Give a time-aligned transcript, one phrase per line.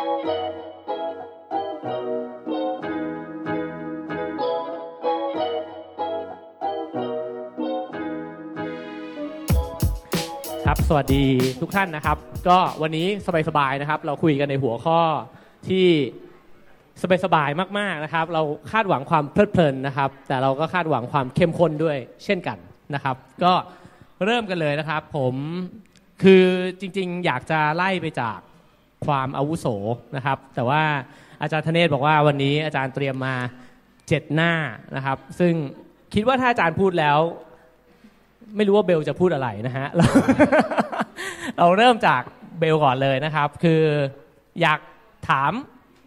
[0.00, 0.06] ครับ
[10.88, 11.24] สวัสดี
[11.60, 12.18] ทุกท่านนะครับ
[12.48, 13.06] ก็วันนี้
[13.48, 15.00] สบายๆนะครับ เราคุยกันในหัวข้อ
[15.68, 15.86] ที่
[17.24, 18.42] สบายๆมากๆนะครับ เรา
[18.72, 22.58] คาดหวังความเพลิดเพลินนะครับ แต่เราก็คาดหวังความเข้มข้นด้วยเช่นกัน
[22.94, 23.52] นะครับ ก็
[24.24, 25.34] เริ่มกันเลยนะครับ ผม
[26.22, 26.44] คือ
[26.80, 28.38] จริงๆ อยากจะไล่ไปจาก
[29.06, 29.66] ความอาวุโส
[30.16, 30.82] นะครับ แต่ว่า
[31.42, 33.34] อาจารย์ธเนศบอกว่าวันนี้อาจารย์เตรียมมา
[34.08, 34.52] เจ็ดหน้า
[34.96, 35.54] นะครับ ซึ่ง
[36.14, 37.18] คิดว่าถ้าอาจารย์พูดแล้ว
[38.56, 40.06] ไม่รู้ว่าเบลจะพูดอะไรนะฮะเรา
[41.58, 42.22] เราเริ่มจาก
[42.60, 43.82] เบลก่อนเลยนะครับ คือ
[44.60, 44.80] อยาก
[45.28, 45.52] ถาม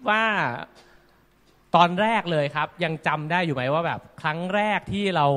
[0.10, 0.24] ว่า
[1.76, 5.28] ตอนแรกเลยครับ ยังจำได้อยู่ไหมว่าแบบ ครั้งแรกที่เรา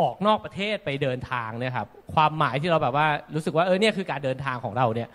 [0.00, 5.08] ออกนอกประเทศไปเดินทางเนี่ยครับความหมายที่เราแบบว่ารู้สึกว่าเออเนี่ยคือการเดินทางของเราเนี่ย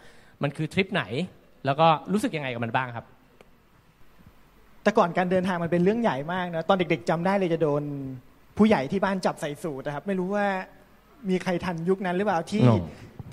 [0.44, 1.04] มันคือทริปไหน
[1.66, 3.06] แล้วก็รู้สึกยังไงกับมันบ้างครับ
[4.84, 7.84] แต่ก่อนการเดินทางมันเป็นเรื่องใหญ่มากนะตอนเด็ก ๆจำได้เลยจะโดน
[8.58, 10.46] ผู้ใหญ่ที่บ้านจับใส่สูทนะครับ ไม่รู้ว่า
[11.30, 12.78] มีใครทันยุคนั้นหรือเปล่าที่โน่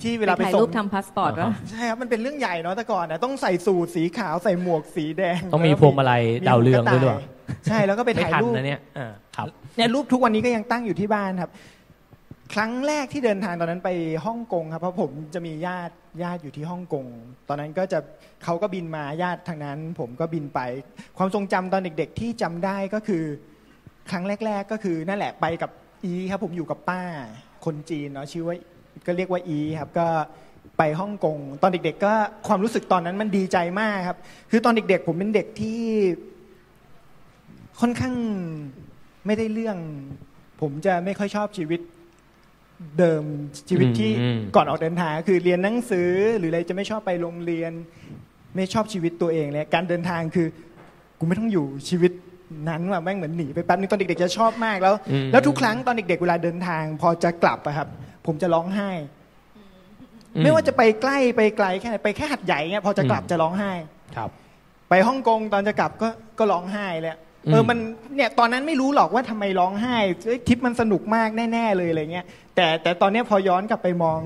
[0.01, 7.21] ที่เวลาไปถ่ายส่รูงปทำพาสปอร์ตวะใช่ครับ มันเป็นเรื่องใหญ่เนาะแต่ก่อนนะต้องใส่สูทสีขาวใส่หมวกสีแดง ต้องมีพวงมาลัยดาวเรืองด้วยหรือเปล่า
[7.67, 11.51] ใช่แล้วก็ไปไม่ถ่ายทันรูปนะเนี่ยอ่าครับเนี่ยรูปทุกวันนี้ก็ยังตั้งอยู่ที่บ้านครับ
[12.53, 13.89] ครั้งแรกที่เดินทางตอนนั้นไป
[14.25, 17.05] ฮ่องกงครับเพราะผมจะมีญาติญาติอยู่ที่ฮ่องกง
[17.49, 17.99] ตอนนั้นก็จะ
[18.43, 20.59] เขาก็บินมาญาติทางนั้น ผมก็บินไป
[21.17, 23.23] ความทรงจำตอนเด็ก ๆ ที่จำได้ก็คือ
[24.11, 25.69] ครั้งแรก ๆ ก็คือนั่นแหละไปกับ
[26.03, 27.01] อีครับผมอยู่กับป้า
[27.65, 28.55] คนจีนเนาะชื่อว่า
[29.05, 30.07] ก็เรียกว่าอีครับก็
[30.77, 32.13] ไปฮ่องกงตอนเด็ก ๆ ก็
[32.47, 34.17] ความรู้สึกตอนนั้นมันดีใจมากครับ
[34.51, 35.81] คือตอนเด็ก ๆ ผมเป็นเด็กที่
[37.79, 38.15] ค่อนข้าง
[39.25, 39.77] ไม่ได้เรื่อง
[40.61, 41.81] ผมจะไม่ค่อยชอบชีวิต
[42.99, 43.23] เดิม
[43.69, 47.71] ชีวิตที่อืมก่อนออกเดินทางคือเรียนหนังสือหรืออะไรจะไม่ชอบไปโรงเรียน
[48.55, 50.47] ไม่ชอบชีวิตตัวเองเลยการเดินทางคือ
[51.19, 52.11] กูไม่ต้องอยู่ชีวิต
[52.69, 57.87] นั้นว่ะแม่งเหมือนหนีไปแป๊บนึงตอนเด็กๆจะชอบมากแล้วอืมแล้วทุกครั้งตอนเด็กๆเวลาเดินทาง พอจะกลับอะครับ
[58.25, 58.89] ผมจะร้องไห้
[60.43, 63.71] ไม่ว่าจะไปใกล้ไปไกลแค่ไหนไปแค่หัดใหญ่เงี้ยพอจะกลับอืมจะร้องไห้
[64.15, 64.29] ครับ
[64.89, 66.07] ไปฮ่องกงตอนจะกลับก็
[66.39, 67.77] ก็ร้องไห้เลยอะอืม เออมัน
[68.15, 74.19] เนี่ยตอนนั้นไม่รู้หรอกว่าทำไมร้องไห้เอ้ยทริปมันสนุกมากแน่ๆเลยอะไรเงี้ยแต่แต่ตอนเนี้ยพอย้อนกลับไปมอง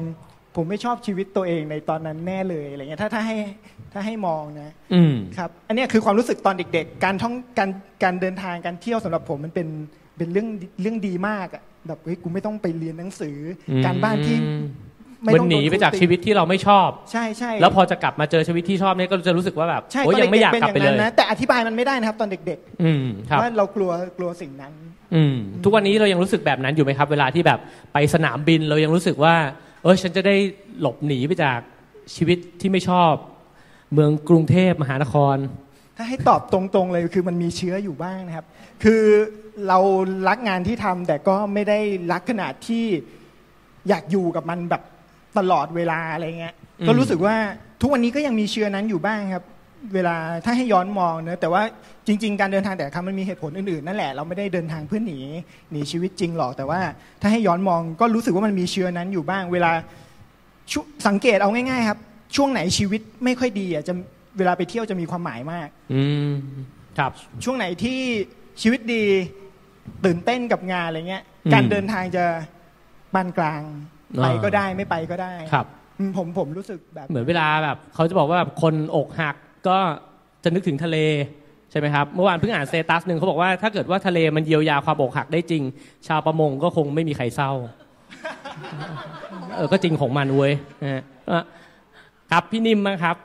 [0.56, 3.38] ผมไม่ชอบชีวิตตัวเองในตอนนั้นแน่เลยอะไรเงี้ยถ้าถ้าให้
[3.94, 7.70] ถ้าให้มองนะอืมครับอันเนี้ยคือความรู้สึกตอนเด็ก ๆ การท่องการ
[8.04, 9.68] การเดินทางการเที่ยวสำหรับผมมันเป็น
[10.18, 10.48] เป็นเรื่อง
[10.82, 13.38] เรื่องดีมากอะแบบเฮ้ยกูไม่ต้องไปเรียนหนังสือ
[13.70, 14.38] อการบ้านที่
[15.24, 24.74] ไม่มันต้องหนีโดไปจากชีวิตที่เราไม่ชอบ ใช่ใช่แล้วพอจะกลับมาเจอชีวิตที่ชอบเนี่ยก็จะรู้สึกว่าแบบใช่โอ้ยตอนยังไม่อยากเด็ๆกลับไปเป็นเลอย่างยนั้นนะแต่อธิบายมันไม่ได้นะครับ ตอนเด็กอืมคๆรับว่าเรากลัวกลัวสิ่งนั้น
[25.16, 27.60] อืมทุกวันนี้เรายังรู้สึกแบบนั้นอยู่ไหมครับ เวลาที่แบบ
[27.94, 29.36] ไปสนามบินเรายังรู้สึกว่า
[29.84, 30.36] เออฉันจะได้
[30.82, 31.60] หลบหนีไปจาก
[32.16, 33.14] ชีวิตที่ไม่ชอบ
[33.94, 35.38] เมืองกรุงเทพมหานคร
[35.98, 38.46] ถ้าให้ตอบตรงๆเลยคือมันมีเชื้ออยู่บ้างนะครับ
[38.84, 39.04] คือ
[39.68, 39.80] เรา
[40.28, 41.80] รักงานที่ทำแต่ก็ไม่ได้
[42.12, 42.86] รักขนาดที่
[43.90, 44.84] อยากอยู่กับมันแบบ
[45.38, 47.36] ตลอดเวลาอะไรเงี้ยอืมก็รู้สึกว่า
[47.82, 49.44] ทุกวันนี้ก็ยังมีเชื้อนั้นอยู่บ้างครับ
[49.94, 50.16] เวลา
[50.46, 51.62] ถ้าให้ย้อนมองเนะแต่ว่า
[52.08, 55.20] จริง ๆ การเดินทางแต่ละครั้งมันมีเหตุผลอื่นๆนั่นแหละเราไม่ได้เดินทางเพื่อหนี
[55.72, 56.80] หนีชีวิตจริงหรอกแต่ว่า
[57.22, 59.72] ถ้าให้ย้อนมองก็รู้สึกว่ามันมีเชื้อนั้นอยู่บ้าง เวลา
[60.72, 62.00] ชุสังเกตเอาง่าย ๆ ครับ
[62.36, 63.94] ช่วงไหนชีวิตไม่ค่อยดีอะจะ
[64.38, 66.32] เวลาไปเที่ยวจะมีความหมายมาก อืม
[66.98, 67.12] ครับ
[67.44, 68.00] ช่วงไหนที่
[68.62, 69.04] ชีวิตดี
[70.06, 72.26] ตื่นเต้นกับงานอะไรเงี้ยอืมการเดินทางจะ
[73.14, 75.66] ปานกลางอ่า ไปก็ได้ไม่ไปก็ได้ครับ
[76.00, 79.36] อืมผมผมรู้สึกแบบ เหมือนเวลาแบบเขาจะบอกว่าแบบคนอกหัก
[79.68, 79.78] ก็
[80.44, 80.98] จะนึกถึงทะเล
[81.72, 85.64] ใช่ไหมครับเมื่อวานเพิ่งอ่านเซตัสหนึ่งเขาบอกว่าถ้าเกิดว่าทะเลมันเยียวยาความอกหักได้จริง
[86.08, 87.52] ชาวประมงก็คงไม่มีใครเศร้า
[89.56, 90.54] เออก็จริงของมันเว้ย
[90.84, 91.44] นะฮะอะ
[92.32, 93.16] ครับพี่นิ่มบ้างครับ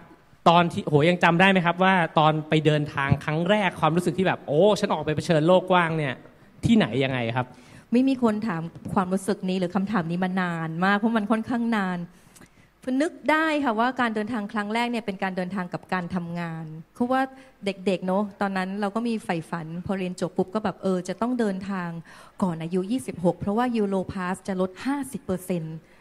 [0.48, 6.14] ตอนที่โหยังจำได้ไหมครับ ว่าตอนไปเดินทางครั้งแรกความรู้สึกที่แบบ โอ้ ฉันออกไปเผชิญโลกกว้างเนี่ย
[6.64, 7.46] ที่ไหนยังไงครับ
[7.92, 8.62] ไม่มีคนถาม
[8.94, 11.98] ความรู้สึกนี้หรือคำถามนี้มานานมากเพราะมันค่อนข้างนาน
[12.84, 16.64] พนึกได้ค่ะว่าการเดินทางครั้งแรกเนี่ยเป็นการเดินทางกับการทำงาน
[16.94, 17.20] เพราะว่า
[17.64, 21.88] เด็กๆเนาะตอนนั้นเราก็มีใฝ่ฝัน พอเรียนจบปุ๊บก็แบบเออจะต้องเดินทาง
[22.42, 22.80] ก่อนอายุ
[23.12, 24.70] 26 เพราะว่ายูโรพาสจะลด
[25.36, 25.91] 50%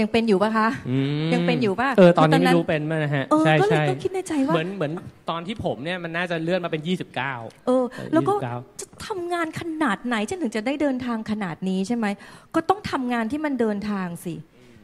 [0.00, 0.98] ยังเป็นอยู่ปะคะ อื
[1.28, 4.92] มยังเป็นอยู่ป่ะเออตอนนี้ตอนนั้ไม่นรู้เป็นมั้ยนะฮะเออใช่ก็เลยใช่ก็คิดในใจว่า เหมือนเหมือน
[5.30, 6.82] ตอนที่ผมเนี่ยมันน่าจะเลื่อนมาเป็น
[7.22, 12.06] 29 เออ แล้วก็29 จะทำงานขนาดไหนฉันถึงจะได้เดินทางขนาดนี้ใช่ไหม
[12.54, 14.34] ก็ต้องทำงานที่มันเดินทางสิ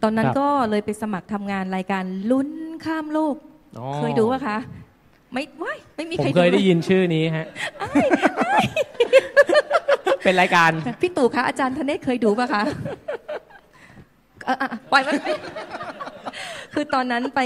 [0.02, 2.48] ตอนนั้คนรับ ก็เลยไปสมัครทำงานรายการลุ้น
[2.84, 3.34] ข้ามโลก
[3.78, 4.58] อ๋อเคยดูปะคะ
[5.32, 7.46] ไม่ว้ายไม่มีผมใครเคยได้ยินชื่อนี้ฮะ
[10.24, 10.70] เป็นรายการ
[11.02, 12.76] พี่ตู่คะอาจารย์ธเนศเคยดูปะคะเอ่อ
[13.36, 13.47] อะ
[14.92, 17.40] ปล่อยมันคือตอนนั้นไป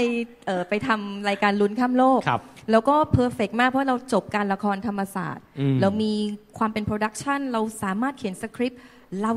[0.45, 2.41] เอ่อไปทำรายการลุ้นข้ามโลกครับ
[2.71, 6.13] แล้วก็ perfect มากเพราะเราจบการละครธรรมศาสตร์อืมเรามี
[6.57, 8.79] ความเป็น production เราสามารถเขียนสคริปต์
[9.23, 9.31] เรา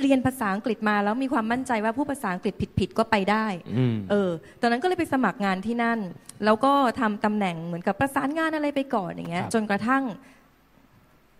[0.00, 3.46] เรียนภาษาอังกฤษมาแล้วมีความมั่นใจว่าพูดภาษาอังกฤษผิดๆก็ไปได้
[3.78, 4.30] อืมเออ
[4.60, 5.98] ตอนนั้นก็เลยไปสมัครงานที่นั่น
[6.44, 10.02] แล้วก็ทำตำแหน่งเหมือนกับประสานงานอะไรไปก่อนอย่างเงี้ยครับจนกระทั่ง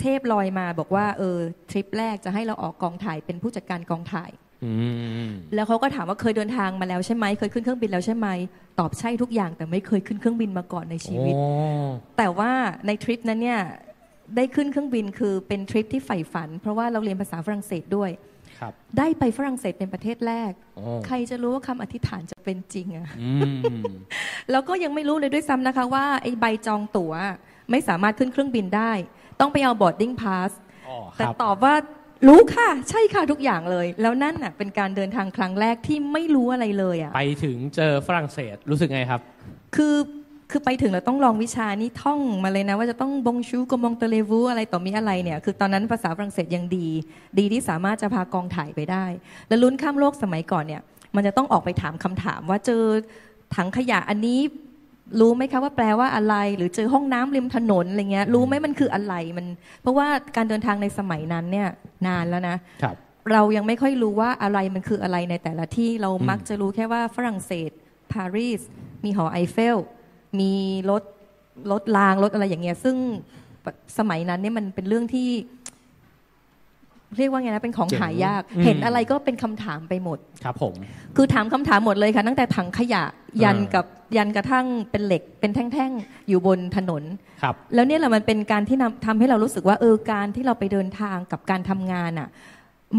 [0.01, 1.39] เทพลอยมาบอกว่าเออ
[1.71, 4.52] ทริปแรกจะให้เราออกกองถ่ายเป็นผู้จัดการกองถ่ายอืม
[5.55, 8.29] แล้วเขาก็ถามว่าเคยเดินทางมาแล้วใช่ไหมเคยขึ้นเครื่องบินแล้วใช่ไหม
[8.79, 11.45] ตอบใช่ทุกอย่างแต่ไม่เคยขึ้นเครื่องบินมาก่อนในชีวิตโอ้
[12.19, 12.51] แต่ว่า
[12.87, 13.61] ในทริปนั้นเนี่ย
[14.37, 18.11] ได้ขึ้นเครื่องบินคือเป็นทริปที่ใฝ่ฝัน เพราะว่าเราเรียนภาษาฝรั่งเศสด้วย
[18.59, 23.31] ครับได้ไปฝรั่งเศสเป็นประเทศแรกโอ้ใครจะรู้ว่าคำอธิษฐานจะเป็นจริงอะอื
[23.83, 23.85] ม
[24.51, 27.13] แล้วก็ยังไม่รู้เลยด้วยซ้ำนะคะว่าไอ้ใบจองตั๋ว
[27.71, 28.93] ไม่สามารถขึ้นเครื่องบินได้
[29.41, 30.51] ต้องไปเอา boarding pass
[30.89, 31.75] อ๋อคแต่รับตอบว่า
[32.29, 39.21] รู้ค่ะ ใช่ค่ะทุกอย่างเลย แล้วนั่นน่ะเป็นการเดินทางครั้งแรกที่ไม่รู้อะไรเลยอะไปถึงเจอฝรั่งเศสรู้สึกไงครับ
[39.77, 39.97] คือ
[40.51, 46.89] คือไปถึงเราต้องลองวิชานี่ท่องมาเลยนะ ว่าจะต้องบงชูกมองเตเลวูอะไรต่อมีอะไรเนี่ย คือตอนนั้นภาษาฝรั่งเศสยังดี
[47.39, 49.05] ดีที่สามารถจะพากองถ่ายไปได้
[49.49, 50.83] แล้วลุ้นข้ามโลกสมัยก่อนเนี่ย
[51.15, 52.83] มันจะต้องออกไปถามคำถามว่าเจอ
[53.57, 54.39] ถังขยะอันนี้
[55.21, 59.47] รู้ไหมคะว่าแปลว่าอะไร หรือเจอห้องน้ำริมถนนอะไรเงี้ย รู้ไหมมันคืออะไรมัน
[59.83, 61.69] เพราะว่าการเดินทางในสมัยนั้นเนี่ย
[62.07, 62.97] นานแล้วนะครับ
[63.33, 67.71] เรายังไม่ค่อยรู้ว่าอะไรมันคืออะไรในแต่ละที่เราอืมมักจะรู้แค่ว่าฝรั่งเศส
[68.13, 68.61] ปารีส
[69.05, 69.77] มีหอไอเฟล
[70.41, 70.53] มี
[70.91, 71.03] รถ
[71.71, 72.97] รถรางรถอะไรอย่างเงี้ยซึ่ง
[73.99, 75.29] สมัยนั้นเนี่ยมันเป็นเรื่องที่
[77.19, 80.75] เรียกว่าไงนะเป็นของเจ๋งหายากอืมเห็นอะไรก็เป็นคำถามไปหมดครับผม
[81.17, 83.05] คือถามคำถามหมดเลยค่ะ ตั้งแต่ถังขยะ
[83.43, 83.85] ยันอ่ากักับ
[84.17, 87.03] ยันกระทั่งเป็นเหล็ก เป็นแท่งๆ อยู่บนถนน
[87.43, 92.29] ครับแล้วเนี่ยแหละมันเป็นการที่นำทำให้เรารู้สึกว่าเออการที่เราไปเดินทางกับการทำงานอะ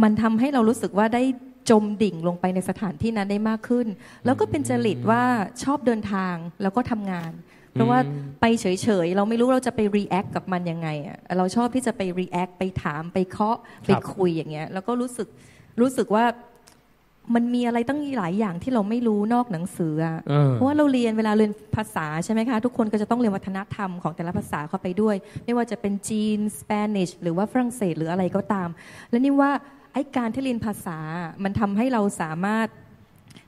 [0.03, 1.23] มันทำให้เรารู้สึกว่าได้
[1.69, 3.87] จมดิ่งลงไปในสถานที่นั้นได้มากขึ้น
[4.25, 5.23] แล้วก็เป็นจริตว่า
[5.63, 7.31] ชอบเดินทางแล้วก็ทำงาน
[7.73, 8.65] เพราะว่าอืมไปเฉ
[9.05, 15.27] ยๆ เราไม่รู้เราจะไป react กับมันยังไงอะเราชอบที่จะไป react ไปถามไปเคาะไปคุยอย่างเงี้ย แล้วก็รู้สึก
[15.81, 16.25] รู้สึกว่า
[17.35, 25.15] มันมีอะไรตั้งหลายอย่างที่เราไม่รู้นอกหนังสืออะเออเพราะว่าเราเรียนเวลาเรียนภาษาใช่ไหมคะ ทุกคนก็จะต้องเรียนวัฒนธรรมของแต่ละภาษาเข้าไปด้วย
[25.45, 28.69] ไม่ว่าจะเป็นจีนสเปนิชหรือว่าฝรั่งเศสหรืออะไรก็ตาม
[29.09, 29.51] และนี่ว่า
[29.93, 30.97] ไอ้การที่เรียนภาษา
[31.43, 32.67] มันทำให้เราสามารถ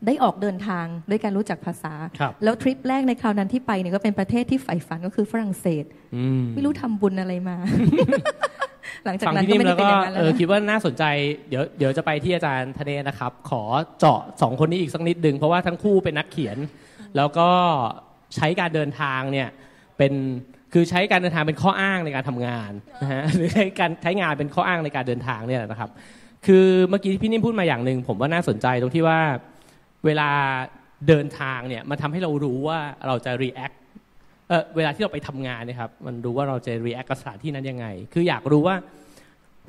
[0.05, 7.57] ได้ออกเดินทางด้วยการรู้จักภาษาครับแล้วทริปแรกในคราวนั้นที่ไปเนี่ยก็เป็นประเทศที่ใฝ่ฝันก็คือฝรั่งเศสอืมไม่รู้ทำบุญอะไรมา
[9.05, 11.03] หลังจากฟังนั้นพี่ก็นิ่มไม่ได้แล้วเป็นก็อย่างนั้นแล้เอวอนะคิดว่าน่าสนใจ
[11.49, 13.61] เดี๋ยวเดี๋ยวจะไปที่อาจารย์ธเนศนะครับ ขอ
[13.99, 16.57] เจาะสองคนนี้อีกสักนิดดึงเพราะว่าทั้งคู่เป็นนักเขียน
[17.17, 17.49] แล้วก็
[18.35, 19.47] ใช้การเดินทางเนี่ย
[19.97, 20.13] เป็น
[20.73, 22.71] คือใช้การเดินทางเป็นข้ออ้างในการทำงาน
[23.01, 25.89] นะฮะหรือใช้การใช้งานเป็นข้ออ้างในการเดินทางเนี่ยนะครับ
[26.45, 29.19] คือเมื่อกี้ที่พี่นิ่มพูดมาอย่างหนึ่งผมว่าน่าสนใจตรงที่ว่า
[30.05, 30.29] เวลา
[31.07, 33.75] เดินทางเนี่ยมันทำให้เรารู้ว่าเราจะ react
[34.49, 38.75] เออเวลาที่เราไปทำงานนะครับ มันรู้ว่าเราจะ react กับสถานที่นั้นยังไง คืออยากรู้ว่า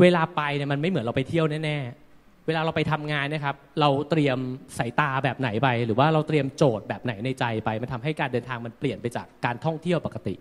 [0.01, 4.39] เวลาไปเนี่ยมันไม่เหมือนเราไปเที่ยวแน่ๆ เวลาเราไปทำงานนะครับ เราเตรียม
[4.79, 10.35] สายตาแบบไหนไป หรือว่าเราเตรียมโจทย์แบบไหนในใจไป มันทำให้การเดินทางมันเปลี่ยนไปจากการท่องเที่ยวปกติ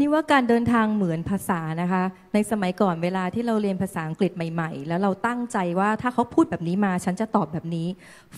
[0.00, 2.02] นี่ว่าการเดินทางเหมือนภาษานะคะ
[2.34, 7.86] ในสมัยก่อนเวลาที่เราเรียนภาษาอังกฤษใหม่ ๆ แล้วเราตั้งใจว่าถ้าเขาพูดแบบนี้มา ฉันจะตอบแบบนี้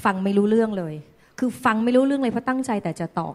[0.05, 0.95] ฟังไม่รู้เรื่องเลย
[1.39, 3.35] คือฟังไม่รู้เรื่องเลยเพราะตั้งใจแต่จะตอบ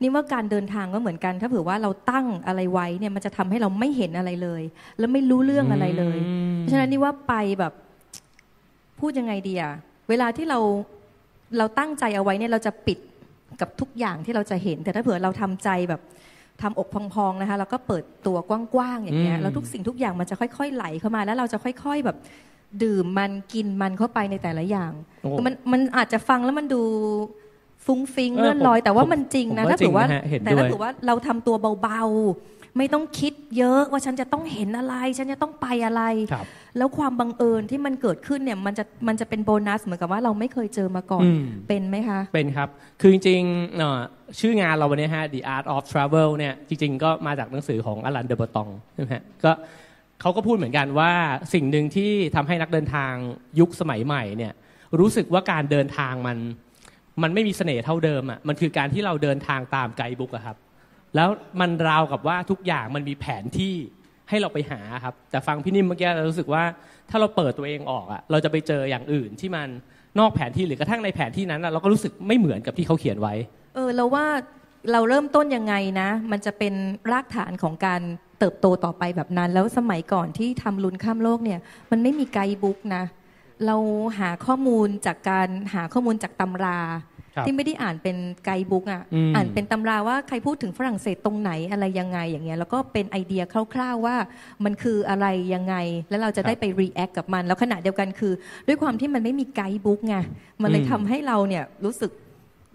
[0.00, 4.62] นี่ว่าการเดินทางก็เหมือนกัน ถ้าเผื่อว่าเราตั้งอะไรไว้เนี่ยมันจะทำให้เราไม่เห็นอะไรเลย
[4.98, 7.72] แล้วไม่รู้เรื่องอะไรเลยอืมเพราะฉะนั้นนี่ว่าไปแบบ
[9.00, 9.72] พูดยังไงดีอะ
[10.08, 10.58] เวลาที่เรา
[11.58, 12.98] เราตั้งใจเอาไว้เนี่ยเราจะปิด
[13.60, 16.00] กับทุกอย่างที่เราจะเห็น แต่ถ้าเผื่อเราทำใจแบบ
[16.62, 22.16] ทำอกพองๆนะคะแล้วก็เปิดตัวกว้างๆอย่างเงี้ยอืมแล้วทุกสิ่งทุกอย่างมันจะค่อย ๆ ไหลเข้ามาแล้วเราจะค่อย ๆแบบ
[22.82, 24.92] ดื่มมันกินมันเข้าไปในแต่ละอย่าง
[25.22, 26.82] โอ้คือมันมันอาจจะฟังแล้วมันดู
[27.86, 36.02] ฟุ้งฟิงเออเลื่อนลอยผมแต่ว่าผมมันจริงนะผมว่าถ้าเผื่อว่าจริงนะฮะเห็นแต่ด้วยถ้าเผื่อว่าเราทำตัวเบาๆ ไม่ต้องคิดเยอะว่าฉันจะต้องเห็นอะไร ฉันจะต้องไปอะไร
[36.32, 36.46] ครับ
[36.78, 42.68] แล้วความบังเอิญที่มันเกิดขึ้นเนี่ยมันจะมันจะเป็นโบนัสเหมือนกับว่าเราไม่เคยเจอมาก่อนอืมเป็นไหมคะ เป็นครับ
[43.00, 44.00] คือจริงๆเอ่อ
[44.40, 49.52] ชื่องานเราวันนี้ฮะ The Art of Travel เนี่ยจริงๆ ก็มาจากหนังสือของอลันเดอร์บตองใช่ไหมฮะก็
[50.20, 51.12] เขาก็พูดเหมือนกันว่า
[51.54, 53.12] สิ่งหนึ่งที่ทำให้นักเดินทาง
[53.60, 54.52] ยุคสมัยใหม่เนี่ย
[55.00, 56.38] รู้สึกว่าการเดินทางมัน
[57.22, 60.56] มันไม่มีเสน่ห์เท่าเดิมอะมันคือการที่เราเดินทางตามไกด์บุ๊กอะครับ
[61.16, 61.28] แล้ว
[61.60, 63.74] มันราวกับว่าทุกอย่างมันมีแผนที่
[64.28, 66.62] ให้เราไปหาครับ แต่ฟังพี่นิ่มเมื่อกี้เรารู้สึกว่า
[67.10, 69.68] ถ้าเราเปิดตัวเองออกอะเราจะไปเจออย่างอื่นที่มัน
[70.18, 73.34] นอกแผนที่หรือกระทั่งในแผนที่นั้นอะเราก็รู้สึกไม่เหมือนกับที่เขาเขียนไว้
[73.74, 74.26] เออเราว่า
[74.92, 76.74] เราเริ่มต้นยังไงนะ มันจะเป็น
[77.12, 78.00] รากฐานของการ
[78.38, 83.04] เติบโตต่อไปแบบนั้น แล้วสมัยก่อนที่ทำลุนข้ามโลกเนี่ย มันไม่มีไกด์บุ๊กนะ
[83.66, 83.76] เรา
[84.18, 87.11] หาข้อมูลจากการหาข้อมูลจากตำรารับ
[87.46, 93.42] ที่ไม่ได้อ่านเป็นไกด์บุ๊กอะอืมอ่านเป็นตำราว่าใครพูดถึงฝรั่งเศสตรงไหนอะไรยังไงอย่างเงี้ยแล้วก็เป็นไอเดีย
[93.74, 94.16] คร่าวๆว่า
[94.64, 95.74] มันคืออะไรยังไง
[96.10, 98.32] แล้วเราจะได้ไป react กับมัน แล้วขณะเดียวกันคือ
[98.66, 100.16] ด้วยความที่มันไม่มี guidebook ไง
[100.62, 102.10] มันเลยอืมทำให้เราเนี่ยรู้สึก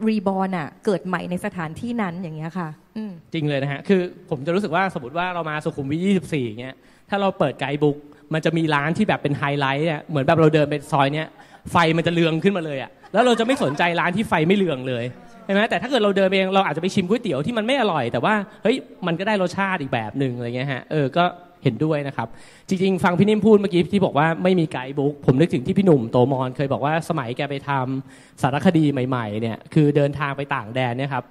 [0.07, 6.75] reborn อะเกิดใหม่ในสถานที่นั้นอย่างเงี้ยค่ะอืมจริงเลยนะฮะคือผมจะรู้สึกว่าสมมติว่าเรามาสุขุมวิท24อย่างเงี้ย
[7.09, 7.97] ถ้าเราเปิด guidebook
[8.33, 11.27] มันจะมีร้านที่แบบเป็นไฮไลท์เนี่ยเหมือนแบบเราเดินไปซอยเนี้ย
[11.71, 15.03] ไฟมันจะเรืองขึ้นมาเลยอะแล้วเราจะไม่สนใจร้านที่ไฟไม่เรืองเลย
[15.43, 18.33] ใช่ไหมแต่ถ้าเกิดเราเดินเองเราอาจจะไปชิมก๋วยเตี๋ยวที่มันไม่อร่อยแต่ว่า
[18.63, 18.75] เฮ้ย
[19.07, 21.23] มันก็ได้รสชาติอีกแบบหนึ่งอะไรเงี้ยฮะเออก็
[21.63, 22.27] เห็นด้วยนะครับ
[22.69, 31.23] จริงๆ ฟังพี่นิ่มพูดเมื่อกี้ที่บอกว่าไม่มีไกด์บุ๊กผมนึกถึงที่พี่หนุ่มโตมอนเคยบอกว่าสมัยแกไปทำสารคดีใหม่ๆเนี่ยคือเดินทางไปต่างแดนเนี่ยครับ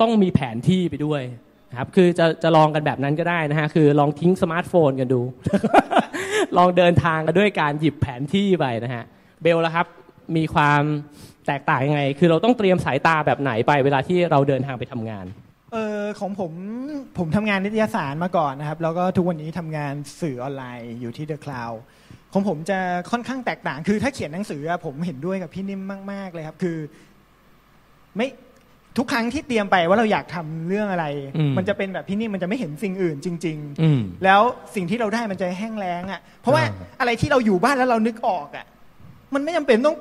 [0.00, 1.22] ต้องมีแผนที่ไปด้วย
[1.78, 5.20] ครับคือจะจะลองกันแบบนั้นก็ได้นะฮะคือลองทิ้งสมาร์ทโฟนกันดู
[6.56, 9.04] ลองเดินทางกันด้วยการหยิบแผนที่ไปนะฮะ
[9.44, 9.86] เบลละครับ
[10.36, 10.82] มีความ
[11.46, 15.26] แตกต่างยังไง คือเราต้องเตรียมสายตาแบบไหนไปเวลาที่เราเดินทางไปทำงาน
[15.72, 16.52] เออของผม
[17.18, 21.76] ผมทำงานนิตยสารมาก่อนนะครับ แล้วก็ทุกวันนี้ทำงานสื่อออนไลน์อยู่ที่ The Cloud
[22.32, 22.78] ของผมจะ
[23.10, 25.82] ค่อนข้างแตกต่าง คือถ้าเขียนหนังสืออะผมเห็นด้วยกับพี่นิ่ม
[26.12, 26.78] มาก ๆ เลยครับ คือ
[28.16, 28.28] ไม่
[28.98, 34.40] ทุกครั้งที่เตรียมไปว่าเราอยากทำเรื่องอะไรอืมมันจะเป็นแบบพี่นิ่มมันจะไม่เห็นสิ่งอื่นจริงๆอืมแล้ว
[34.74, 38.66] สิ่งที่เราได้มันจะแห้งแล้งอะ เพราะว่าอ่าอะไรที่เราอยู่บ้านแล้วเรานึกออกอะ
[39.34, 39.96] มันไม่จำเป็นต้อง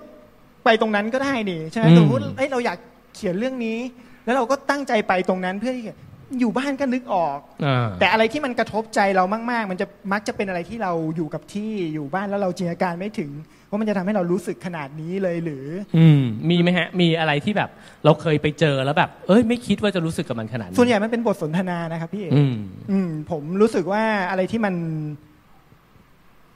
[0.66, 2.78] ไปตรงนั้นก็ได้นี่ใช่ไหมอืมสมมติเอ้ยเราอยาก
[3.16, 3.78] เขียนเรื่องนี้
[4.26, 5.96] แล้วเราก็ตั้งใจไปตรงนั้นเพื่อที่จะ
[6.40, 13.32] อยู่บ้านก็นึกออกอ่าแต่อะไรที่มันกระทบใจเรามากๆ มันจะมักจะเป็นอะไรที่เราอยู่กับที่อยู่บ้านแล้วเราจินตนาการไม่ถึง
[13.70, 15.66] ว่ามันจะทำให้เรารู้สึกขนาดนี้เลยหรือ
[15.98, 17.70] อืมมีไหมฮะ มีอะไรที่แบบ
[18.06, 22.56] เราเคยไปเจอแล้วแบบ เอ้ยไม่คิดว่าจะรู้สึกกับมันขนาดนี้ส่วนใหญ่มันเป็นบทสนทนานะครับพี่เอกอืม
[22.92, 24.76] อืมผมรู้สึกว่าอะไรที่มัน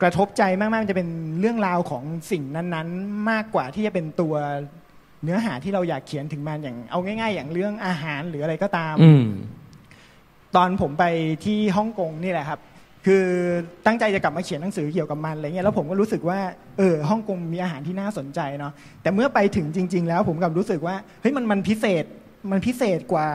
[0.02, 4.36] กระทบใจมากๆมันจะเป็นเรื่องราวของสิ่งนั้นๆ มากกว่าที่จะเป็นตัว
[5.24, 9.26] เนื้อหาที่เราอยากเขียนถึงมันอย่าง เอาง่าย ๆ อย่างเรื่องอาหารหรืออะไรก็ตามอืม
[10.56, 11.06] ตอนผมไป
[11.46, 12.60] ที่ฮ่องกงนี่แหละครับ
[13.06, 13.26] คือ
[13.86, 16.40] ตั้งใจจะกลับมาเขียนหนังสือเกี่ยวกับมันอะไรเงี้ยแล้วผมก็รู้สึกว่า
[16.78, 22.06] เออฮ่องกงมีอาหารที่น่าสนใจเนาะแต่เมื่อไปถึงจริง ๆ แล้ว ผมกลับรู้สึกว่าเฮ้ยมันมันพิเศษ
[22.52, 23.30] มันพิเศษกว่า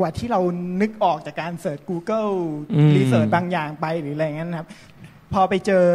[0.00, 0.40] กว่าที่เรา
[0.80, 2.32] นึกออกจากการเสิร์ช Google
[2.74, 4.68] อืมรีเสิร์ชบางอย่างไปหรืออะไรเงี้ยนะครับ
[5.32, 5.86] พอไปเจอ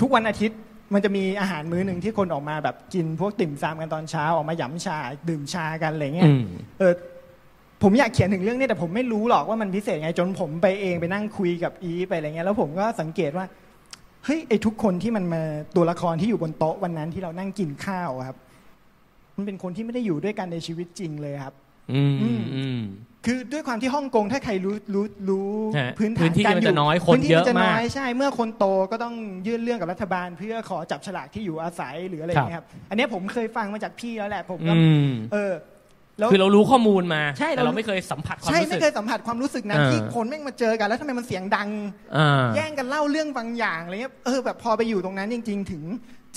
[0.00, 0.58] ทุกวันอาทิตย์
[0.94, 4.96] มันจะมีอาหารมื้อหนึ่งที่คนออกมาแบบกินพวกติ่มซำกันตอนเช้าออกมาหยำชา
[5.28, 6.44] ดื่มชากันอะไรเงี้ยอืม
[6.78, 6.92] เออ
[7.82, 13.46] ผมอยากเขียนถึงเรื่องนี้แต่ผมไม่รู้หรอกว่ามันพิเศษไงจนผมไปเองไปนั่งคุยกับอีฟไปอะไรเงี้ยแล้วผมก็สังเกตว่า
[14.24, 15.42] เฮ้ยไอ้ทุกคนที่มันมา
[15.76, 18.36] ตัวละครที่อยู่บนโต๊ะวันนั้นที่เรานั่งกินข้าวอะครับ
[19.36, 21.54] มันเป็นคนที่ไม่ได้อยู่ด้วยกันในชีวิตจริงเลยครับ
[21.92, 22.80] อืมอืม
[23.26, 29.14] คือด้วยความที่ฮ่องกงถ้าใครรู้รู้รู้ฮะพื้นฐานพื้นที่การมันอจะยู่น้อยคนพื้ที่เยอะจะมากน้อยใช่เมื่อคนโตก็ต้อง
[29.46, 35.52] ยื่นเรื่องกับรัฐบาล เพื่อขอจับฉลากที่อยู่อาศัยหรืออะไรอย่างเงี้ยครับ อันเนี้ยผมเคยฟังมาจากพี่แล้วแหละผมก็อืมเออ
[36.18, 41.68] แล้วคือเรารู้ข้อมูลมาใช่แต่เราเราไม่เคยสัมผัสความใช่รู้สึไม่กเคยสัมผัสความรู้สึกนั้นเออที่คนแม่งมาเจอกันแล้วทำไมมันเสียงดัง
[42.16, 45.82] อ่าแย่งกันเล่าเรื่องบางอย่างอะไรเงี้ยเออแบบพอไปอยู่ตรงนั้นจริง ๆ ถึง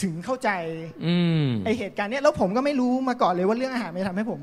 [0.02, 0.50] ถึงเข้าใจ
[1.06, 4.42] อืมไอเหตุการณ์เนี้ยแล้วผมก็ไม่รู้มาก่อนเลยว่าเรื่องอาหารมันจะทำให้ผม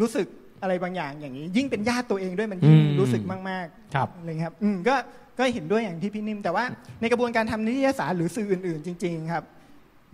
[0.00, 0.26] รู้สึก
[0.62, 4.94] อะไรบางอย่างอย่างนี้ ยิ่งเป็นญาติตัวเองด้วยมันยิ่งอืมรู้สึกมากครับๆอะไรเงี้ยครับอืมก็
[5.38, 6.64] ก็เห็นด้วยอย่างที่พี่นิ่ม แต่ว่า
[7.00, 9.44] ในกระบวนการทำนิตยสารหรือสื่ออื่น ๆ จริง ๆ ครับ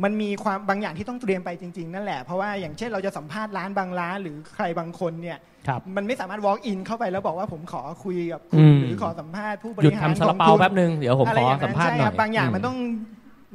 [0.05, 5.38] มันมีความบางอย่างที่ต้องเตรียมไปจริง ๆ นั่นแหละ เพราะว่าอย่างเช่นเราจะสัมภาษณ์ร้านบางร้าน หรือใครบางคนเนี่ย
[5.69, 12.76] ครับมันไม่สามารถ walk in เข้าไปแล้วบอกว่าผมขอคุยกับคุอืณมหรือขอสัมภาษณ์ผู้บหยุดริหารทำซาลาเปาของคุณแป๊บนึง เดี๋ยวผมะขไรออย่างสัมนั้นภาษณ์ใช่หน่คอรัยบางอย่างมันต้อง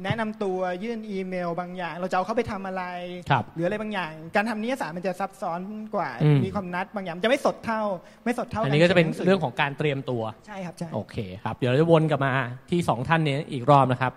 [0.02, 2.84] แนะนำตัวยื่นอีเมลบางอย่าง เราจะเอาเขาไปทำอะไร
[3.30, 5.60] ครับหรืออะไรบางอย่าง การทำนิยสารมันจะซับซ้อน
[5.94, 7.82] กว่าอืมมีความนัดบางอย่างมันจะไม่สดเท่า
[8.24, 12.32] ไม่สดเท่าอันนี้ก็จะเป็นขียหสืเรื่องของการเตรียมตัวใช่ครับใช่โอเคครับเดี๋ยวเราจะวนกลับมา
[12.70, 14.12] ที่สองท่านนี้อีกรอบนะครับ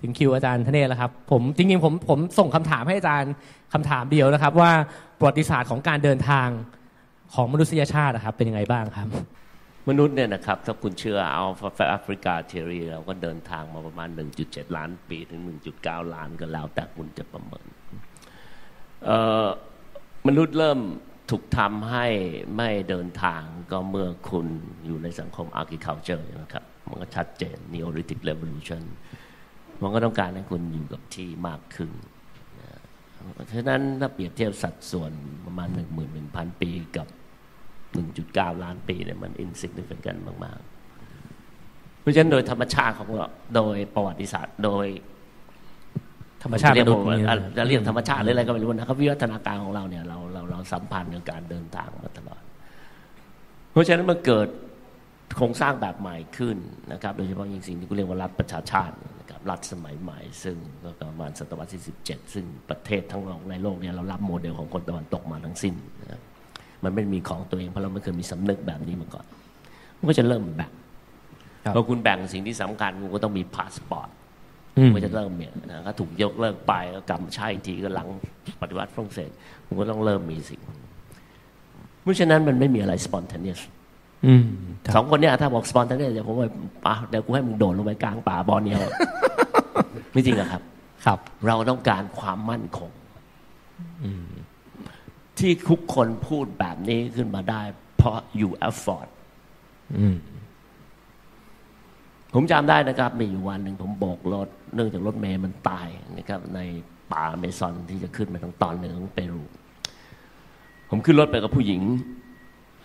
[0.00, 3.32] ถึงคิวอาจารย์ธเนศแล้วครับผมจริงๆผมผมส่งคำถามให้อาจารย์
[3.72, 4.70] คำถามเดียวนะครับ ว่า
[5.18, 6.48] ประวัติศาสตร์ของการเดินทาง
[7.34, 9.08] ของมนุษยชาตินะครับเป็นยังไงบ้างครับ
[9.88, 11.44] มนุษย์เนี่ยนะครับ ถ้าคุณเชื่อเอา
[11.90, 14.08] แอฟริกาเทรีเราก็เดินทางมาประมาณ
[14.42, 15.40] 1.7 ล้านปี ถึง
[15.76, 17.66] 1.9 ล้านก็แล้วแต่คุณจะประเมิน
[20.26, 20.78] มนุษย์เริ่ม
[21.30, 22.06] ถูกทำให้
[22.56, 24.46] ไม่เดินทางก็เมื่อคุณ
[24.86, 28.82] อยู่ในสังคม agriculture นะครับ มันก็ชัดเจน Neolithic Revolution
[29.82, 31.90] มันก็ต้องการให้คุณอยู่กับที่มากขึ้น
[33.34, 35.12] เพราะฉะนั้นถ้าเปรียบเทียบสัดส่วน
[35.46, 35.68] ประมาณ
[36.14, 37.06] 11,000 ปีกับ
[38.32, 44.86] 1.9 ล้านปีเนี่ยมัน insignificant มากๆ เพราะฉะนั้นโดยธรรมชาติของเราโดยประวัติศาสตร์โดย
[46.42, 52.40] ธรรมชาติเรียกมนุษย์ว่าเนี่ยอะจะเรียกธรรมชาติหรืออะไรก็ไม่รู้นะครับวิวัฒนาการของเราเนี่ยเราเราเราสัมพันธ์กับการเดินทางมาตลอด
[53.72, 54.48] เพราะฉะนั้นมันเกิด
[55.36, 56.56] โครงสร้างแบบใหม่ขึ้น
[56.92, 66.20] นะครับ โดยเฉพาะยิ่งสิ่งที่กูเรียกว่ารัฐประชาชาตินะครับรัฐสมัยใหม่ ซึ่งก็ประมาณศตวรรษที่ 17 ซึ่งประเทศทั้งโลกในโลกเนี่ยเรารับโมเดลของคนตะวันตกมาทั้งสิ้นนะครับ
[66.84, 69.24] มันไม่มีของตัวเองเพราะเราไม่เคยมีสำนึกแบบนี้มาก่อน
[69.98, 70.70] มันก็จะเริ่มแบ่ง
[71.64, 74.08] ครับพอคุณแบ่งสิ่งที่สำคัญคุณก็ต้องมีพาสปอร์ต
[74.78, 78.06] อืมมันก็จะเริ่มเนี่ยนะก็ถูกยกเลิกไปก็กลับมาใช้อีกทีก็หลัง
[78.60, 79.30] ปฏิวัติฝรั่งเศส
[79.66, 80.60] คุณก็ต้องเริ่มมีสิ่ง
[82.02, 83.60] เพราะฉะนั้นมันไม่มีอะไร spontaneous
[84.26, 84.44] อืม
[84.86, 86.48] ครับ สองคนเนี้ยถ้าบอก spontaneous เดี๋ยวผมว่า
[86.86, 88.80] ป่ะเดี๋ยวกูให้มึงโดดลงไปกลางป่าบอร์เนียว
[90.12, 90.62] ไม่จริงอะครับ
[91.06, 92.90] ครับ เราต้องการความมั่นคง
[95.38, 97.62] ที่ทุกคนพูดแบบนี้ขึ้นมาได้
[97.96, 99.08] เพราะอยู่แอฟฟอร์ด
[99.98, 100.16] อืม
[102.34, 106.60] ผมจำได้นะครับ มีอยู่วันหนึ่งผมโบกรถ เนื่องจากรถเมย์มันตายนะครับ ใน
[107.12, 109.44] ป่าอเมซอนที่จะขึ้นไปทางตอนหนึ่งของเปรู
[110.90, 111.80] ผมขึ้นรถไปกับผู้หญิง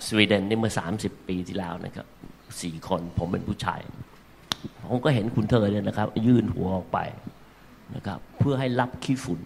[0.07, 2.07] สวีเดนนี่เมื่อสามสิบปีที่แล้วนะครับ
[2.61, 3.79] สี่คนผมเป็นผู้ชาย
[4.89, 6.99] ผมก็เห็นคุณเธอเนี่ยนะครับ ยื่นหัวออกไป
[7.95, 9.39] นะครับ เพื่อให้รับขี้ฝุ่น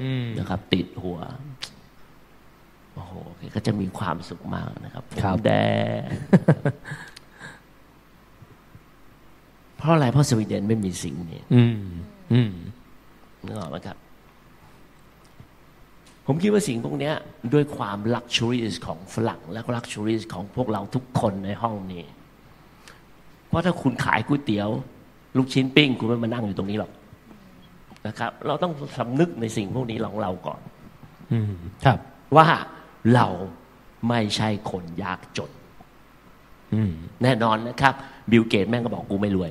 [0.00, 1.18] อืมนะครับ ติดหัว
[2.98, 5.50] โอ้โหแกก็จะมีความสุขมากนะครับผมครับแด
[5.98, 6.02] ง
[9.76, 11.82] เพราะอะไรเพราะสวีเดนไม่มีสิ่งนี้อืม
[12.32, 12.52] อืม
[13.44, 13.96] นึกออกไหมครับ
[16.26, 17.14] ผมคิดว่าสิ่งพวกเนี้ย
[17.52, 22.04] ด้วยความ luxury ของฝรั่ง และก็ luxury ของพวกเราทุกคนในห้องนี้
[23.46, 24.68] เพราะถ้าคุณขายก๋วยเตี๋ยว
[25.36, 26.90] ลูกชิ้นปิ้ง คุณไม่มานั่งอยู่ตรงนี้หรอก
[28.06, 30.60] นะครับ เราต้องสำนึกในสิ่งพวกนี้ของเราก่อน
[31.32, 31.52] อืม
[31.84, 31.98] ครับ
[32.36, 32.46] ว่า
[33.14, 33.26] เรา
[34.08, 35.50] ไม่ใช่คนยากจน
[36.74, 37.94] อืมแน่นอนนะครับ
[38.30, 39.50] บิลเกตส์แม่งก็บอกกูไม่รวย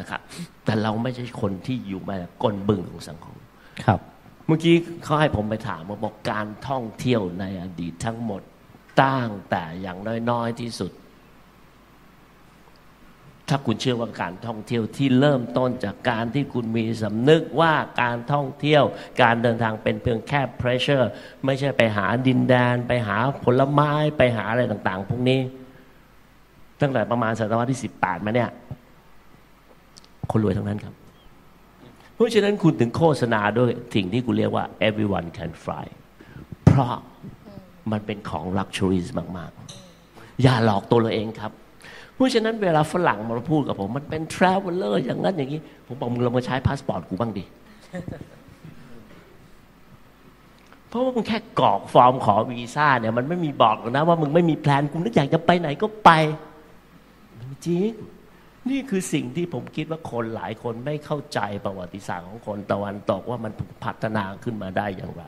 [0.00, 0.20] นะครับ
[0.64, 3.36] แต่เราไม่ใช่คนที่อยู่มาจากก้นบึ้งของสังคม
[3.84, 4.00] ครับ
[4.46, 8.42] เมื่อกี้เขาให้ผมไปถามว่าบอกการท่องเที่ยวในอดีตทั้งหมด
[9.02, 9.98] ตั้งแต่อย่าง
[10.30, 10.92] น้อยๆที่สุด
[13.48, 18.84] ถ้าคุณเชื่อว่าการท่องเที่ยวที่เริ่มต้นจากการที่คุณมีสำนึกว่าการท่องเที่ยว
[19.22, 21.06] การเดินทางเป็นเพียงแค่ pressure
[21.44, 25.40] ไม่ใช่ไปหาดินแดน ไปหาผลไม้ไปหาอะไรต่าง ๆ พวกนี้
[26.80, 28.50] ตั้งแต่ประมาณศตวรรษที่ 18 มาเนี่ย
[30.30, 30.94] คนรวยทั้งนั้นครับ
[32.14, 35.86] เพราะฉะนั้นคุณถึงโฆษณาด้วยสิ่งที่กูเรียกว่า everyone can fly
[36.64, 36.94] เพราะ
[37.92, 39.50] มันเป็นของ luxuries มาก
[39.96, 41.52] ๆ อย่าหลอกตัวเราเองครับ
[42.16, 47.44] เพราะฉะนั้นเวลาฝรั่งมาพูดกับผมมันเป็น traveler อร์อย่างนั้นอย่างนี้ ผมบอกมึงลองมาใช้พาสปอร์ตกูบ้างดิ
[50.88, 56.10] เพราะว่ามึงแค่กรอกฟอร์มขอวีซ่าเนี่ย มันไม่มีบอกหรอกนะว่ามึงไม่มี plan กูนึกอยากจะไปไหนก็ไป
[57.66, 57.90] จริง
[58.70, 63.52] นี่คือสิ่งที่ผมคิดว่าคนหลายคนไม่เข้าใจประวัติศาสตร์ของคนตะวันตกว่ามัน
[63.84, 65.24] พัฒนาขึ้นมาได้อย่างไร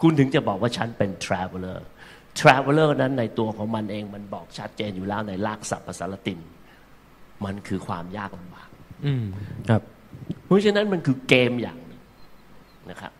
[0.00, 1.78] คุณถึงจะบอกว่าฉันเป็น traveler
[2.40, 6.40] traveler นั้นในตัวของมันเองมันบอกชัดเจนอยู่แล้วในลากศัพท์ภาษาละติน
[7.44, 8.68] มันคือความยากลำบาก
[9.06, 9.24] อืม
[9.68, 9.82] ครับ
[10.44, 12.00] เพราะฉะนั้นมันคือเกมอย่างหนึ่ง
[12.90, 13.12] นะครับ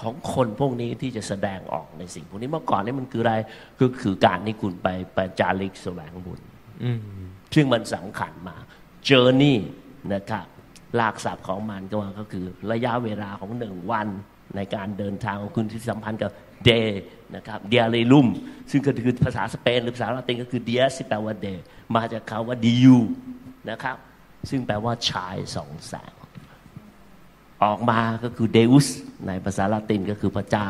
[0.00, 3.34] ของคนพวกนี้ที่จะแสดงออกในสิ่งพวกนี้เมื่อก่อนนี่มันคืออะไร
[3.80, 6.40] ก็คือการที่คุณไปไปจาริกแสวงบุญ
[6.84, 7.00] อืม
[7.54, 8.62] ซึ่งมันสำคัญมาก
[9.08, 9.56] journey
[10.14, 10.46] นะครับ
[11.00, 14.08] ลากศัพท์ของมันก็ว่าก็คือระยะเวลาของหนึ่งวัน
[14.56, 16.30] ในการเดินทางของคุณที่สัมพันธ์กับ
[16.70, 16.90] day
[17.36, 18.26] นะครับ diarilum
[18.70, 21.58] ซึ่งก็คือภาษาสเปนหรือภาษาละตินก็คือ dias ที่แปลว่า day
[21.96, 22.96] มาจากคาว่า diu
[23.70, 23.96] นะครับ
[24.50, 26.12] ซึ่งแปลว่าชายสองแสง
[27.64, 28.86] ออกมาก็คือ deus
[29.26, 30.68] ในภาษาละตินก็คือพระเจ้า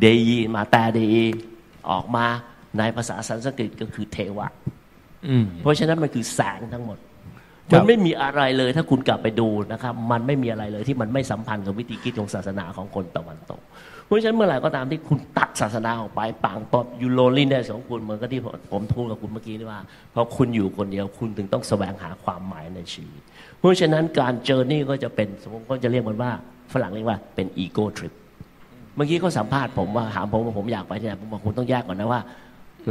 [0.00, 1.26] เดยีมาแต่เดยี
[1.90, 2.26] ออกมา
[2.78, 4.48] ในภาษาสันสกฤตก็คือเทวะ
[5.28, 6.98] อืมเพราะฉะนั้นมันคือแสงทั้งหมด
[7.70, 13.60] ครัมับนไม่มีอะไรเลยถ้าคุณกลับไปดูนะครับ มันไม่มีอะไรเลยที่มันไม่สัมพันธ์กับวิธีคิดของศาสนาของคนตะวันตก
[14.06, 19.80] เพราะฉะนั้นเมื่อไหร่ก็ตามที่คุณตัดศาสนาออกไปปางปอบยูโรลินเนสของคุณเหมือนกับที่ผมผมพูดกับคุณเมื่อกี้นี่ว่า
[20.12, 23.22] เพราะคุณอยู่คนเดียวคุณถึงต้องแสวงหาความหมายในชีวิต
[23.58, 26.30] เพราะฉะนั้นการเจอนี่ก็จะเป็นสมมติก็จะเรียกมันว่า
[26.72, 28.12] ฝรั่งเรียกว่าเป็น ego trip
[28.96, 32.20] เมื่อกี้เขาสัมภาษณ์ผมว่าถามผมว่าผมอยากไปที่ไหนผมบอกคุณต้องแยกก่อนนะว่า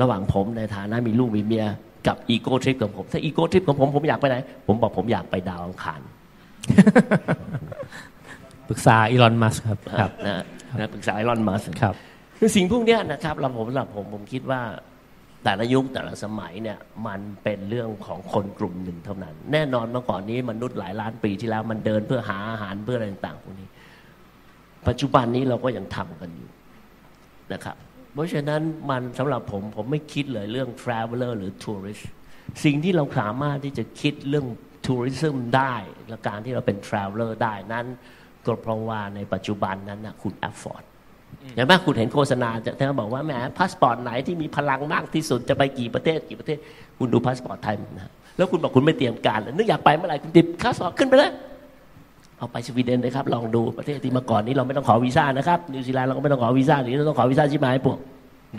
[0.01, 1.65] ระหว่างผมในฐานะมีลูกมีเมีย
[2.07, 4.35] กับ ego trip ของผมถ้า ego trip ของผมผมอยากไปไหน
[4.67, 6.01] ผมบอกผมอยากไปดาวอังคาร
[8.67, 10.43] ปรึกษาอีลอนมัสก์ครับครับนะ
[10.79, 11.95] นะปรึกษาอีลอนมัสก์ครับ
[12.39, 14.61] คือสิ่งพวกเนี้ยนะครับเราผมสำหรับผมผมคิดว่า
[15.43, 23.67] แต่ละยุคแต่ละสมัยเนี่ยมันเป็นเรื่องของคนกลุ่มหนึ่งเท่านั้น แน่นอนเมื่อก่อนนี้มนุษย์หลายล้านปีที่แล้ว มันเดินเพื่อหาอาหารเพื่ออะไรต่างๆพวกนี้
[24.87, 26.49] ปัจจุบันนี้เราก็ยังทำกันอยู่
[27.53, 27.75] นะครับ
[28.13, 32.03] เพราะฉะนั้นมันสำหรับผมผมไม่คิดเลยเรื่อง traveler หรือ tourist
[32.63, 34.47] สิ่งที่เราสามารถที่จะคิดเรื่อง
[34.85, 35.75] tourism ได้
[36.09, 37.85] และการที่เราเป็น traveler ได้นั้น
[38.45, 40.83] ก็เพราะว่าในปัจจุบันนั้นนะคุณ afford
[41.55, 46.57] เห็นไหมคุณเห็นโฆษณาจะเขาบอกว่าแหมพาสปอร์ตไหนที่มีพลังมากที่สุดจะไปกี่ประเทศกี่ประเทศ
[46.99, 51.31] คุณดูพาสปอร์ตไทยนะแล้วคุณบอกคุณไม่เตรียมการนึกอยากไปเมื่อไหร่คุณดิบค่าสอบขึ้นไปเลย
[52.37, 57.97] เอาไปสวีเดนเลยครับ ลองดูประเทศที่เมื่อก่อนนี้เราไม่ต้องขอวีซ่านะครับนิวซีแลนด์เราก็ไม่ต้องขอวีซ่าหรือเราต้องขอวีซ่าใช่ไหมพวก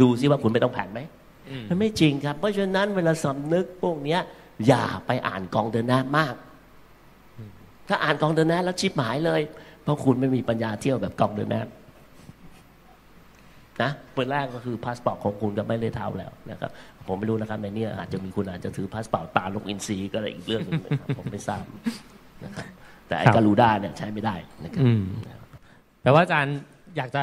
[0.00, 1.00] ดูซิว่าคุณไม่ต้องแผนไหม
[1.68, 4.20] มันไม่จริงครับ เพราะฉะนั้นเวลาสำนึกพวกเนี้ย
[4.66, 6.34] อย่าไปอ่านกองเดินหน้ามาก
[7.88, 9.40] ถ้าอ่านกองเดินหน้าแล้วชิบหายเลย
[9.84, 11.62] เพราะคุณไม่มีปัญญาเที่ยวแบบกองเดินหน้า
[13.82, 16.70] นะเปิดแรกก็คือพาสปอร์ตของคุณก็ไม่ได้เท่าแล้วนะครับ
[17.06, 21.64] ผมไม่รู้นะครับในเนี้อาจจะมีคุณอาจจะถือพาสปอร์ตตรานกอินทรีก็อะไรอีกเรื่องหนึงนะครับผมไม่ทราบ
[22.44, 22.66] นะครับ
[23.08, 25.02] แต่ไอ้ครับ Garuda เนี่ยใช้ไม่ได้นะครับอืม
[26.02, 26.56] แปลว่าอาจารย์
[26.96, 27.22] อยากจะ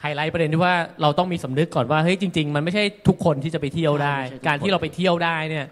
[0.00, 5.66] ไฮไลท์ประเด็นที่ว่าเราต้องมีสำนึกก่อนว่าเฮ้ยจริง ๆ มันไม่ใช่ทุกคนที่จะไปเที่ยวได้ใช่ไม่ใช่ทุกคนการที่เราไปเที่ยวได้เนี่ย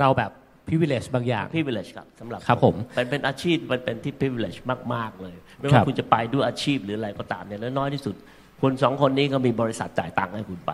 [0.00, 0.30] เราแบบ
[0.68, 4.58] privilege บางอย่าง privilege ครับสำหรับครับผมเป็นเป็นอาชีพมันเป็นที่ privilege
[4.94, 8.14] มาก ๆ เลย ไม่ครัว่าบ คุณจะไปด้วยอาชีพหรืออะไรก็ตามเนี่ยน้อยที่สุด
[8.62, 10.72] คนสองคนนี้ก็มีบริษัทจ่ายตังค์ให้คุณไป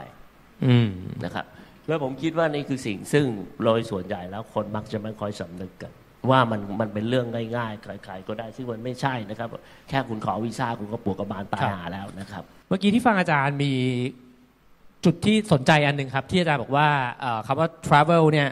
[0.67, 0.91] อืม
[1.25, 1.47] นะครับ
[1.89, 3.27] แล้วผมคิดว่านี่คือสิ่งซึ่ง
[3.65, 5.93] โดยส่วนใหญ่แล้วคนมักจะไม่ค่อยสำนึกกัน
[6.31, 7.27] ว่ามันมันเป็นเรื่อง
[7.57, 9.49] ง่ายๆใครๆก็ได้ซึ่งมันไม่ใช่นะครับ
[9.89, 13.73] แค่คุณขอวีซ่าคุณก็ปวดกระบาลตายครับ หาแล้วนะครับ เมื่อกี้ที่ฟังอาจารย์มี
[15.05, 16.89] จุดที่สนใจอันหนึ่งครับ ที่อาจารย์บอกว่า
[17.21, 18.49] เอ่อคำว่า travel เนี่ย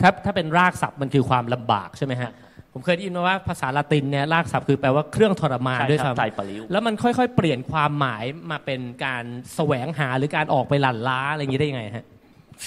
[0.00, 2.30] ถ้าถ้าเป็นรากศัพท์มันคือความลำบากใช่ไหมฮะ
[2.72, 12.06] ผมเคยได้ยินมาว่าภาษาละตินเนี่ยรากศัพท์คือแปลว่าเครื่องทรมานใช่ด้วยครับซ้ำไตรปริ้วแล้วมันค่อยๆ เปลี่ยนความหมายมาเป็นการแสวงหาหรือการออกไปหลั่นล้าอะไรอย่างนี้ได้ยังไงฮะ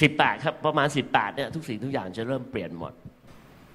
[0.01, 2.93] สิบแปดครับประมาณสิบแปดเนี่ยทุกสิ่งทุกอย่างจะเริ่มเปลี่ยนหมด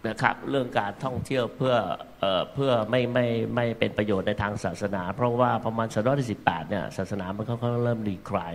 [0.08, 1.74] นะครับเรื่องการท่องเที่ยวเพื่อ
[2.20, 8.54] เอ่อเพื่อไม่ไม่ไม่เป็นประโยชน์ในทางศาสนา เพราะว่าประมาณศตวรรษที่สิบแปดเนี่ยศาสนามันค่อยๆเริ่มรีคลาย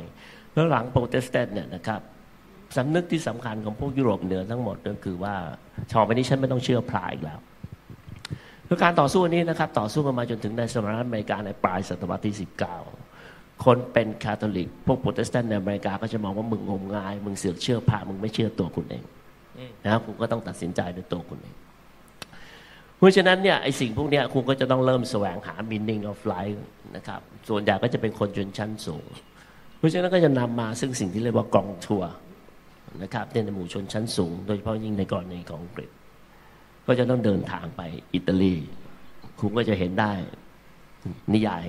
[0.53, 2.01] แล้วหลังโปรเตสแตนต์เนี่ยนะครับ
[2.75, 5.35] สำนึกที่สำคัญของพวกยุโรปเหนือทั้งหมดก็คือว่า
[5.91, 7.39] ชอไปนี้ฉันไม่ต้องเชื่อพระอีกแล้ว
[8.67, 12.77] คือการต่อสู้นี้นะครับต่อสู้กันมาจนถึงในสหรัฐอเมริกาในปลายศตวรรษที่สิบเก้า
[13.65, 19.03] คนเป็นคาทอลิก พวกโปรเตสแตนต์ในอเมริกาก็จะมองว่ามึงงมงาย มึงเสือกเชื่อพระมึงไม่เชื่อตัวคุณเอง
[19.83, 21.55] นะคุณก็ต้องตัดสินใจด้วยตัวคุณเอง
[22.97, 26.59] เพราะฉะนั้นเนี่ยไอสิ่งพวกนี้คุณก็จะต้องเริ่มแสวงหา meaning of life
[26.95, 29.05] นะครับส่วนใหญ่ก็จะเป็นคนชนชั้นสูง
[29.77, 32.11] เพราะฉะนั้นก็จะนำมาซึ่งสิ่งที่เรียกว่ากองทัวร์
[33.03, 35.89] นะครับในหมู่ชนชั้นสูง โดยเฉพาะยิ่งในกรณีของอังกฤษ
[36.87, 37.81] ก็จะต้องเดินทางไป
[38.13, 38.55] อิตาลี
[39.39, 40.11] คุณก็จะเห็นได้
[41.33, 41.65] นิยาย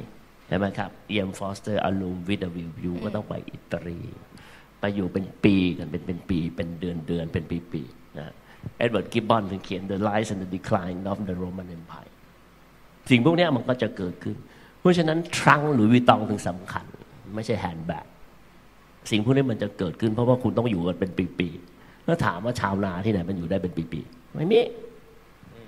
[0.48, 1.31] ใช่ไหมครับอี.เอ็ม.
[1.38, 4.00] ฟอร์สเตอร์ A Room with a View ก็ต้องไปอิตาลี
[4.80, 7.82] ไปอยู่เป็นปีกันเป็นเป็นปีเป็นเดือนเดือนเป็นปีปี
[8.18, 8.32] นะ
[8.76, 12.12] เอ็ดเวิร์ดกิบบอนถึงเขียน The Rise and the Decline of the Roman Empire
[13.10, 14.36] สิ่งพวกนี้มันก็จะเกิดขึ้น
[14.80, 16.84] เพราะฉะนั้น trunk หลุยส์ วิตตองถึงสำคัญ
[17.34, 18.06] ไม่ใช่แฮนด์แบก
[19.11, 24.61] สิ่งพวกนี้มันจะเกิดขึ้น เพราะว่าคุณต้องอยู่กันเป็นปีๆแล้วถามว่าชาวนาที่ไหนมันอยู่ได้เป็นปีๆไม่มี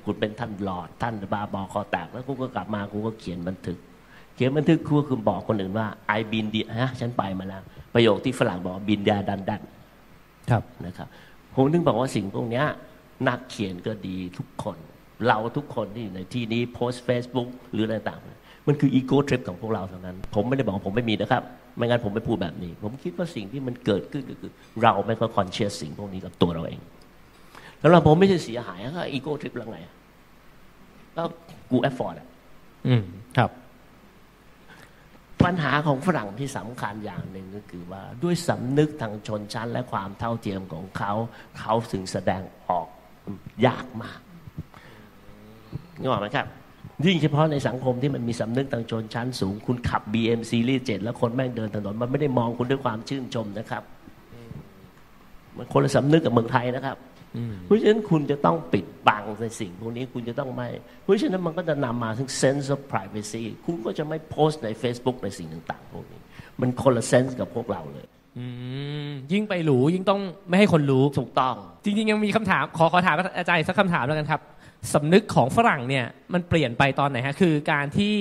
[0.04, 3.78] คุณเป็นท่านหลอดท่านบาบอคอแตกแล้วคุณก็กลับมาคุณก็เขียนบันทึก
[4.34, 5.86] เขียนบันทึกคุณก็คือบอกคนอื่นว่า
[6.18, 7.62] I been the ฮะฉันไปมาแล้ว
[7.94, 9.62] ประโยคที่ฝรั่งบอกบินดาดันดัน
[10.50, 11.08] ครับนะครับ
[11.54, 12.66] ผมถึงบอกว่าสิ่งพวกเนี้ย
[13.28, 14.76] นักเขียนก็ดีทุกคน
[15.26, 18.39] เราทุกคนที่อยู่ในที่นี้โพสต์ Facebook หรืออะไรต่างๆ
[18.70, 21.42] มันคือ ego trip ของพวกเราเท่านั้น ผมไม่ได้บอกว่าผมไม่มีนะครับ
[21.76, 24.50] ไม่งั้นผมไม่พูดแบบนี้ ผมคิดว่าสิ่งที่มันเกิดขึ้นก็คือ
[24.82, 26.80] เราไม่ค่อย conscious สิ่งพวกนี้กับตัวเราเอง
[27.80, 29.78] แล้วเราผมไม่ใช่เสียหายก็ ego trip แล้วไง
[31.16, 31.22] ก็
[31.70, 32.28] กู afford อะ
[32.86, 33.02] อืม
[33.36, 33.50] ครับ
[35.44, 41.12] ปัญหาของฝรั่งที่สำคัญอย่างหนึ่งก็คือว่า ด้วยสำนึกทางชนชั้นและความเท่าเทียมของเขา
[41.58, 42.88] เขาถึงแสดงออก
[43.66, 44.20] ยากมาก
[46.00, 46.46] นึกออกไหมครับ
[47.06, 53.82] ยิ่งเฉพาะในสังคมที่มันมีสำนึกทางชนชั้นสูง คุณขับ BM Series 7แล้วคนแม่งเดินถนน มันไม่ได้มองคุณด้วยความชื่นชมนะครับ
[55.56, 56.96] มันคนละสำนึกกับเมืองไทยนะครับ
[57.64, 60.68] เพราะฉะนั้นคุณจะต้องปิดบังในสิ่งพวกนี้คุณจะต้องไม่
[61.02, 66.20] เพราะฉะนั้นมันก็จะนำมาถึง sense of privacy คุณก็จะไม่โพสต์ใน Facebook ในสิ่งต่างๆพวกนี้
[66.60, 68.06] มันคนละ sense กับพวกเราเลย
[68.38, 68.46] อื
[69.08, 74.40] มยิ่งไปหรูยิ่งต้องไม่ให้คนรู้ถูกต้อง จริง ๆ ยังมีคำถามขอขอถามอาจารย์อีกสักคำถามแล้วกันครับ
[74.94, 78.16] สำนึกของฝรั่งเนี่ยมันเปลี่ยนไปตอนไหนฮะคือการที่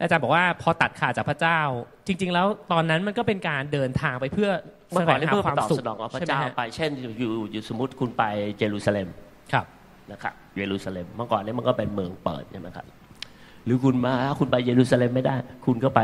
[0.00, 1.60] อาจารย์บอกว่าพอตัดขาดจากพระเจ้า
[2.06, 4.50] จริง ๆ แล้วตอนนั้นมันก็เป็นการเดินทางไปเพื่อ
[4.90, 8.22] เมื่อก่อนนี้เพื่องหาไปความตอบสนองกับพระเจ้า แสวงหาความสุขใช่ไหมเจ้าฮะไปเช่นอยู่อยู่อยู่สมมติคุณไป
[8.58, 9.08] เยรูซาเล็ม
[9.52, 9.66] ครับ
[10.12, 12.86] นะครับเยรูซาเล็มเมื่อก่อนนี้มันก็เป็นเมืองเปิดใช่ไหมครับ
[13.64, 15.34] หรือคุณมาคุณไปเยรูซาเล็มไม่ได้
[15.66, 16.00] คุณก็ไป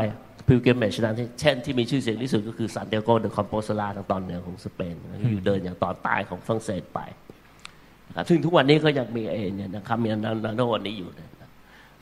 [0.47, 4.95] pilgrimage นั้นที่เช่นที่มีชื่อเสียงที่สุดก็คือซานเตียโกเด กอมโปสเตลาทางตอนเหนือของสเปน
[5.31, 6.99] อยู่เดินอย่างตอนใต้ของฝรั่งเศสไป
[8.15, 11.49] นะครับซึ่งทุกวันนี้ก็ยังมีเอเนี่ยนะครับมีนันนันวันนี้อยู่นะ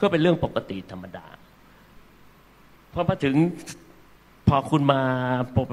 [0.02, 1.26] ก็เป็นเรื่องปกติธรรมดา
[2.94, 3.36] พอมาถึง
[4.48, 5.02] พอคุณมา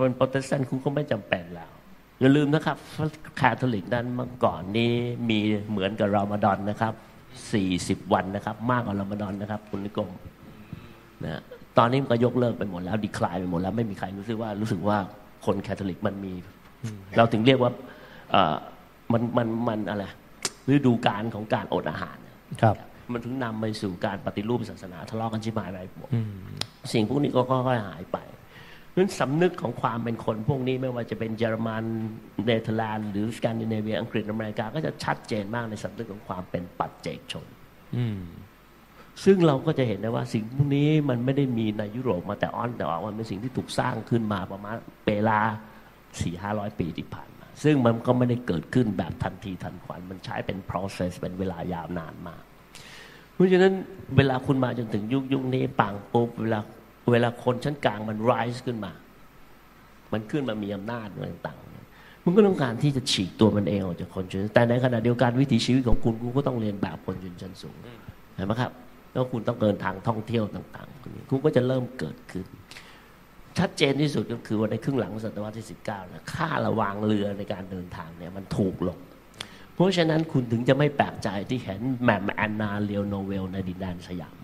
[0.00, 1.70] เป็นโปรเตสแตนต์คุณก็ไม่จำเป็นแล้ว
[2.20, 2.76] อย่าลืมนะครับ
[3.40, 4.92] คาทอลิกนั้นเมื่อก่อนนี้
[5.28, 5.38] มี
[5.70, 6.94] เหมือนกับรอมฎอนนะครับ
[8.08, 10.10] 40วันนะครับ มากกว่ารอมฎอนนะครับ คุณนิ้วกลม
[11.24, 14.98] นะ ตอนนี้มันก็ยกเลิกไปหมดแล้ว decline ไปหมดแล้ว ไม่มีใครรู้สึกว่ารู้สึกว่า
[15.46, 16.32] คนแคทอลิกมันมี
[17.16, 17.70] เราถึงเรียกว่า
[19.12, 20.04] มันมันมันอะไร
[20.72, 22.18] ฤดูกาลของการอดอาหาร
[22.62, 22.76] ครับ
[23.12, 26.10] มันถึงนำไปสู่การปฏิรูปศาสนาทะเลาะกันชิบหายไปหมด
[26.92, 28.18] สิ่งพวกนี้ก็ค่อยๆหายไป
[28.88, 31.84] เพราะฉะนั้นสำนึกของความเป็นคนพวกนี้ไม่ว่าจะเป็นเยอรมัน
[32.46, 37.46] เนเธอร์แลนด์หรือสแกนดิเนเวียอังกฤษอเมริกาก็จะชัดเจนมากในสำนึกของความเป็นปัจเจกชน
[37.96, 38.20] อืม
[39.24, 44.76] ซึ่งเราก็จะเห็นได้ว่าสิ่งพวกนี้มันไม่ได้มีในยุโรปมาแต่อ้อนแต่ออกมันเป็นสิ่งที่ถูกสร้างขึ้นมาประมาณ
[45.06, 45.38] เวลา
[46.20, 47.27] สี่ห้าร้อยปีที่ผ่านมา
[47.62, 52.42] ซึ่งมันก็ไม่ได้เกิดขึ้นแบบทันทีทันควันมันใช้เป็น process เป็นเวลายาวนานมาก
[53.32, 53.74] เพราะฉะนั้น
[54.16, 56.60] เวลาคุณมาจนถึงยุคยุคนี้ปังปุ๊บเวลา
[57.12, 58.92] เวลาคนชั้นกลางมัน rise ขึ้นมา
[60.12, 67.76] มันขึ้นมามีอำนาจอะไรต่างๆมันก็ต้องการที่จะฉีกตัวมันเองออกจากคนชนแต่ในขณะเดียวกันวิถีชีวิตของคุณคุณก็ต้องเรียนแบบคนชนชั้นสูง
[68.34, 68.70] เห็นไหมครับ
[69.12, 72.46] แล้วคุณต้องเดินทางท่องเที่ยวต่างๆคุณก็จะเริ่มเกิดขึ้น
[73.58, 78.98] ชัดเจนที่สุดก็คือว่าในครึ่งหลังศตวรรษที่ 19นะค่าระวางเรือในการเดินทางเนี่ยมันถูกลง
[79.74, 84.36] เพราะฉะนั้นคุณถึงจะไม่แปลกใจที่เห็นแมมแอนนาเลียวโนเวลในดินแดนสยาม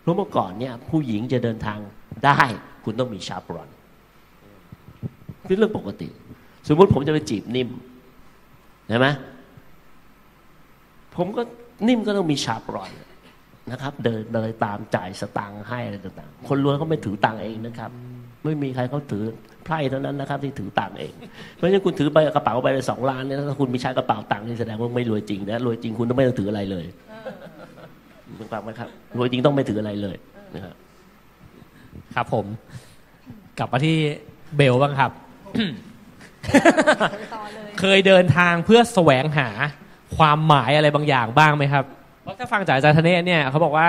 [0.00, 1.78] เพราะเมื่อก่อนเนี่ยผู้หญิงจะเดินทาง
[2.24, 2.40] ได้
[2.84, 3.68] คุณต้องมีชาปรอน
[5.46, 6.08] เป็นเรื่องปกติ
[6.68, 7.68] สมมติผมจะไปจีบนิ่ม
[8.88, 9.08] เห็นไหม
[11.16, 11.42] ผมก็
[11.88, 12.90] นิ่มก็ต้องมีชาปรอน
[13.70, 17.90] นะครับ เดินเดินตามจ่ายสตังค์ให้อะไรต่างๆ คนรวยเขาไม่ถือตังค์เองนะครับ
[18.44, 19.24] ไม่มีใครเขาถือ
[19.64, 21.12] ไพร่เท่านั้นนะครับที่ถือตังค์เอง
[21.54, 26.84] เพราะฉะนั้นคุณถือไปกระเป๋าไปเลยสองล้านเนี่ยถ้าคุณไม่ใช้กระเป๋าตังค์นี่แสดงว่าไม่รวยจริงนะรวยจริงคุณต้องไม่ต้องถืออะไรเลย
[28.38, 30.16] ถูกต้องไหมครับรวยจริงต้องไม่ถืออะไรเลย
[30.54, 30.74] นะครับ
[32.14, 32.46] ครับผม
[33.58, 33.96] กลับมาที่
[34.56, 35.10] เบลบ้างครับ
[37.80, 39.48] เคยเดินทางเพื่อแสวงหา
[40.16, 41.84] ความหมายอะไรบางอย่างบ้างไหมครับ
[42.24, 43.88] เพราะถ้าฟังจากอาจารย์ธเนศเนี่ยเขาบอกว่า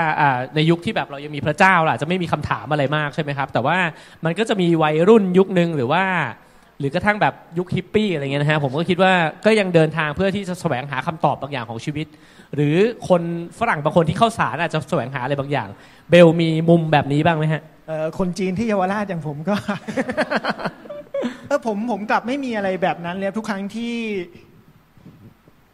[0.55, 3.77] ในยุคที่แบบเรายังมีพระเจ้าล่ะจะไม่มีคำถามอะไรมากใช่ไหมครับ แต่ว่า
[4.25, 6.03] มันก็จะมีวัยรุ่นยุคนึงหรือว่า
[6.79, 9.13] หรือกระทั่งแบบยุคฮิปปี้อะไรเงี้ยนะฮะผมก็คิดว่า
[9.45, 12.07] ก็ยังเดินทางเพื่อที่จะแสวงหาคำตอบบางอย่างของชีวิต
[12.55, 12.75] หรือ
[13.09, 13.21] คน
[13.59, 15.69] ฝรั่งบางคนที่เข้าสารอาจจะแสวงหาอะไรบางอย่าง
[16.09, 17.61] เบลมีมุมแบบนี้บ้างไหมฮะ
[18.19, 19.55] คนจีนที่เยาวราชอย่างผมก็
[21.47, 23.93] เออผมผมกลับไม่มีอะไรแบบนั้นเลยทุกครั้งที่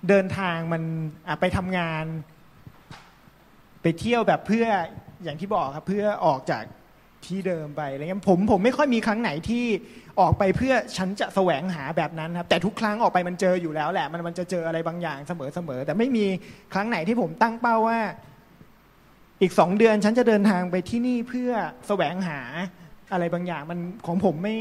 [0.10, 0.82] เดินทางมัน
[1.40, 2.06] ไปทำงาน
[3.82, 4.66] ไปเที่ยวแบบเพื่อ
[5.24, 6.64] อย่างที่บอกครับเพื่อออกจาก
[7.26, 9.66] ที่เดิมไปอะไรเงี้ยผมผมไม่ค่อยมีครั้งไหนที่
[10.20, 16.26] ออกไปเพื่อฉันจะแสวงหาแบบนั้นครับแต่ทุกครั้งออกไปมันเจออยู่แล้วแหละ มันมันจะเจออะไรบางอย่างเสมอเสมอแต่ไม่มี
[16.74, 18.00] ครั้งไหนที่ผมตั้งเป้าว่า
[19.42, 21.52] อีกสองเดือนฉันจะเดินทางไปที่นี่เพื่อ
[21.88, 22.40] แสวงหา
[23.14, 24.58] อะไรบางอย่างมันของผมไม่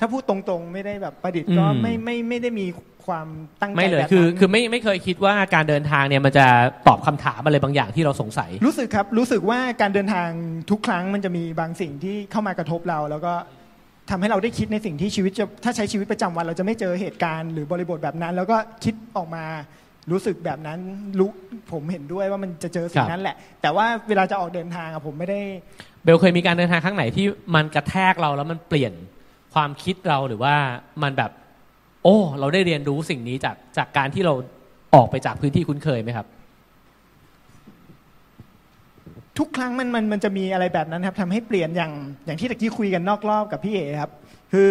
[0.00, 2.66] ถ้าพูดตรงๆ ไม่ได้แบบประดิษฐ์ก็ไม่ไม่ไม่ได้มี
[3.06, 3.26] ความ
[3.60, 6.46] ตั้งใจไม่เลยแบบคือนั้น คือไม่ไม่เคยคิดว่าการเดินทางเนี่ยมันจะ
[6.88, 10.28] ตอบคำถามอะไรบางอย่างที่เราสงสัย รู้สึกครับ รู้สึกว่าการเดินทาง
[10.70, 13.34] ทุกครั้งมันจะมีบางสิ่งที่เข้ามากระทบเรา แล้วก็
[14.10, 19.44] ทำให้เราได้คิดในสิ่งที่ชีวิตจะถ้าใช้ชีวิตประจำวัน เราจะไม่เจอเหตุการณ์หรือบริบทแบบนั้น แล้วก็คิดออกมา
[20.10, 20.78] รู้สึกแบบนั้น
[21.18, 21.30] รู้
[21.72, 25.40] ผมเห็นด้วยว่ามันจะเจอสิ่ครังบ นั้นแหละ แต่ว่าเวลาจะออกเดินทางอะผมไม่ได้
[26.04, 28.92] เบลเคยมีการเดินทางครั้งไหนที่มันกระแทกเราแล้วมันเปลี่ยน
[29.54, 30.54] ความคิดเราหรือว่า
[31.02, 31.30] มันแบบ
[32.04, 34.34] โอ้ เราได้เรียนรู้สิ่งนี้จากจากการที่เรา
[34.94, 36.26] ออกไปจากพื้นที่คุ้นเคยไหมครับ
[39.38, 41.92] ทุกครั้งมันมันมันจะมีอะไรแบบนั้นครับทำให้เปลี่ยนอย่าง
[42.26, 44.10] อย่างที่ตะกี้คุยกันนอกรอบกับพี่เอครับ
[44.52, 44.70] คือ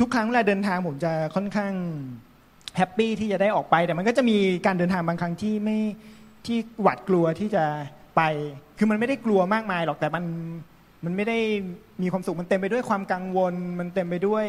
[0.00, 1.72] ทุกครั้งเวลาเดินทางผมจะค่อนข้าง
[2.76, 5.78] happy ที่จะได้ออกไป แต่มันก็จะมีการเดินทางบางครั้งที่ไม่
[6.46, 7.64] ที่หวาดกลัวที่จะ
[8.16, 8.20] ไป
[8.78, 10.24] คือมันไม่ได้กลัวมากมายหรอกแต่มัน
[11.04, 11.38] มันไม่ได้
[12.02, 14.46] มีความสุขมันเต็มไปด้วยความกังวล มันเต็มไปด้วย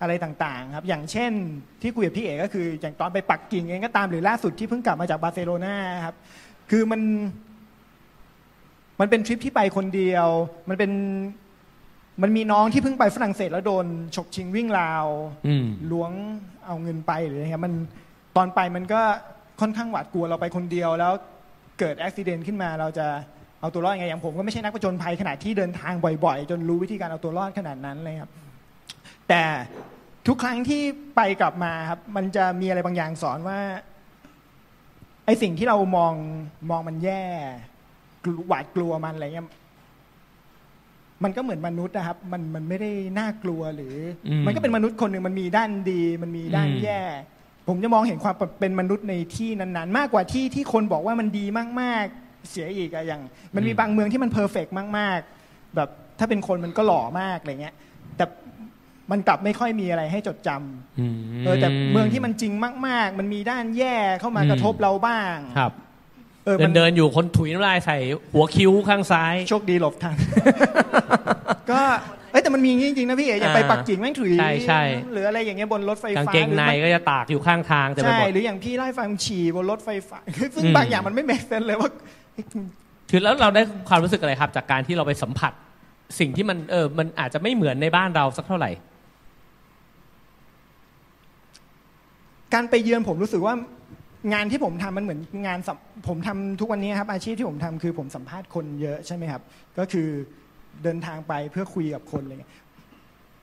[0.00, 1.32] อะไรต่างๆครับอย่างเช่น
[1.82, 6.16] ที่คุยกับพี่เอก็คือ อย่างตอนไปปักกิ่งเองก็ตามหรือล่าสุดที่เพิ่งกลับมาจากบาร์เซโลนาครับ
[6.70, 7.00] คือมัน
[9.00, 10.26] มันเป็นทริปที่ไปคนเดียว
[10.68, 10.92] มันเป็น
[12.22, 15.06] มันมีน้องที่เพิ่งไปฝรั่งเศสแล้วโดนฉกชิงวิ่งราว
[15.46, 16.10] อืมล้วง
[16.66, 17.74] เอาเงินไปหรืออะไรเงี้ยมัน
[18.36, 19.00] ตอนไปมันก็
[19.60, 21.12] ค่อนข้างหวาดกลัวเราไปคนเดียว แล้ว
[21.78, 23.06] เกิดอุบิเหตุขึ้นมาเราจะ
[23.60, 25.92] เอาตัวรอดยังไงอย่างผมก็ไม่ใช่นักผจญภัยขนาดที่เดินทาง
[26.24, 28.32] บ่อยๆ จนรู้วิธีการเอาตัวรอดขนาดนั้นเลยครับ
[29.28, 29.42] แต่
[30.26, 30.82] ทุกครั้งที่
[31.16, 33.60] ไปกลับมาครับ มันจะมีอะไรบางอย่างสอนว่า
[35.26, 36.14] ไอสิ่งที่เรามอง
[36.70, 37.22] มองมันแย่
[38.24, 39.46] กลัวหวาดกลัวมันอะไรเงี้ย
[41.24, 43.96] มันก็เหมือนมนุษย์นะครับ มันมันไม่ได้น่ากลัวหรือ
[44.28, 47.00] อมมันก็เป็นมนุษย์คนหนึ่งมันมีด้านดี มันมีด้านอืมแย่
[47.68, 51.44] ผมจะมองเห็นความเป็นมนุษย์ในที่นั้นๆ มากกว่าที่ที่คนบอกว่ามันดี
[51.80, 53.22] มากๆ เสียอีกอะอย่าง
[53.54, 54.66] มันมีบางเมืองที่มันเพอร์เฟก
[54.98, 57.95] มาก ๆ แบบถ้าเป็นคนมันก็หล่อมากอะไรเงี้ยแต่
[59.10, 61.14] มันกลับไม่ค่อยมีอะไรให้จดจำอืม
[61.44, 62.52] เออแต่เมืองที่มันจริง
[62.86, 65.72] มาก ๆ มันมีด้านแย่เข้ามากระทบเราบ้างครับ
[66.44, 67.96] เออเดิมันนเดินอยู่คนถุยน้ำลายใส่
[68.32, 70.16] หัวคิ้วข้างซ้าย โชคดีหลบทัน
[71.70, 71.80] ก็
[72.30, 80.18] เอ้ยแต่มันมีอย่างนี้จริงๆนะพี่เอ๋อย่างไปอ่าปักกิ่งแม่งถุยใช่ใช่หรืออะไรอย่างเงี้ยบนรถไฟกางฟ้าเกงในหรือก็จะตากอยู่ข้างทางแต่ไปใช่หมดหรืออย่างพี่ไล่ฟังฉี่บนรถไฟฟ้า
[80.54, 81.90] ซึ่งอืมบางอย่างมันไม่เมคเซนเลยว่า
[82.32, 82.44] เฮ้ย
[83.10, 85.52] คือแล้วเราได้ความรู้สึกอะไรครับ จากการที่เราไปสัมผัส
[86.20, 88.70] สิ่งที่มันเออมันอาจจะไม่เหมือนในบ้านเราสักเท่าไหร่
[92.54, 93.54] การไปเยือนผมรู้สึกว่า
[94.32, 95.76] งานที่ผมทำมันเหมือนงานสัม
[96.08, 99.42] ผมทำทุกวันนี้ครับอาชีพที่ผมทำคือผมสัมภาษณ์คนเยอะใช่ไหมครับ
[99.78, 100.08] ก็คือ
[100.82, 102.52] เดินทางไปเพื่อคุยกับคนอะไรเงี้ย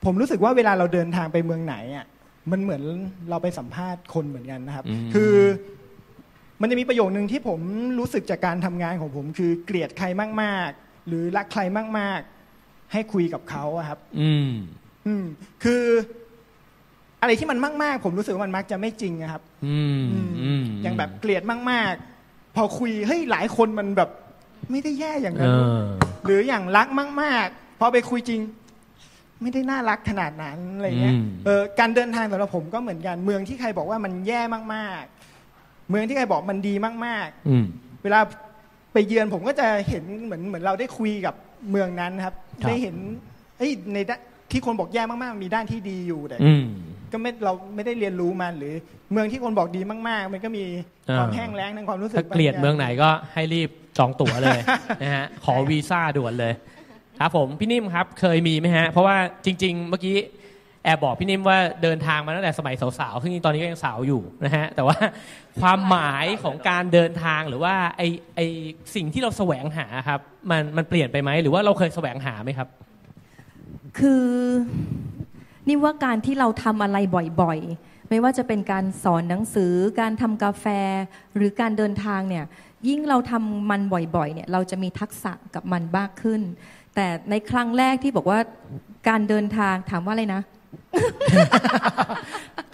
[0.04, 2.06] ผมรู้สึกว่าเวลาเราเดินทางไปเมืองไหนอะ
[2.50, 2.82] มันเหมือน
[3.30, 5.34] เราไปสัมภาษณ์คนเหมือนกันนะครับอืมคือ
[6.60, 7.60] มันจะมีประโยคนึงที่ผม
[7.98, 10.06] รู้สึกจากการทำงานของผม คือเกลียดใคร
[10.42, 11.62] มาก ๆ หรือรักใคร
[11.98, 12.20] มาก
[12.56, 14.50] ๆ ให้คุยกับเขาอะครับ อืม
[15.06, 15.24] อืม
[15.64, 15.84] คือ
[17.24, 24.10] อะไรที่มันมากๆ ผมรู้สึกว่ามันมักจะไม่จริงอะครับอืมอืมอืมอย่างแบบเกลียดมากๆ พอคุยเฮ้ยหลายคนมันแบบ
[24.70, 25.82] ไม่ได้แย่อย่างเอนั้น อ
[26.24, 26.88] หรืออย่างรัก
[27.22, 28.40] มากๆ พอไปคุยจริง
[29.42, 34.40] ไม่ได้น่ารักขนาดนั้นอะไรเงี้ยอืม เออการเดินทางสำหรับผมก็เหมือนกันเมืองที่ใครบอกว่ามันแย่
[34.74, 36.74] มากๆ เมืองที่ใครบอกมันดี
[37.06, 37.64] มากๆอืม
[38.02, 38.20] เวลา
[38.92, 41.34] ไปเยือนผมก็จะเห็นเหมือนเหมือนเราได้คุยกับ
[41.70, 42.96] เมืองนั้นครับ ครับ ได้เห็น
[43.58, 46.64] เอ้ยในด้านที่คนบอกแย่มากๆ มีด้านที่ดีอยู่แต่ อืม
[47.14, 48.74] ก็ไม่เราไม่ได้เรียนรู้มันหรือ
[49.12, 50.64] เมืองที่คนบอกดีมากๆ มันก็มี
[51.10, 54.60] อ่าความแห้งแล้งในความรู้สึกถ้าเกลียดบางย่างเมืองไหนก็ให้รีบจองตั๋วเลย
[55.02, 56.52] นะฮะขอวีซ่าด่วนเลย
[57.20, 60.16] ครับผมพี่นิ่มครับเคยมีไหมฮะ เพราะว่าจริง ๆ เมื่อกี้
[60.84, 64.96] แอบบอกพี่นิ่มว่าเดินทางมาตั้งแต่สมัยสาวๆ ซึ่งตอนนี้ก็ยังสาวอยู่นะฮะ แต่ว่า
[65.60, 68.02] ความหมายของการเดินทางหรือว่าไอ
[68.36, 68.40] ไอ
[68.94, 72.68] สิ่งที่เราแสวงหาครับ มันมันเปลี่ยนไปไหมหรือว่าเราเคยแสวงหาไหมครับ
[73.98, 74.26] คือ
[75.68, 76.96] นี่ว่าการที่เราทำอะไร
[77.42, 80.66] บ่อยๆ ไม่ว่าจะเป็นการสอนหนังสือ การทำกาแฟ
[81.36, 82.44] หรือการเดินทางเนี่ย
[82.88, 86.40] ยิ่งเราทำมันบ่อยๆเนี่ยเราจะมีทักษะกับมันมากขึ้น
[86.94, 88.38] แต่ในครั้งแรกที่บอกว่า
[89.08, 90.42] การเดินทางถามว่าอะไรนะ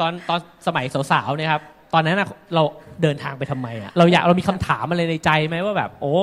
[0.00, 1.62] ตอนตอนสมัยสาวๆเนี่ยครับ
[1.94, 2.62] ตอนนั้นน่ะเรา
[3.02, 6.14] เดินทางไปทำไมอะเราอยากเรามีคำถามอะไรในใจไหมว่าแบบ โอ้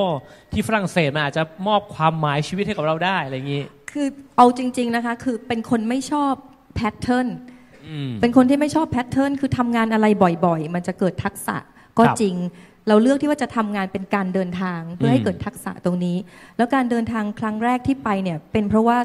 [0.52, 6.34] ที่ฝรั่งเศสมันอาจจะมอบความหมายชีวิตให้กับเราได้อะไรอย่างนี้ คือเอาจริง ๆนะคะ คือเป็นคนไม่ชอบ
[6.78, 7.28] แพทเทิร์น
[7.88, 10.06] อืมเป็นคนที่ไม่ชอบแพทเทิร์นคือทำงานอะไร
[10.46, 11.58] บ่อยๆ มันจะเกิดทักษะ
[11.98, 12.36] ก็ครับจริง
[12.88, 16.18] เราเลือกที่ว่าจะทำงานเป็นการเดินทางเพื่อให้อืมเกิดทักษะตรงนี้
[16.58, 18.98] แล้วการเดินทางครั้งแรกที่ไปเนี่ยเป็นเพราะว่า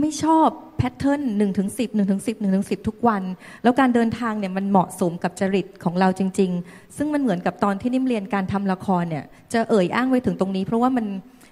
[0.00, 3.22] ไม่ชอบแพทเทิร์นหนึ่งถึงสิบหนึ่งถึงสิบหนึ่งถึงสิบทุกวัน
[3.62, 11.06] แล้วการเดินทางเนี่ยมันเหมาะสมกับจริตของเราจริง ๆ ซึ่งมันเหมือนกับตอนที่นิ่มเรียนการทำละครเนี่ยจะเอ่ยอ้างไว้ถึงตรงนี้ เพราะว่ามัน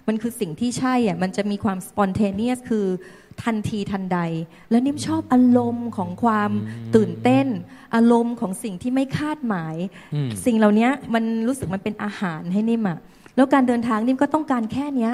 [0.09, 2.87] มันคือสิ่งที่ใช่อะมันจะมีความ spontaneous คือ
[3.45, 4.19] ทันทีทันใด
[4.71, 6.51] แล้วนิ่มชอบอารมณ์ของความ
[6.97, 7.47] ตื่นเต้น
[7.95, 9.75] อารมณ์ของสิ่งที่ไม่คาดหมาย
[10.15, 12.99] อืมสิ่งเหล่านี้มันรู้สึกมันเป็นอาหารให้นิ่มอะ
[13.37, 15.13] แล้วการเดินทางนิ่มก็ต้องการแค่เนี้ย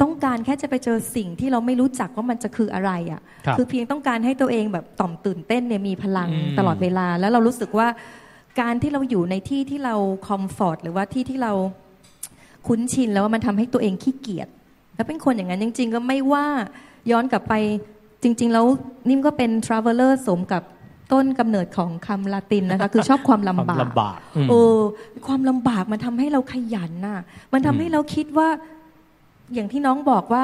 [0.00, 7.88] ต้องการแค่จะไปเจอสิ่งที่เราไม่รู้จักว่ามันจะคืออะไรอะครับอเพียงต้องการให้ตัวเองแบบต่อมตื่นเต้นเนี่ยมีพลังอืมตลอดเวลา แล้วเรารู้สึกว่า
[8.60, 9.94] การที่เราอยู่ในที่ที่เรา
[10.26, 11.52] คอมฟอร์ตหรือว่าที่ที่เรา
[12.66, 14.48] คุ้นชินแล้วว่ามันทำให้ตัวเองขี้เกียจ
[14.94, 16.46] แล้วเป็นคนอย่างนั้นจริง ๆ ก็ไม่ว่า
[17.10, 17.54] ย้อนกลับไป
[18.22, 18.66] จริง ๆ แล้ว
[19.08, 20.62] นิ่มก็เป็น traveler สมกับ
[21.12, 24.76] ต้นกำเนิดของคำลาตินนะคะ คือชอบความลำบากความลำบากอืมเออ
[25.26, 27.20] ความลำบากมันทำให้เราขยันน่ะ
[27.52, 28.48] มันทำให้เราคิดว่า
[29.54, 30.42] อย่างที่น้องบอกว่า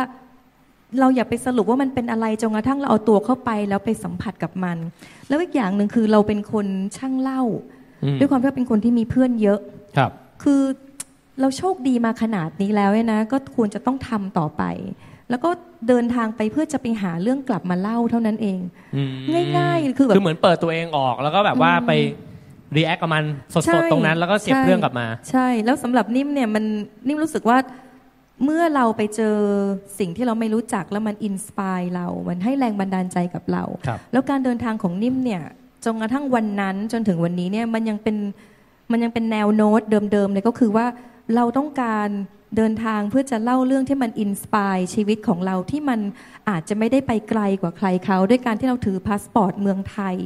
[1.01, 4.77] เราอย่าไปสรุปว่ามันเป็นอะไรจนกระทั่งเราเอาตัวเข้าไปแล้วไปสัมผัสกับมัน
[5.29, 6.67] แล้วอีกอย่างหนึ่งคือเราเป็นคน
[6.97, 7.43] ช่างเล่า
[8.05, 9.61] อืมด้วยความที่ว่าเป็นคนที่มีเพื่อนเยอะ
[9.97, 10.11] ครับ
[10.43, 10.63] คือ
[11.41, 14.63] เราโชคดีมาขนาดนี้แล้วเนี่ยนะ ก็ควรจะต้องทำต่อไป
[15.31, 15.51] แล้วก็
[15.89, 18.59] เดินทางไปเพื่อจะไปหาเรื่องกลับมาเล่าเท่านั้นเอง
[18.97, 19.13] อืม
[19.59, 21.93] ง่ายๆ คือแบบคือเหมือนเปิดตัวเองออกแล้วก็แบบว่าไป
[22.77, 26.65] react กับมันสใช่ดๆตรงนั้น แล้วก็เก็บใช่เรื่องกลับมา ใช่ แล้วสำหรับนิ่มเนี่ยมัน
[27.07, 27.59] นิ่มรู้สึกว่า
[28.45, 29.37] เมื่อเราไปเจอ
[29.99, 35.43] สิ่งที่เราไม่รู้จักแล้วมัน inspire เรา มันให้แรงบันดาลใจกับเราครับแล้วการเดินทางของนิ่มเนี่ย
[35.85, 38.17] จนกระทั่งวันนั้นจนถึงวันนี้เนี่ยมันยังเป็น
[38.91, 39.81] มันยังเป็นแนวโน้ต
[40.13, 40.87] เดิมๆเลยก็คือว่า
[41.35, 42.09] เราต้องการ
[42.57, 46.01] เดินทางเพื่อจะเล่าเรื่องที่มัน inspire ชีวิตของเราที่มัน
[46.49, 50.17] อาจจะไม่ได้ไปไกลกว่าใครเขา ด้วยการที่เราถือพาสปอร์ตเมืองไทย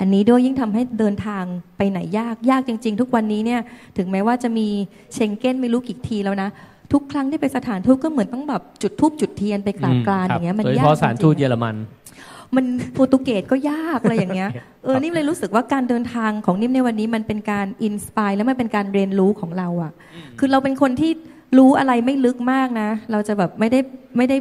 [0.00, 1.44] อันนี้ด้วยยิ่งทำให้เดินทาง
[1.76, 3.60] ไปไหนยากยากจริง ๆ ทุกวันนี้เนี่ย
[3.96, 4.66] ถึงแม้ว่าจะมี
[5.14, 6.48] เชงเก้นไม่รู้กี่ทีแล้วนะ
[6.92, 11.76] ทุกครั้งที่ไปสถานทูตก็เหมือนต้องแบบจุดธูปจุดเทียนไปกราบกรานอย่างเงี้ยมันโดยเฉยากพาะสถานจทูริตงๆเยอะอรมัน
[12.56, 14.50] มันโปรตุเกสก็ยากอะไรอย่างเงี้ย
[14.84, 19.92] เออ นิ่มเลยรู้สึกว่าการเดินทางของนิ่มในวันนี้มันเป็นการ inspire แล้วมันเป็นการเรียนรู้ของเราอะ
[20.38, 21.12] คือเราเป็นคนที่
[21.58, 23.80] รู้อะไรไม่ลึกมากนะ เราจะแบบไม่ได้
[24.16, 24.36] ไม่ได้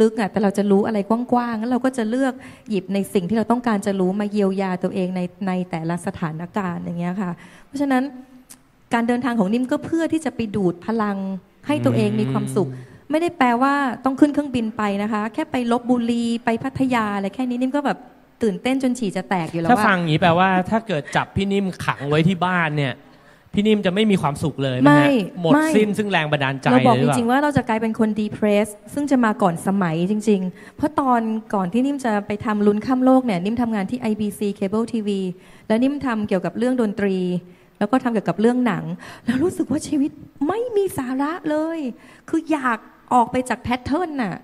[0.00, 0.98] ลึกอะแต่เราจะรู้อะไร
[1.32, 2.32] กว้างๆแล้วเราก็จะเลือก
[2.70, 7.30] หยิบในสิ่งที่เราต้องการจะรู้มาเยียวยาตัวเองในในแต่ละสถานการณ์อย่างเงี้ยค่ะ
[7.66, 8.02] เพราะฉะนั้น
[8.94, 11.16] การเดินทางของนิ่มก็เพื่อที่จะไปดูดพลัง
[11.66, 12.68] ให้ตัวเองมีความสุข
[13.10, 17.98] ไม่ได้แปลว่าต้องขึ้นเครื่องบินไปนะคะ แค่ไปลบบุรีไปพัทยาอะไรแค่นี้นิ่มก็แบบ
[18.42, 22.92] ตื่นเต้นจนฉี่จะแตกอยู่แล้วถ้าว่าฟังอย่างนี้แปลว่า ถ้าเกิดจับพี่นิ่มขังไว้ที่บ้านเนี่ย
[23.54, 31.20] พี่นิ่มจะไม่มีความสุขเลยไหมไม่ฮะหมดไม่ สิ้นซึ่งแรงบันดาลใจเราบอกหจรือเปล่า ริงๆว่าเราจะกลายเป็นคนดีเพรสซึ่งจะมาก่อนสมัยจริง ๆ เพราะตอน
[31.54, 35.08] ก่อนที่นิ่มจะไปทำลุ้นข้ามโลกเนี่ยนิ่มทำงานที่ IBC Cable TV
[35.68, 37.16] แล้วนิ่มทำเกี่ยวกับเรื่องดนตรี
[37.78, 38.84] แล้วก็ทำเกี่ยวกับเรื่องหนัง
[39.24, 40.10] แล้วรู้สึกว่าชีวิต
[40.48, 41.78] ไม่มีสาระเลย
[42.28, 42.78] คืออยาก
[43.14, 44.34] ออกไปจากแพทเทิร์นน่ะ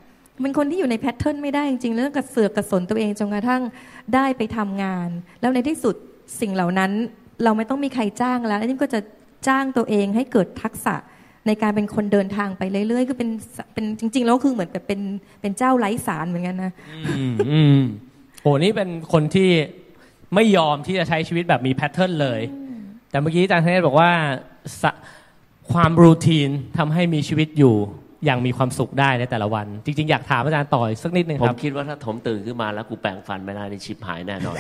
[0.43, 3.63] เป็นคนที่อยู่ในแพทเทิร์นไม่ได้จริงๆแล้วกระเสือกกระสนตัวเองจนกระทั่ง
[4.15, 5.09] ได้ไปทำงาน
[5.41, 5.95] แล้วในที่สุด
[6.41, 6.93] สิ่งเหล่านั้น
[7.45, 9.01] เราไม่ต้องมีใครจ้างแล้วแล้วนิ่มก็จะ
[9.49, 10.95] จ้างตัวเองให้เกิดทักษะ
[11.47, 13.31] ในการเป็นคนเดินทางไปเรื่อยๆคือเป็น
[13.75, 15.01] เป็นจริง ๆ แล้วคือเหมือนแบบเป็น
[15.41, 16.73] เป็นเจ้าไร้สารเหมือนกันนะ
[17.17, 17.79] อืมอืม
[18.43, 19.49] โหนี่เป็นคนที่
[20.35, 22.41] ไม่ยอมที่จะใช้ชีวิตแบบมีแพทเทิร์นเลย
[23.11, 24.11] แต่เมื่อกี้อาจารย์ธเนศบอกว่า
[24.83, 24.91] สะ
[25.73, 27.77] ความรูทีนทำให้มีชีวิตอยู่
[28.25, 34.59] อย่างมีความสุขได้ในแต่ละวัน จริง ๆ อยากถามอาจารย์ต่ออีกสักนิดนึงผคมรับคิดว่าถ้าผมตื่นขึ้นมาแล้วกูแปรงฟันไม่ได้ในชิปหายแน่นอน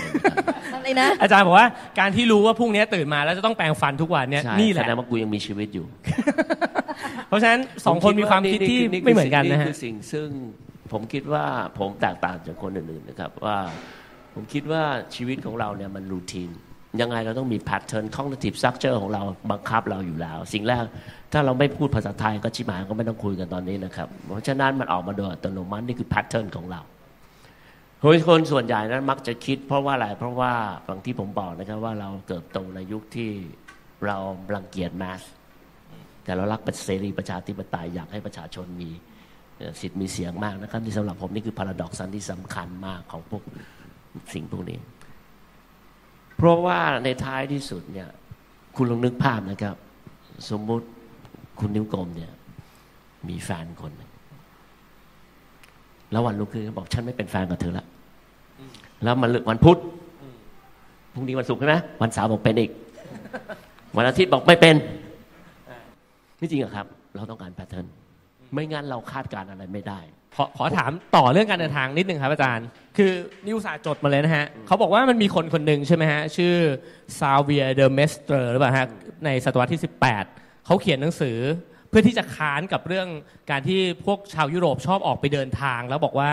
[0.74, 5.86] อะไรนะ อาจารย์บอกว่าการที่รู้ว่าพรุ่งนี้ตื่นมาแล้วจะต้องแปรงฟันทุกวันเนี่ยใช่นี่แหแสละดงว่ากูยังมีชีวิตอยู่
[7.28, 10.28] เพราะฉะนั้นสองคนมีความคิดที่ผไม่เหมือนกันนะนี่ฮะ คือสิ่งซึ่ง
[10.92, 11.44] ผมคิดว่า
[11.78, 13.58] ผมแตกต่างจากคนอื่นๆนะครับว่า
[14.34, 14.82] ผมคิดว่า
[15.14, 16.50] ชีวิตของเราเนี่ยมัน routine
[17.00, 20.84] ยังไงเราต้องมี pattern cognitive structure ของเราบังคับเราอยู่แล้ว สิ่งแรก
[21.32, 26.80] ถ้าเราไม่พูดภาษาไทยก็ชิบหายก็ไม่ต้องคุยกันตอนนี้นะครับ เพราะฉะนั้นมันออกมาโดยอัตโนมัตินี่คือ pattern ของเรา
[28.28, 30.52] คนส่วนใหญ่นั้นมักจะคิด เพราะว่าอะไรเพราะว่า
[30.86, 33.30] อย่างที่ผมบอกนะครับว่าเราเกิดโตในยุคที่
[34.06, 34.16] เรา
[34.54, 35.22] รังเกียจแมส
[36.24, 38.90] แต่เรารักประเสรีประชาธิปไตยอยากให้ประชาชนมี
[39.80, 43.42] สิทธิ์มีเสียงมากนะครับที่สำหรับผมนี่คือพาราดอกซันที่สำคัญมากของพวก
[44.34, 44.78] สิ่งพวกนี้
[46.36, 48.08] เพราะว่าในท้ายที่สุดเนี่ย
[48.76, 49.76] คุณลองนึกภาพนะครับ
[50.50, 50.86] สมมุติ
[51.60, 52.32] คุณนิ้วกลมเนี่ย
[53.28, 54.10] มีแฟนคนหนึ่ง
[56.12, 57.86] แล้ววันรุ่งขึ้นเขาบอกฉันไม่เป็นแฟนกับเธอละ
[59.04, 59.78] แล้วมันเลือกวันพุธ
[61.14, 62.70] พรุ่งนี้วันศุกร์ใช่ไหมวันเสาร์บอกเป็นอีก
[63.96, 64.74] วันอาทิตย์บอกไม่เป็น
[66.40, 67.86] นี่จริงอะครับ เราต้องการ pattern
[68.52, 70.00] ไม่งั้นเราคาดการณ์อะไรไม่ได้
[70.36, 73.10] ขอขอถามต่อเรื่องการเดินทางนิดนึงครับอาจารย์ คือ
[73.46, 76.54] อุตส่าห์จดมาเลยนะฮะเขาบอกว่ามันมีคนคนหนึ่งใช่ไหมฮะ ชื่อ
[77.18, 78.86] Xavier de Maistre หรือเปล่าฮะ
[79.24, 81.38] ในศตวรรษที่ 18 เขาเขียนหนังสือ
[81.88, 83.08] เพื่อที่จะค้านกับเรื่อง
[83.50, 86.32] การที่พวกชาวยุโรปชอบออกไปเดินทาง แล้วบอกว่า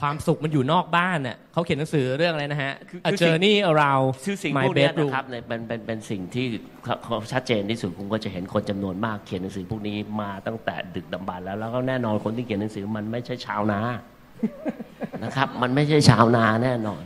[0.00, 6.46] ความสุขมันอยู่นอกบ้านน่ะเขาเขียนหนังสือเรื่องอะไรนะฮะคือ A คือสิ่ง Journey Around คือสิ่ง My พวกเนี้ย Bedroom นะครับเนี่ยเป็นเป็นเป็นสิ่งที่
[6.84, 13.80] เขาเขาชัดเจนที่สุดคุณก็จะเห็นคนจำนวนมากเขียนหนังสือพวกนี้มาตั้งแต่ดึกดำบรรพ์แล้วแล้วก็แน่นอนคนที่เขียนหนังสือมันไม่ใช่ชาวนา
[15.24, 17.04] นะครับ มันไม่ใช่ชาวนาแน่นอน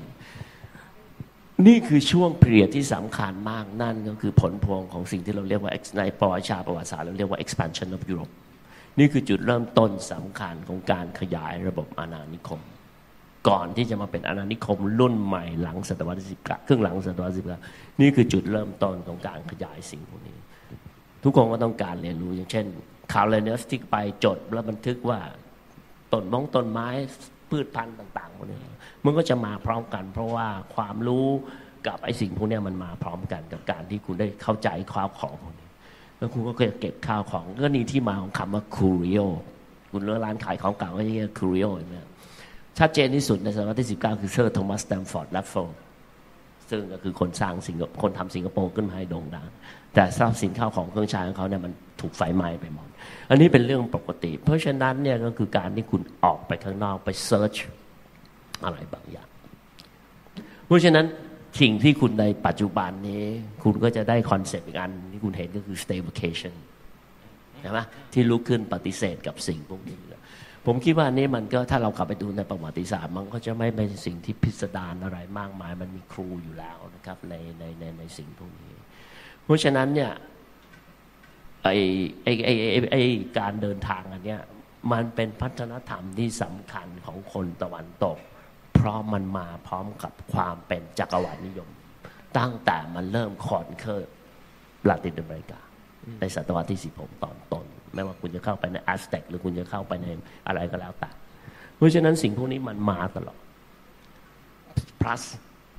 [1.64, 8.32] นี่คือช่วงเปลี่ยนที่สำคัญมากนั่นก็คือผลพวงของสิ่งที่เราเรียกว่าในประวัติศาสตร์ประวัติศาสตร์เราเรียกว่า expansion of Europe
[8.98, 12.60] นี่คือจุดเริ่มต้นสำคัญของการขยายระบบอาณานิคม
[13.48, 17.60] ก่อนที่จะมาเป็นอาณานิคมรุ่นใหม่หลังศตวรรษที่สิบเก้าครึ่งหลังศตวรรษที่สิบเก้า
[18.00, 20.38] นี่คือจุดเริ่มต้นของการขยายสิ่งพวกนี้
[21.22, 22.66] ทุกคนก็ต้องการเรียนรู้อย่างเช่น
[23.12, 25.20] ข่าวเรเนสที่ไปจดแล้วบันทึกว่า
[26.12, 26.88] ต้นมงต้นไม้
[27.50, 28.58] พืชพันธุ์ต่างๆพวกนี้
[29.04, 31.26] มันก็จะมาพร้อมกัน เพราะว่าความรู้
[31.86, 35.68] กับไอ้สิ่งพวกนี้มันมาพร้อมกันกับการที่คุณได้เข้าใจข้าวของพวกนี้
[36.18, 39.20] แล้วคุณก็เก็บข้าวของก็นี่ที่มาของคำว่า curio
[39.90, 42.10] คุณเรียกร้านขายของเก่าก็เรียก curio ใช่ไหมครับ
[42.78, 45.54] ชัดเจนที่สุดในศตวรรษที่ 19 คือเซอร์โทมัสสแตมฟอร์ดแรฟเฟิลส์
[46.70, 49.48] ซึ่งก็คือคนสร้างสิงคโปร์คนทำสิงคโปร์ขึ้นมาให้โด่งดัง
[49.94, 52.88] แต่ทรัพย์สินข้าวของเครื่องใช้ของเขาเนี่ยมัน ถูกไฟไหม้ไปหมด
[53.30, 57.54] อันนี้เป็นเรื่องปกติ เพราะฉะนั้นเนี่ยก็คือการที่คุณออกไปข้างนอกไป search
[58.64, 59.28] อะไรบางอย่าง
[60.66, 61.06] เพราะฉะนั้น
[61.60, 63.24] สิ่งที่คุณในปัจจุบันนี้
[63.62, 66.54] คุณก็จะได้คอนเซปต์อีกอันที่คุณเห็นก็คือ staycation
[67.60, 67.78] ใช่ไหม
[68.12, 70.00] ที่ลุกขึ้นปฏิเสธกับสิ่งพวกนี้
[70.66, 78.74] ผมคิดว่าอันนี้มันก็ถ้าเรากลับไปดูในประวัติศาสตร์ มันก็จะไม่เป็นสิ่งที่พิสดารอะไรมากมาย มันมีครูอยู่แล้วนะครับในในในในสิ่งพวกนี้
[79.44, 80.10] เพราะฉะนั้นเนี่ย
[81.72, 81.78] ไอ
[82.24, 82.96] ไอไอไอ้ไอ
[83.38, 84.42] การเดินทางอันเนี้ย
[84.92, 88.18] มันเป็นพัฒนธรรมที่สำคัญของคนตะวันตก
[88.74, 91.68] เพราะมันมาพร้อมกับความเป็นจักรวรรดินิยม
[92.38, 94.10] ตั้งแต่มันเริ่ม conquer
[94.88, 95.60] ลาตินอเมริกา
[96.20, 97.64] ในศตวรรษที่ 16 ตอนต้น
[97.94, 100.06] ไม่ว่าคุณจะเข้าไปในแอสเต็กหรือคุณจะเข้าไปใน
[100.46, 101.10] อะไรก็แล้วแต่
[101.76, 103.40] เพราะฉะนั้นสิ่งพวกนี้มันมาตลอด
[105.00, 105.22] plus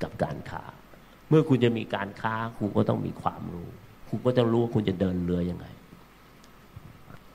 [0.02, 0.62] กับการค้า
[1.28, 3.68] เมื่อคุณจะมีการค้าคุณก็ต้องมีความรู้
[4.08, 5.77] คุณก็ต้องรู้ว่าคุณจะเดินเรือยังไงเห็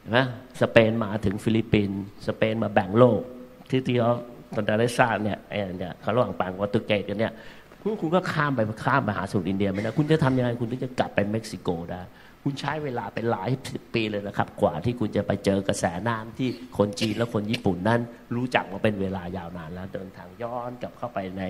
[0.09, 0.17] นไหม
[0.61, 3.21] สเปนมาถึงฟิลิปปินส์สเปนมาแบ่งโลก
[3.69, 4.11] ที่ที่เรา
[4.55, 7.33] ตอนได้ทราเนี่ยไอ้เนี่ยเขาระหว่างปังวัตตุเกตกันเนี่ย
[7.81, 12.01] คุณคุณก็ข้ามไปข้ามไปหาสมุทรอินเดียไม่ได้คุณจะทำยังไงคุณถึงจะกลับไปเม็กซิโกได้
[12.43, 18.01] คุณใช้เวลาเป็นหลายสิบปีเลยนะครับ กว่าที่คุณจะไปเจอกระแสน้ำที่คนจีนและคนญี่ปุ่นนั้น
[18.35, 21.43] รู้จักมาเป็นเวลายาวนานแล้วเดินทางย้อนกลับเข้าไปใน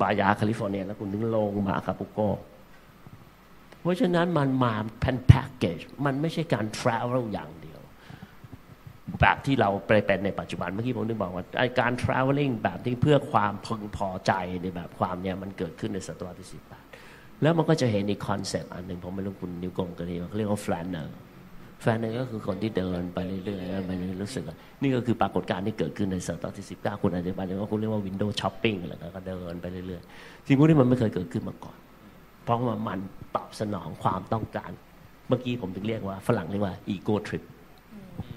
[0.00, 2.18] บายาแคลิฟอร์เนียแล้วคุณถึงลงมาคาปูโก
[3.80, 7.80] เพราะฉะนั้นมันมาเป็นแพ็กเกจมันไม่ใช่การ travel อย่างเดียว
[9.20, 11.44] แบบที่เราไปเป็นในปัจจุบันเมื่อกี้ผมนึกบอกว่า
[11.80, 16.84] การ traveling แบบที่เพื่อความพึงพอใจในแบบความเนี่ยมันเกิดขึ้นในศตวรรษที่สิบแปด
[17.42, 21.08] แล้วมันก็จะเห็นอีก concept อันหนึ่งผมไม่รู้คุณนิ้วกลมกันดีเขาเรียกว่า flâneur
[21.82, 24.44] flâneur ก็คือคนที่เดินไปเรื่อยๆไปเรื่อยๆรู้สึก
[24.82, 31.76] นี่ก็คือปรากฏการณ์ที่เกิดขึ้นในศตวรรษที่สิบเก้าคุณอาจจะไปว่าคุณเรียกว่า window shopping อะไรก็เดินไปเรื่อยๆสิ่งพวกนี้มันไม่เคยเกิดขึ้นมาก่อน
[32.44, 32.98] เพราะว่ามัน
[33.36, 34.70] ตอบสนองความต้องการ
[35.28, 37.44] เมื่อกี้ผมถึงเรียกว่าฝรั่งเรียกว่า ego trip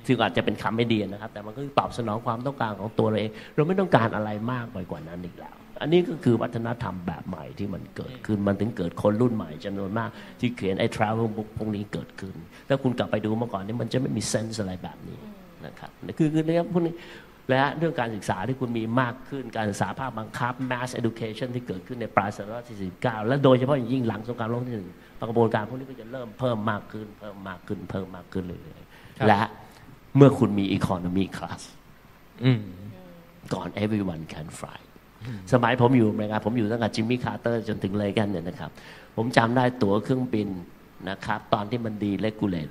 [0.08, 12.36] ซึ่งอาจจะเป็นคำไม่ดีนะครับ แต่มันก็ตอบสนองความต้องการของตัวเราเอง เราไม่ต้องการอะไรมากไปกว่านั้นอีกแล้ว อันนี้ก็คือวัฒนธรรมแบบใหม่ที่มันเกิดขึ้น มันถึงเกิดคนรุ่นใหม่จำนวนมาก ที่เขียนไอ้ travel book พวกนี้เกิดขึ้น
[12.68, 15.20] ถ้าคุณกลับไปดูเมื่อก่อนนี่มันจะไม่มีเซนส์อะไรแบบนี้
[15.66, 16.94] นะครับ คือคือเรื่องพวกนี้
[17.50, 24.90] และเรื่องการศึกษาที่คุณมีมากขึ้นการศึกษาภาคบังคับ mass education ที่เกิดขึ้นในปลายศตวรรษที่19และโดยเฉพาะอย่างยิ่งหลังสงครามโลกที่หนึ่ง
[25.30, 29.42] กระบวนการพวกนี้ก็จะเริ่มเพิ่มมากขึ้น เพิ่มมากขึ้น เพิ่มมากขึ้นเรื่อยๆและ
[30.18, 31.62] เมื่อคุณมี economy class
[32.44, 32.62] อืม
[33.54, 34.80] ก่อน everyone can fly
[35.54, 38.72] สมัยผมอยู่อเมริกาผมอยู่ตั้งแต่จิมมี่คาร์เตอร์จนถึงเรแกนเนี่ยนะครับ
[39.16, 40.48] ผมจำได้ตั๋วเครื่องบิน
[41.10, 42.70] นะครับ ตอนที่มัน deregulate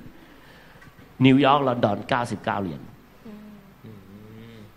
[1.24, 2.82] นิวยอร์กลอนดอน 99 เหรียญ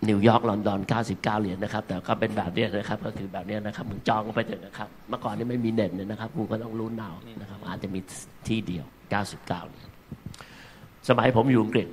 [0.08, 8.00] นิวยอร์กลอนดอน 99 เหรียญนะครับ แต่ก็เป็นแบบนี้นะครับ ก็คือแบบนี้นะครับมึงจองไปเถอะนะครับ เมื่อก่อนนี่ไม่มีเน็ตเนี่ยนะครับคุณก็ต้องรู้นเอานะครับ อาจจะมี
[8.48, 8.84] ที่เดียว
[9.22, 9.88] 99 เหรียญ
[11.08, 11.88] สมัยผมอยู่อังกฤษ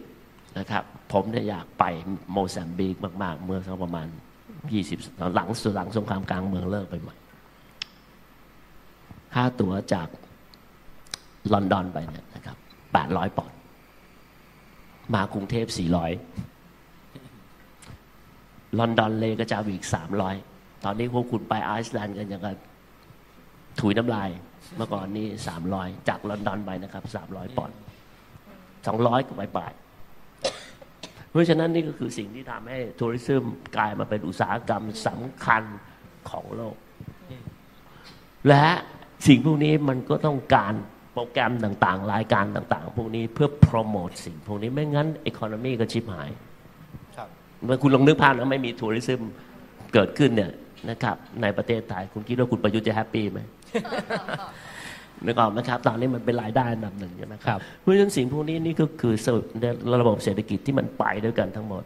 [0.60, 0.84] นะครับ
[1.14, 1.84] ผมเนี่ยอยากไป
[2.32, 4.08] โมซัมบิกมาก ๆ เมื่อสักประมาณ
[4.72, 7.16] 20 หลังสุดหลังสงครามกลางเมืองเลิกไปใหม่
[9.34, 10.08] ค่าตั๋วจาก
[11.54, 12.58] ลอนดอนไปเนี่ยนะครับ
[12.98, 13.58] 800 ปอนด์
[15.14, 16.51] มากรุงเทพ 400
[18.80, 19.88] ลอนดอนเลยก็จะอีก
[20.34, 22.56] 300ตอนนี้พวกคุณไปไอซ์แลนด์กันอย่างกับ
[23.80, 24.30] ถุยน้ำลาย
[24.78, 25.28] เมื่อก่อนนี้
[25.68, 27.78] 300จากลอนดอนไปนะครับ300ปอนด์
[28.68, 29.74] 200กับปลาย
[31.30, 33.44] เพราะฉะนั้นนี่ก็คือสิ่งที่ทำให้ทัวริซึม
[33.78, 35.64] กลายมาเป็นอุตสาหกรรมสำคัญ
[36.30, 36.76] ของโลก
[38.48, 38.68] และ
[39.28, 40.74] สิ่งพวกนี้มันก็ต้องการ
[41.14, 46.30] โปรแกรมต่างๆ รายการต่าง ๆ พวกนี้เพื่อโปรโมทสิ่งพวกนี้ไม่งั้นอีโคโนมีก็ชิบหาย
[47.66, 49.22] เมื่อคุณลองนึกภาพนะไม่มีทัวริซึม
[49.94, 50.52] เกิดขึ้นเนี่ย
[50.90, 53.40] นะครับ ในประเทศไทยคุณคิดว่าคุณประยุทธ์จะแฮปปี้ไหม
[55.26, 59.14] นึกออกไหมครับตอนนี้มันเป็นรายได้อันดับหนึ่งใช่ไหมครับเพราะฉะนั้นสิ่งพวกนี้นี่ก็คือ
[60.02, 61.84] ระบบเศรษฐกิจที่มันไปด้วยกันทั้งหมด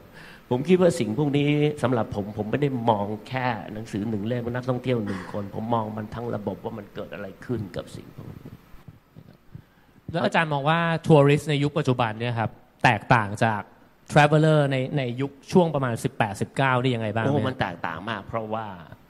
[0.49, 1.49] ผมคิดว่าสิ่งพวกนี้
[1.84, 8.51] สำหรับผมผมไม่ได้มองแค่หนังสือหนึ่งเล่มว่านักท่องเที่ยวหนึ่งคน ผมมองมันทั้งระบบว่ามันเกิดอะไรขึ้นกับสิ่งพวกนี้
[10.11, 12.49] แล้วอาจารย์มองว่าทัวริสต์ในยุคปัจจุบันเนี่ยครับ
[12.84, 13.61] แตกต่างจาก
[14.12, 18.66] traveler ในในยุคช่วงประมาณ 18 19นี่ยังไงบ้างโอ้เนี่ยมันแตกต่างมาก เพราะว่า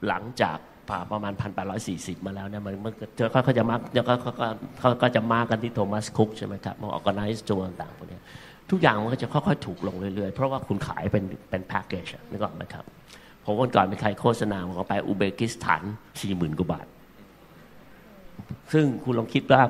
[0.08, 1.32] หลังจากผ่าประมาณ
[1.78, 3.76] 1,840 มาแล้วเนี่ยมันมันเจอเขาเขาจะมา
[4.06, 4.48] เขาเขาเขา
[4.80, 8.22] เขาก็จะมากันที่โทมัสคุกใช่ไหมครับมาออกกันไนซ์ตัวต่างๆพวกเนี้ย
[8.70, 12.84] ทุกอย่างมันก็จะค่อยๆ ถูกลงเรื่อยๆ เพราะว่าคุณขายเป็นเป็นแพ็กเกจนึกออกไหมครับ
[13.44, 15.82] ผมวันก่อนมีใครโฆษณาบอกว่าไปอุเบกิสถาน
[16.20, 16.86] 40,000กว่าบาท
[18.72, 19.62] ซึ่งคุณลองคิดว่า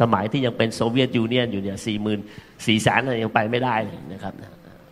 [0.00, 2.20] สมัยที่ยังเป็น Soviet Union อยู่เนี่ยสี่หมื่น
[2.66, 4.34] สี่แสนยังไปไม่ได้เลยนะครับ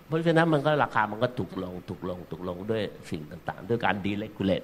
[0.08, 4.62] เพราะฉะนั้นมันก็ราคามันก็ถูกลงถูกลงถูกลงด้วยสิ่งต่างๆ ด้วยการ deregulate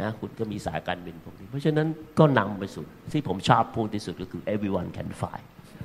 [0.00, 5.38] นะคุณก็มีสายการบินพวกนี้ เพราะฉะนั้นก็นำไปสู่ที่ผมชอบพูดที่สุดก็คือ everyone can fly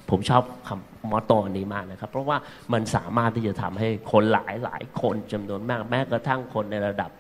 [0.09, 2.37] ผมชอบคำ motto นี้มากนะครับ เพราะว่า
[2.73, 7.11] มันสามารถที่จะทำให้คนหลายหลายๆคนจำนวนมาก แม้กระทั่งคนในระดับ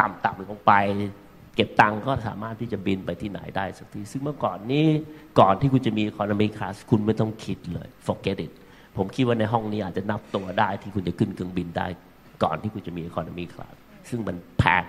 [0.00, 0.72] ต่ำๆลงไป
[1.54, 4.86] เก็บตังค์ก็สามารถที่จะบินไปที่ไหนได้สักที ซึ่งเมื่อก่อนนี้
[5.40, 8.52] ก่อนที่คุณจะมี economy class คุณไม่ต้องคิดเลย forget it
[8.96, 11.86] ผมคิดว่าในห้องนี้อาจจะนับตัวได้ที่คุณจะขึ้นเครื่องบินได้
[12.42, 13.74] ก่อนที่คุณจะมี economy class
[14.08, 14.84] ซึ่งมันแพง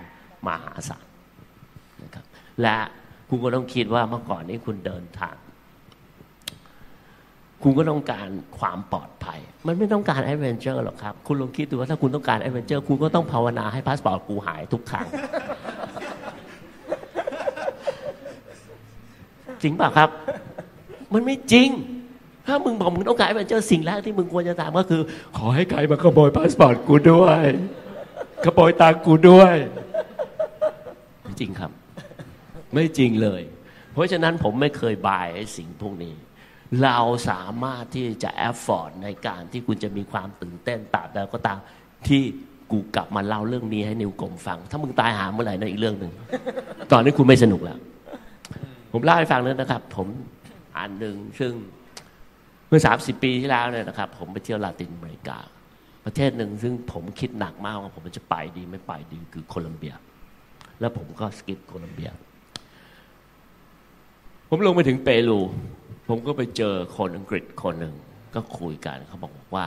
[0.46, 1.06] มหาศาล
[2.02, 2.24] นะครับ
[2.62, 2.76] และ
[3.28, 5.36] คุณก็ต้องคิดว่าเมื่อก่อนนี้คุณเดินทาง
[7.62, 8.28] คุณก็ต้องการ
[8.58, 15.06] ความปลอดภัย มันไม่ต้องการ adventure หรอกครับ คุณลองคิดดูว่าถ้าคุณต้องการ adventure คุณก็ต้องภาวนาให้พาสปอร์ตกูหายทุกครั้ง
[19.62, 20.10] จริงป่ะครับ
[21.12, 21.70] มันไม่จริง
[22.52, 25.02] ถ้ามึงบอกมึงต้องการ adventure สิ่งแรกที่มึงควรจะทำก็คือ
[25.36, 27.44] ขอให้ใครมาขโมยพาสปอร์ตกูด้วย
[28.44, 29.54] ขโมยตังค์กูด้วย
[31.22, 31.70] ไม่จริงครับ
[32.74, 33.42] ไม่จริงเลย
[33.92, 36.14] เพราะฉะนั้นผมไม่เคย buy สิ่งพวกนี้
[36.82, 36.98] เรา
[37.30, 41.58] สามารถที่จะ afford ในการที่คุณจะมีความตื่นเต้นตราบใดก็ตาม
[42.08, 42.22] ที่
[42.70, 46.12] กูกลับมาเล่าเรื่องนี้ให้นิ้วกลมฟัง ถ้ามึงตายหาเมื่อไหร่นั่นอีกเรื่องหนึ่ง
[46.92, 47.78] ตอนนี้คุณไม่สนุกแล้ว
[48.92, 50.08] ผมเล่าให้ฟังนั้นนะครับ ผม
[50.78, 51.52] อันหนึ่งซึ่ง
[52.74, 55.38] มื่อ 30 ปีที่แล้วเนี่ยนะครับ ผมไปเที่ยวลาตินอเมริกา
[56.04, 59.94] ประเทศหนึ่งซึ่งผมคิดหนักมากว่าผมจะไปดีไม่ไปดีคือโคลัมเบีย
[60.80, 62.10] แล้วผมก็สกิปโคลัมเบีย
[64.48, 65.40] ผมลงไปถึงเปรู
[66.08, 67.94] ผมก็ไปเจอคนอังกฤษคนหนึ่ง
[68.34, 69.66] ก็คุยกันเขาบอกว่า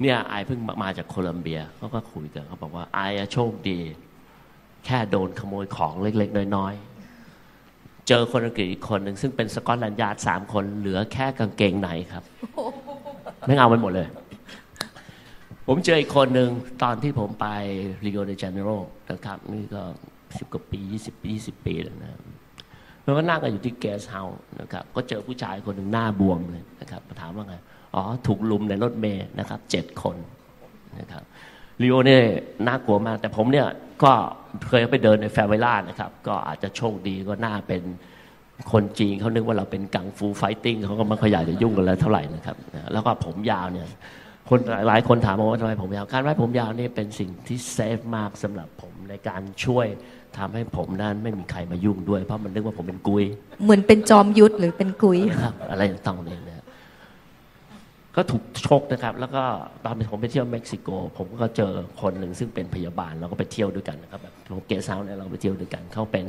[0.00, 2.98] เนี่ยไอเพิ่งมาจากโคลัมเบียเขาก็คุยกันเขาบอกว่าไอ
[3.32, 3.78] โชคดี
[4.84, 6.91] แค่โดนขโมยของเล็ก ๆ น้อยๆ
[8.08, 12.24] เจอคนอังกฤษอีกคนหนึ่งซึ่งเป็นสกอตแลนด์ยาร์ดสามคนเหลือแค่กางเกงในครับ
[13.46, 14.08] แม่งเอาไปหมดเลย
[15.66, 16.50] ผมเจออีกคนหนึ่ง
[16.82, 17.46] ตอนที่ผมไป
[18.04, 18.70] ริโอเดจาเนโร
[19.10, 19.82] นะครับนี่ก็
[20.38, 22.10] สิบกว่าปียี่สิบปียี่สิบปีแล้วนะ
[23.02, 27.54] แล้วก็นั่งกันอยู่ที่เกสต์เฮาส์นะครับก็เจอผู้ชายคนหนึ่งหน้าบวมเลยนะครับถามว่าไง
[27.94, 30.16] อ๋อถูกรุมในรถเมล์นะครับเจ็ดคน
[31.00, 31.22] นะครับ
[31.82, 32.22] ริโอเนี่ย
[32.66, 33.68] น่ากลัวมาก แต่ผมเนี่ย
[34.02, 34.12] ก็
[34.68, 37.82] เคยไปเดินใน favela นะครับ ก็อาจจะโชคดีก็น่าเป็น
[38.72, 42.56] คนจีนเขานึกว่าเราเป็นกังฟู fighting เขาก็ไม่ค่อยอยากจะยุ่งกันแล้วเท่าไหร่นะครับ
[42.92, 43.86] แล้วก็ผมยาวเนี่ย
[44.48, 44.58] คน
[44.88, 49.86] หลายคนถามมาว่าทำไมผมยาวการไว้ผมยาวนี่เป็นสิ่งที่ safe มากสำหรับผมในการช่วย
[50.38, 53.24] ทำให้ผมนั้นไม่มีใครมายุ่งด้วย เพราะมันนึกว่าผมเป็นกุ๊ย
[53.64, 56.51] เหมือนเป็นจอมยุทธหรือเป็นกุ๊ยนะครับอะไรต่างๆเนี่ยนะ
[58.16, 59.42] ก็ถูกชกนะครับ แล้วก็
[59.84, 60.88] ตอนผมไปเที่ยวเม็กซิโก
[61.18, 66.26] ผมก็เจอคนหนึ่งซึ่งเป็นพยาบาลเราก็ไปเที่ยวด้วยกันนะครับแบบ go south เนี่ยเราไปเที่ยวด้วยกันเขาเป็น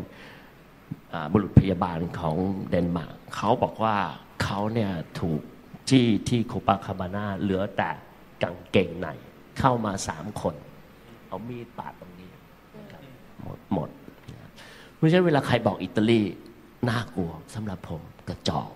[1.31, 2.35] บุรุษพยาบาลของ
[2.69, 3.95] เดนมาร์กเขาบอกว่า
[4.43, 5.41] เขาเนี่ยถูก
[5.89, 7.89] ที่ที่โคปาคาบาน่าเหลือแต่
[8.43, 9.07] กางเกงใน
[9.59, 10.55] เข้ามาสามคน
[11.27, 12.31] เอามีดปาดตรงนี้
[13.43, 13.89] หมดหมด
[14.95, 16.21] เพราะฉะนั้นเวลาใครบอกอิตาลี
[16.89, 18.69] น่ากลัวสำหรับผมกระจอก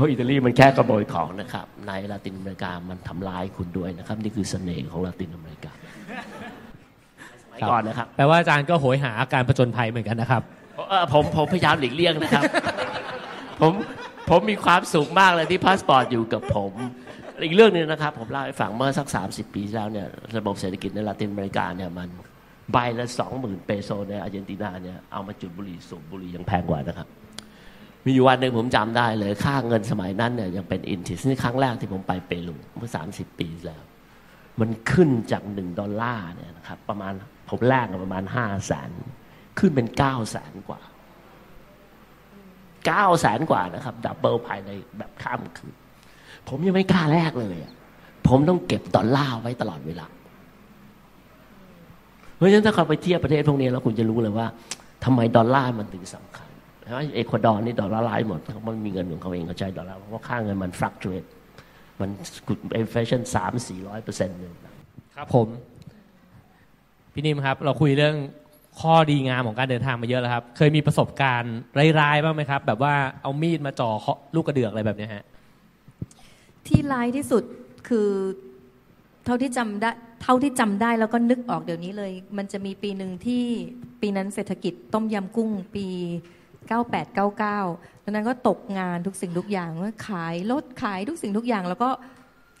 [0.00, 5.72] เพราะอิตาลีมันแค่ขโมยของนะครับ ในลาตินอเมริกามันทำลายคุณด้วยนะครับ นี่คือเสน่ห์ของลาตินอเมริกา
[7.42, 10.42] สมัยก่อนนะครับแปลว่าอาจารย์ก็โหยหาการผจญภัยเหมือนกันนะครับ
[10.88, 12.44] เอ่อผมผมพยายามหลีกเลี่ยงนะครับ
[13.60, 13.72] ผม
[14.30, 16.72] ผมมีความสุขมากเลยที่พาสปอร์ตอยู่กับผม
[17.44, 22.08] อีกเรื่องหนึ่งนะครับ ผมเล่าให้ฟังเมื่อสัก 30 ปีที่แล้วเนี่ยระบบเศรษฐกิจในลาตินอเมริกาเนี่ยมัน
[22.72, 27.08] ใบละสองหมื่นเปโซในอาร์เจนตินาเนี่ยเอามาจุดบุหรี่สูบบุหรี่ยังแพงกว่านะครับ
[28.04, 33.82] มีอยู่วันหนึ่งผมจำได้เลย ค่าเงินสมัยนั้นเนี่ยยังเป็นอินทิสนี่ครั้งแรกที่ผมไปเปรูเมื่อ30ปีที่แล้ว
[34.60, 37.12] มันขึ้นจากหนึ่งดอลลาร์เนี่ยนะครับ ประมาณ
[37.48, 38.90] ผมแลกประมาณห้าแสน
[39.58, 40.80] ขึ้นเป็นเก้าแสนกว่า
[42.86, 45.74] เก้าแสนกว่านะครับ ดับเบิลภายในแบบข้ามคืน
[46.48, 47.72] ผมยังไม่กล้าแลกเลยอะ
[48.28, 50.06] ผมต้องเก็บดอลลาร์ไว้ตลอดเวลา
[52.36, 54.46] เพราะฉะนั้นถ้าเราไปเทียบประเทศพวกนี้แล้วคุณจะรู้เลยว่า
[55.04, 56.49] ทำไมดอลลาร์มันถึงสำคัญ
[56.90, 61.24] เพราะเอกวาดอร์นี่ dollarized หมดเขามันมีเงินของเขาเองเขาใช้ดอลลาร์เพราะว่าค่าเงินมันฟลัก t ูเ t
[62.00, 62.10] มัน
[62.78, 64.54] inflation สามสี่ร้อยเปอร์เซ็นต์หนึ่ง
[65.16, 65.48] ครับผม
[67.12, 68.16] พี่นิ่มครับ เราคุยเรื่อง
[68.80, 71.56] ข้อดีงามของการเดินทางมาเยอะแล้วครับ เคยมีประสบการณ์
[72.00, 75.24] ร้ายๆบ้างไหมครับ แบบว่าเอามีดมาจ่อเคาะลูกกระเดือกอะไรแบบเนี้ยฮะ
[76.66, 77.42] ที่ร้ายที่สุด
[77.88, 78.08] คือ
[79.24, 79.90] เท่าที่จำได้
[80.22, 83.44] เท่าที่จำได้แล้วก็นึกออกเดี๋ยวนี้เลย มันจะมีปีหนึ่งที่
[84.00, 85.86] ปีนั้นเศรษฐกิจต้มยำกุ้งปี
[86.68, 91.90] 98 99ดังนั้นก็ตกงานทุกสิ่งทุกอย่างว่าขายรถขายทุกสิ่งทุกอย่าง แล้วก็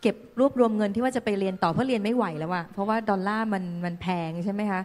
[0.02, 4.80] เก็บรวบรวมเงินที่ว่าจะไปเรียนต่อเพราะเรียนไม่ไหวแล้วอะเพราะว่าดอลลาร์มันมันแพงใช่ไหมคะ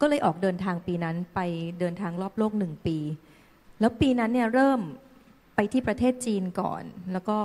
[0.00, 1.40] ก็เลยออกเดินทางปีนั้นไป
[1.80, 2.96] เดินทางรอบโลกหนึ่งปี
[3.80, 4.80] แล้วปีนั้นเนี่ยเริ่ม
[5.56, 7.38] ไปที่ประเทศจีนก่อน แล้วก็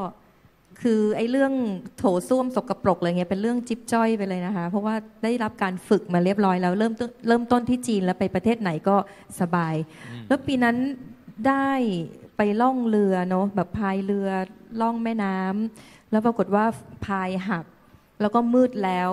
[0.82, 1.54] คือไอ้เรื่อง
[1.98, 8.96] โถส้วมสกปรกอะไรเงี้ยเป็นเรื่องจิ๊บจ้อยไปเลยนะคะ เพราะว่าได้รับการฝึกมาเรียบร้อยแล้ว เริ่มต้นเริ่มต้นที่จีนแล้วไปประเทศไหนก็
[9.42, 9.76] สบาย
[10.28, 10.76] แล้วปีนั้น
[11.48, 11.70] ได้
[12.38, 14.30] ไปล่องเรือเนาะแบบพายเรือ
[14.82, 16.66] ล่องแม่น้ำแล้วปรากฏว่า
[17.06, 17.66] พายหัก
[18.22, 19.10] แล้วก็มืดแล้ว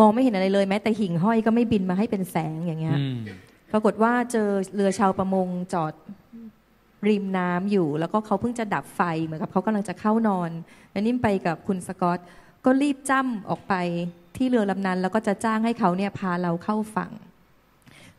[0.00, 3.16] มองไม่เห็นอะไรเลยแม้แต่หิ่งห้อยก็ไม่บินมาให้เป็นแสงอย่างเงี้ยอืม
[3.72, 5.92] ปรากฏว่าเจอเรือชาวประมงจอด
[7.08, 10.50] ริมน้ำอยู่ แล้วก็เขาเพิ่งจะดับไฟเหมือนกับเขากำลังจะเข้านอน
[10.94, 12.18] อันนี้ไปกับคุณสกอต
[12.64, 13.74] ก็รีบจ้ำออกไป
[14.36, 17.12] ที่เรือลำนั้น แล้วก็จะจ้างให้เขาเนี่ยพาเราเข้าฝั่ง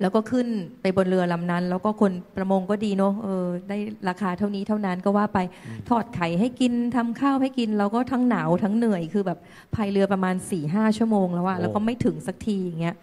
[0.02, 0.48] แล้วก็ขึ้น
[0.82, 3.78] ไปบนเรือลำนั้น แล้วก็คนประมงก็ดีเนาะเออได้
[4.10, 5.40] ราคาเท่านี้เท่านั้นก็ว่าไป
[5.90, 9.40] ทอดไข่ให้กินทำข้าวให้กินเราก็ทั้งหนาวทั้งเหนื่อยคือแบบ
[9.76, 12.96] พายเรือประมาณ4ี่ห้าชั่วโมงแล้วอะแล้วก็ไม่ถึงสักทีอย่างเงี้ย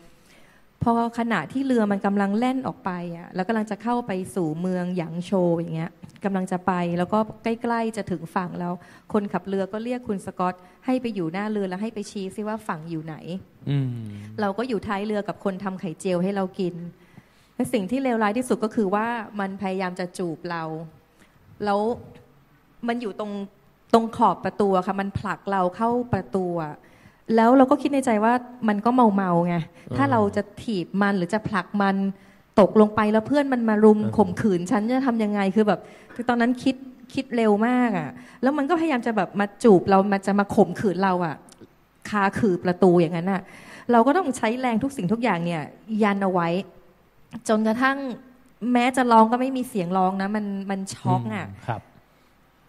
[0.82, 5.90] พอขณะที่เรือมันกำลังแล่นออกไปอะแล้วกำลังจะเข้าไปสู่เมืองหยางโชวอย่างเงี้ย
[6.24, 8.72] กำลังจะไปแล้วก็ใกล้ๆจะถึงฝั่งแล้ว
[9.12, 10.54] คนขับเรือก็เรียกคุณสกอต
[10.86, 13.16] ให้ไปอยู่หน้าเรือแล้วให้ไปชี้ซิว่าฝั่งอยู่ไหน
[13.70, 13.90] อืม
[14.40, 16.74] เราก็อยู่ท้ายเรือกับคนทำไข่เจียวให้เรากิน
[17.54, 19.06] และสิ่งที่เลวร้ายที่สุดก็คือว่า
[19.40, 20.62] มันพยายามจะจูบเรา
[21.64, 21.80] แล้ว
[22.88, 23.32] มันอยู่ตรง
[23.92, 26.74] ตรงขอบประตูอะค่ะ มันผลักเราเข้าประตูอะ
[27.36, 28.32] แล้วเราก็คิดในใจว่า
[28.68, 29.56] มันก็เมาเมาๆไง
[29.96, 31.96] ถ้าเราจะถีบมันหรือจะผลักมัน
[32.60, 35.80] ตกลงไปแล้วเพื่อนมันมารุมเออข่มขืนฉันจะทำยังไงคือแบบ
[36.14, 36.76] คือตอนนั้นคิด
[37.14, 38.08] คิดเร็วมากอะ่ะ
[38.42, 41.36] แล้วมันก็พยายามจะแบบมาจูบเรามาจะมาข่มขืนเราอะ่ะ
[42.08, 43.42] คาคือประตูอย่างนั้นอะ
[43.92, 45.62] เราก็ต้องใช้แรงทุกสิ่งทุกอย่างเนี่ย
[46.02, 46.48] ยันเอาไว้
[47.48, 47.98] จนกระทั่ง
[48.72, 51.80] แม้จะร้องก็ไม่มีเสียงร้องนะ มันมันช็อกอะครับ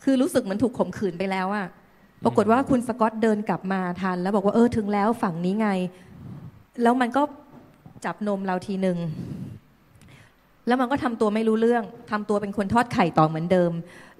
[0.03, 1.68] คือรู้สึกเหมือนถูกข่มขืนไปแล้วอะ
[2.24, 5.69] ปรากฏว่าคุณสกอตเดินกลับมาทัน แล้วบอกว่าเออถึงแล้วฝั่งนี้ไง
[6.82, 7.22] แล้วมันก็
[8.05, 8.97] จับนมเราทีหนึ่ง
[10.67, 13.72] แล้วมันก็ทำตัวไม่รู้เรื่องทำตัวเป็นคนทอดไข่ต่อเหมือนเดิม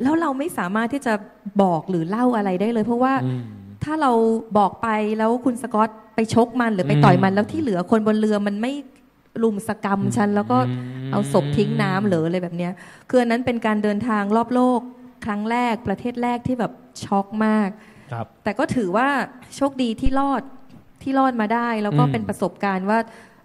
[0.02, 1.14] แล้วเราไม่สามารถที่จะ
[1.62, 3.41] บอกหรือเล่าอะไรได้เลย เพราะว่าอืม
[3.84, 4.12] ถ้าเรา
[4.58, 4.88] บอกไป
[5.18, 8.74] แล้วคุณสกอตไปชกมันหรือไปต่อยมันอืมแล้วที่เหลือคนบนเรือมันไม่
[9.43, 10.74] ลุมสกรรมฉัน แล้วก็อื
[11.08, 12.72] มเอาศพทิ้งน้ำหรืออะไรแบบเนี้ย
[13.10, 14.82] คืออันนั้นเป็นการเดินทางรอบโลก
[15.26, 16.72] ครั้งแรกประเทศแรกที่แบบ
[17.04, 17.70] ช็อกมาก
[18.12, 19.07] ครับ แต่ก็ถือว่า
[19.55, 20.41] โชคดีที่รอด
[21.03, 22.99] ที่รอดมาได้ แล้วก็อืมเป็นประสบการณ์ว่า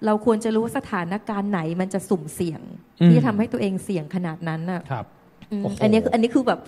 [0.06, 2.60] เราควรจะรู้สถานการณ์ไหนมันจะสุ่มเสี่ยง
[3.00, 5.04] อืมที่จะทำให้ตัวเองเสี่ยงขนาดนั้นน่ะครับ
[5.50, 6.60] อืมโอ้โหอันนี้คืออันนี้คือแบบ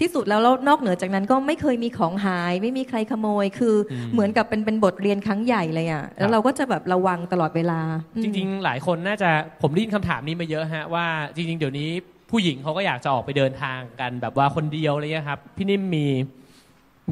[0.00, 7.80] ที่สุดแล้วแล้วนอกเหนือจากนั้นก็ไม่เคยมีของหาย ไม่มีใครขโมยคืออเหมือนกับเป็นเป็นบทเรียนครั้งใหญ่เลยอะแล้วเราก็จะแบบระวังตลอดเวลา
[8.16, 9.30] อืมจริง ๆ หลายคนน่าจะ
[9.62, 11.88] ผมได้ยินคำถามนี้มาเยอะฮะว่าจริง ๆ เดี๋ยวนี้
[12.30, 16.06] ผู้หญิงเขาก็อยากจะออกไปเดินทางกันแบบว่าคนเดียวอะไรเงี้ยครับ พี่นิ่มมี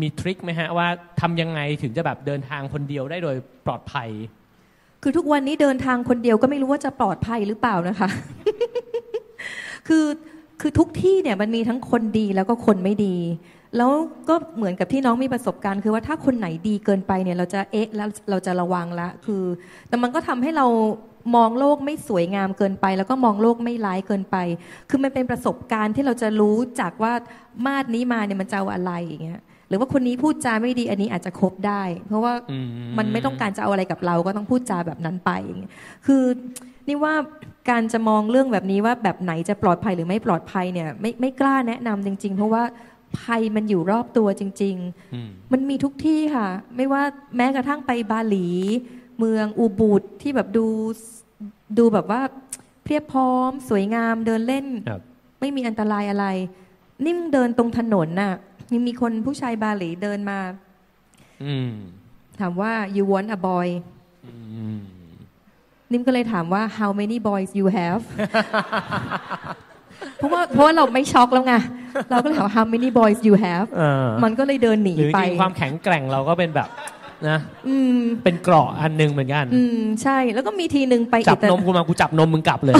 [0.01, 0.89] มีทริคไหมฮะว่า
[1.21, 3.37] ทำยังไงถึงจะแบบเดินทางคนเดียวได้โดย
[3.67, 4.09] ปลอดภัย
[5.03, 8.09] คือทุกวันนี้เดินทางคนเดียวก็ไม่รู้ว่าจะปลอดภัยหรือเปล่านะคะ
[9.89, 10.07] คือ
[10.61, 13.17] คือทุกที่เนี่ยมันมีทั้งคนดีแล้วก็คนไม่ดี
[13.77, 13.91] แล้ว
[14.29, 19.43] ก็เหมือนกับที่น้องมีประสบการณ์ คือว่าถ้าคนไหนดีเกินไปเนี่ย เราจะเอ๊ะแล้วเราจะระวังละคือ
[19.89, 20.67] แต่มันก็ทำให้เรา
[21.37, 24.37] มองโลกไม่สวยงามเกินไป แล้วก็มองโลกไม่ร้ายเกินไป
[24.91, 27.13] คือมันเป็นประสบการณ์ที่เราจะรู้จากว่า
[27.67, 29.41] มาดนี้มาเนี่ยมันจะเอาอะไรอย่างเงี้ย
[29.75, 32.67] รือว่าคนนี้พูดจาไม่ดีอันนี้อาจจะคบได้ เพราะว่าอืม
[32.99, 35.73] มันไม่ต้องการจะเอาอะไรกับเรา ก็ต้องพูดจาแบบนั้นไปอย่างเงี้ย
[36.07, 36.23] คือ
[36.89, 37.15] นี่ว่า
[37.71, 42.63] การจะมองเรื่องแบบนี้ว่าแบบไหนจะปลอดภัยหรือไม่ปลอดภัยเนี่ยไม่ไม่กล้าแนะนำจริง ๆ เพราะว่า
[43.21, 44.77] ภัยมันอยู่รอบตัวจริง
[45.15, 47.03] อืมๆมันมีทุกที่ค่ะ ไม่ว่า
[47.37, 48.49] แม้กระทั่งไปบาหลี
[49.19, 50.67] เมืองอูบูดที่แบบดู
[51.79, 52.21] ดูแบบว่า
[52.85, 55.01] เพรียบพร้อม สวยงามเดินเล่นครับ
[55.41, 56.27] ไม่มีอันตรายอะไร
[57.07, 58.35] นิ่มเดินตรงถนนน่ะ
[58.73, 60.39] ยังมีคนผู้ชายบาหลีเดินมา
[61.45, 61.71] อืม
[62.41, 63.67] ถามว่า you want a boy
[64.27, 64.33] อื
[64.75, 64.77] ม
[65.91, 68.03] นิ่มก็เลยถามว่า how many boys you have
[70.17, 71.55] เพราะว่าเพราะว่าเราไม่ช็อกแล้วไง
[72.11, 76.69] เราก็เลยถามว่า how many boys you have เออ มันก็เลยเดินหนีหรือจไปริงๆความแข็งแกร่งเราก็เป็นแบบ
[77.29, 77.39] นะ
[77.69, 82.75] อืม เป็นเกราะอันหนึงเหมือนกัน อืม ใช่ แล้วก็มีทีหนึ่งไปจัอิบตานมกูมากูจับนมมึงกลับเลย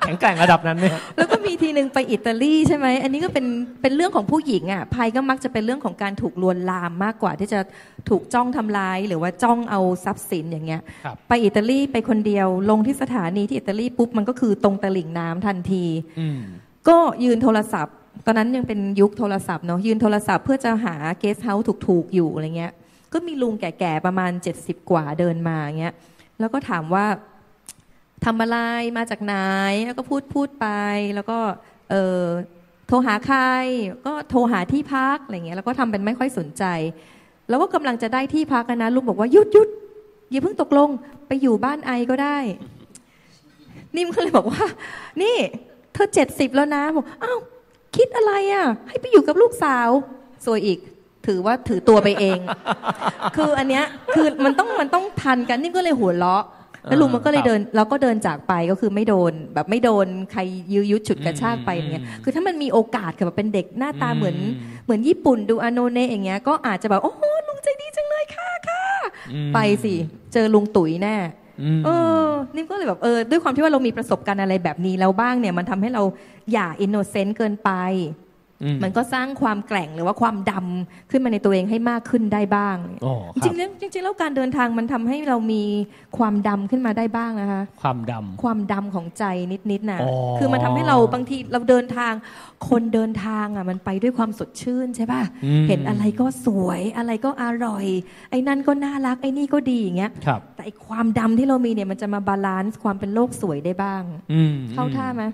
[0.00, 3.46] แข็งแกร่งระดับนั้นเนี่ยแล้วก็ มีทีหนึ่งไปอิตาลีใช่ไหมอันนี้ก็เป็น
[3.82, 7.60] เป็นเรื่องของผู้หญิงอะภัยก็มักจะเป็นเรื่องของการถูกลวนลามมากกว่า ที่จะ
[8.08, 15.84] ถูกจ้องทำร้าย หรือว่าจ้องเอาทรัพย์สินอย่างเงี้ยครับไปอิตาลีไปคนเดียวลงที่สถานีที่อิตาลีปุ๊บมันก็คือตรงตลิ่งน้ำทันที
[16.20, 16.38] อืม
[16.88, 17.94] ก็ยืนโทรศัพท์
[18.26, 22.72] ตอนนั้นยังเป็นยุคโทรศัพท์เนาะยืนโทรศัพท์เพื่อจะหาเกสต์เฮาส์ถูกๆอยู่อะไรเงี้ย
[23.12, 25.94] ก็มีลุงแก่ๆประมาณ 70 กว่าเดินมาเงี้ย
[26.40, 27.06] แล้วก็ถามว่า
[28.24, 28.58] ทำอะไร
[28.96, 29.34] มาจากไหน
[29.86, 30.66] แล้วก็พูดพูดไป
[31.14, 31.38] แล้วก็
[31.90, 32.24] เออ
[32.88, 33.38] โทรหาใคร
[34.06, 36.64] ก็โทรหาที่พักอะไรเงี้ยแล้วก็ทำเป็นไม่ค่อยสนใจ
[37.48, 39.68] แล้วก็กำลังจะได้ที่พักนะลุงบอกว่าหยุดหยุด
[40.30, 40.88] อย่าเพิ่งตกลง
[41.28, 42.38] ไปอยู่บ้านไอก็ได้
[43.96, 44.64] นิ่มก็เลยบอกว่า
[45.22, 45.36] นี่
[45.92, 47.38] เธอเจ็ดสิบแล้วนะบอกอ้าว
[47.96, 49.88] คิดอะไรอะ ให้ไปอยู่กับลูกสาว
[50.46, 50.78] สวยอีก
[51.26, 52.38] ถือว่าถือตัวไปเอง
[53.36, 56.44] คืออันเนี้ยคือมันต้องมันต้องทันกันนิ่มก็เลยหัวเราะ
[56.84, 60.40] แล้วลุงมันก็เลยเดินเราก็เดินจากไปก็คือไม่โดนแบบไม่โดนใคร
[60.72, 64.36] ยื้อยุดฉุดกระชากไปอย่างเงี้ยคือถ้ามันมีโอกาสกับแบบเป็นเด็กหน้าตาเหมือน
[64.84, 68.84] เหมือนญี่ปุ่นดูอาโนเนะอย่างเงี้ยก็อาจจะแบบโอ้โหลุงใจดีจังเลยค่ะค่ะ
[69.32, 69.94] อืมไปสิ
[70.32, 71.16] เจอลุงตุ๋ยแน่
[71.62, 71.88] อืมเอ
[72.24, 76.02] อนิ่มก็เลยแบบเออด้วยความที่ว่าเรามีประสบการณ์อะไรแบบนี้แล้วบ้างเนี่ยมันทำให้เรา
[76.52, 77.70] อย่า innocent เกินไป
[78.10, 78.31] อื
[78.74, 85.62] มมันก็สร้างความแกร่งหรือว่าความดำขึ้นมาในตัวเองให้มากขึ้นได้บ้างอ๋อครัริงๆแล้วจริงๆแล้วการเดินทางมันทำให้เรามี
[86.18, 89.24] ความดำขึ้นมาได้บ้างนะคะ ความดำความดำของใจ
[89.70, 92.12] นิดๆนะอ๋อคือมันทำให้เราบางทีเราเดินทาง
[92.68, 97.86] คนเดินทางอะมันไปด้วยความสดชื่นใช่ป่ะอืมเห็นอะไรก็สวยอะไรก็อร่อย
[98.30, 104.02] ไอ้นั่นก็น่ารักไอ้นี่ก็ดีอย่างเงี้ยครับแต่ไอ้ความดำที่เรามีเนี่ยมันจะมา balance ความเป็นโลกสวยได้บ้าง
[104.32, 105.24] อืมเข้าท่าไหม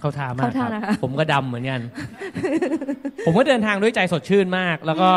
[0.00, 1.80] เข้าท่ามากเข้าท่าครับนะคะผมก็ดำเหมือนกัน
[3.26, 5.08] ผมก็เดินทางด้วยใจสดชื่นมาก แล้วก็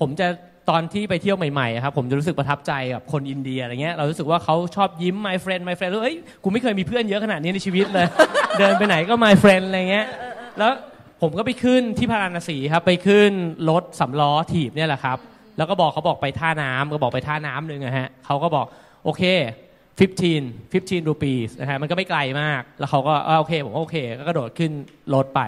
[0.00, 0.28] ผมจะ
[0.70, 8.06] ตอนที่ไปเที่ยวใหม่ๆอะครับผมจะรู้สึกประทับใจกับคนอินเดียอะไรเงี้ยเรารู้สึกว่าเขาชอบยิ้ม my friend my friend แล้วเอ้ยกูไม่เคยมีเพื่อนเยอะขนาดนี้ในชีวิตเลย
[8.58, 10.06] เดินไปไหนก็ my friend อะไรเงี้ย
[10.58, 10.72] แล้ว
[11.22, 13.30] ผมก็ไปขึ้นที่พาราณสีครับไปขึ้น
[13.70, 15.18] รถสำล้อถีบเนี่ยแหละครับ
[15.56, 18.66] แล้วก็บอกเขาบอกไปท่าน้ำก็บอกไปท่าน้ำหนึ่งอะฮะเขาก็บอก
[19.04, 19.22] โอเค
[19.98, 24.70] 15 15 rupees นะฮะมันก็ไม่ไกลมาก แล้วเขาก็อ่าโอเค ผมก็โอเค ก็กระโดดขึ้น
[25.14, 25.40] รถไป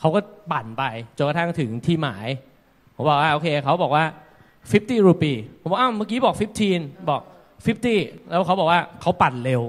[0.00, 0.20] เขาก็
[0.52, 0.84] ปั่นไป
[1.16, 2.26] จนกระทั่งถึงที่หมาย
[2.96, 4.04] ผมบอกว่าโอเค เขาบอกว่า
[4.60, 6.36] 50รูปีผมบอกอ้าวเมื่อกี้บอก
[6.72, 7.22] 15 บอก
[7.76, 9.62] 50 แล้วเขาบอกว่าเขาปั่นเร็ว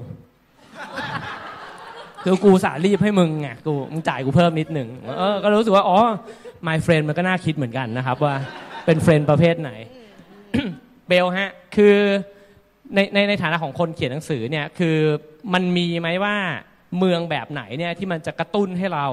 [2.24, 5.99] คือกูสารีบให้มึงไงกูมึงจ่ายกูเพิ่มนิดหนึ่งเออก็รู้สึกว่า อ๋อ
[6.67, 8.36] my friend มันก็น่าคิดเหมือนกันนะครับว่า
[8.86, 9.72] เป็นเฟรนด์ประเภทไหน
[11.07, 11.95] เบลฮะ คือ
[12.95, 14.97] ในในในฐานะของคนเขียนหนังสือเนี่ยคือ
[15.53, 16.35] มันมีไหมว่า
[16.97, 19.07] เมืองแบบไหนเนี่ยที่มันจะกระตุ้นให้เรา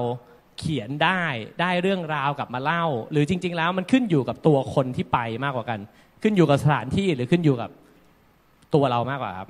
[0.59, 1.21] เขียนได้
[1.61, 5.79] ได้เรื่องราวกลับมาเล่า หรือจริง ๆ แล้วมันขึ้นอยู่กับตัวคนที่ไปมากกว่ากัน
[6.21, 7.69] ขึ้นอยู่กับสถานที่หรือขึ้นอยู่กับ
[8.75, 9.49] ตัวเรามากกว่าครับ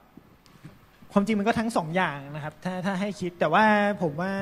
[1.12, 3.66] ความจริงมันก็ทั้งสองอย่างนะครับ ถ้าถ้าให้คิดแต่ว่า
[4.02, 4.34] ผมว่า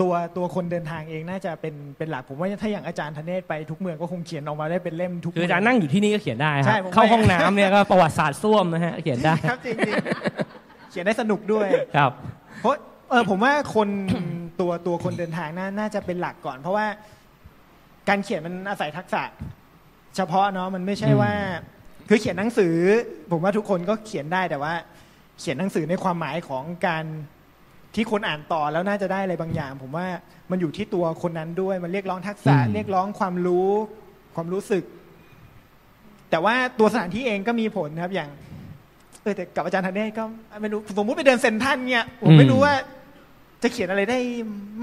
[0.00, 11.66] ตัวตัวคนเดินทางเองน่าจะเป็นเป็นหลักผมว่าถ้าอย่างอาจารย์ธเนศไปทุกเมืองก็คงเขียนออกมาได้เป็นเล่มทุกคืออาจารย์นั่งอยู่ที่นี่ก็เขียนได้คใช่รับผมเข้าไม่ห้องน้ำเนี่ยก็ประวัติศาสตร์ส้วมนะฮะเขียนได้ครับจริงๆเขียนได้สนุกด้วย
[11.96, 12.12] ครับ
[12.60, 12.74] เพราะ
[13.10, 13.88] เออผมว่าคน
[14.60, 16.86] ตัวตัวคนเดินทางน่าน่าจะเป็นหลักก่อน เพราะว่า
[18.08, 19.22] การเขียนมันอาศัยทักษะ
[20.16, 21.32] เฉพาะเนาะมันไม่ใช่ว่า
[22.08, 22.74] คือเขียนหนังสือ
[23.30, 24.74] ผมว่าทุกคนก็เขียนได้แต่ว่า
[25.40, 27.04] เขียนหนังสือในความหมายของการ
[27.94, 30.06] ที่คนอ่านต่อแล้วน่าจะได้อะไรบางอย่าง ผมว่า
[30.50, 33.70] มันอยู่ที่ตัวคนนั้นด้วย มันเรียกร้องทักษะอืมเรียกร้องความรู้
[34.34, 34.84] ความรู้สึก
[36.30, 38.30] แต่ว่าตัวสถานที่เองก็มีผลนะครับ อย่าง
[39.22, 40.24] เออแต่กับอาจารย์ธเนศก็
[40.60, 42.74] ไม่รู้สมมุติไปเดินเซนทรันเนี่ยผมไม่รู้ว่า
[43.62, 44.18] จะเขียนอะไรได้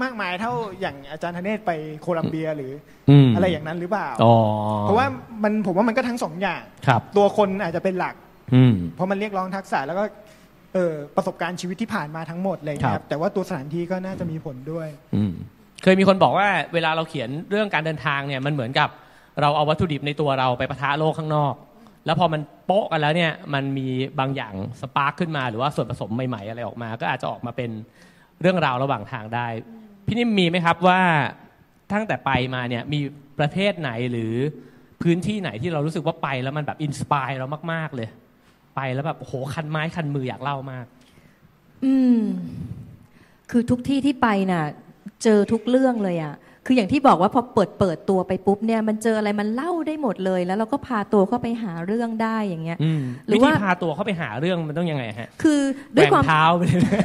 [0.02, 2.72] มากมายเท่าอย่างอาจารย์ธเนศไปโคลัมเบียหรือ
[3.10, 4.34] อืมอะไรอย่างนั้นหรือเปล่าอ๋อ
[4.82, 5.06] เพราะว่า
[5.42, 8.14] มันผมว่ามันก็ทั้งสองอย่างครับตัวคนอาจจะเป็นหลัก
[8.54, 10.04] อืมเพราะมันเรียกร้องทักษะแล้วก็
[10.74, 15.32] เออประสบการณ์ชีวิตที่ผ่านมาทั้งหมดเลยนะคครัรับบแต่ว่าตัวสถานที่ก็น่าจะมีผลด้วย อืม
[15.82, 18.88] เคยมีคนบอกว่าเวลาเราเขียนเรื่องการเดินทางเนี่ยมันเหมือนกับ
[19.40, 21.54] เราเอาวัตถุดิบในตัวเราไปปะทะโลกข้างนอก
[22.06, 23.88] แล้วพอมันโป๊ะกันแล้วเนี่ยมันมี
[24.20, 27.70] บางอย่าง spark ขึ้นมา หรือว่าส่วนผสมใหม่ๆอะไรออกมา ก็อาจจะออกมาเป็น
[28.40, 29.46] เรื่องราวระหว่างทางได้
[30.06, 31.00] พี่นิ่มมีไหมครับว่า
[31.92, 33.00] ตั้งแต่ไปมาเนี่ยมี
[33.38, 34.34] ประเทศไหนหรือ
[35.02, 38.08] พื้นที่ไหนที่เรารู้สึกว่าไปแล้วมันแบบ inspire เรามาก ๆเลย
[38.74, 40.86] ไปแล้วแบบโอ้โหคันไม้คันมืออยากเล่ามาก
[41.84, 42.18] อืม
[43.50, 44.62] คือทุกที่ที่ไปน่ะ
[45.24, 46.34] เจอทุกเรื่องเลยอะ
[46.66, 55.60] คืออย่างที่บอกว่าพอเปิดเปิดตัวไปปุ๊บเนี่ยมันเจออะไรมันเล่าได้หมดเลย แล้วเราก็พาตัวเข้าไปหาเรื่องได้อย่างเงี้ยอืมหรือวิธีว่าพาตัวเข้าไปหาเรื่องมันต้องยังไงฮะ คือ
[55.94, 57.02] แกด้วยว่งความเท้าไปเลย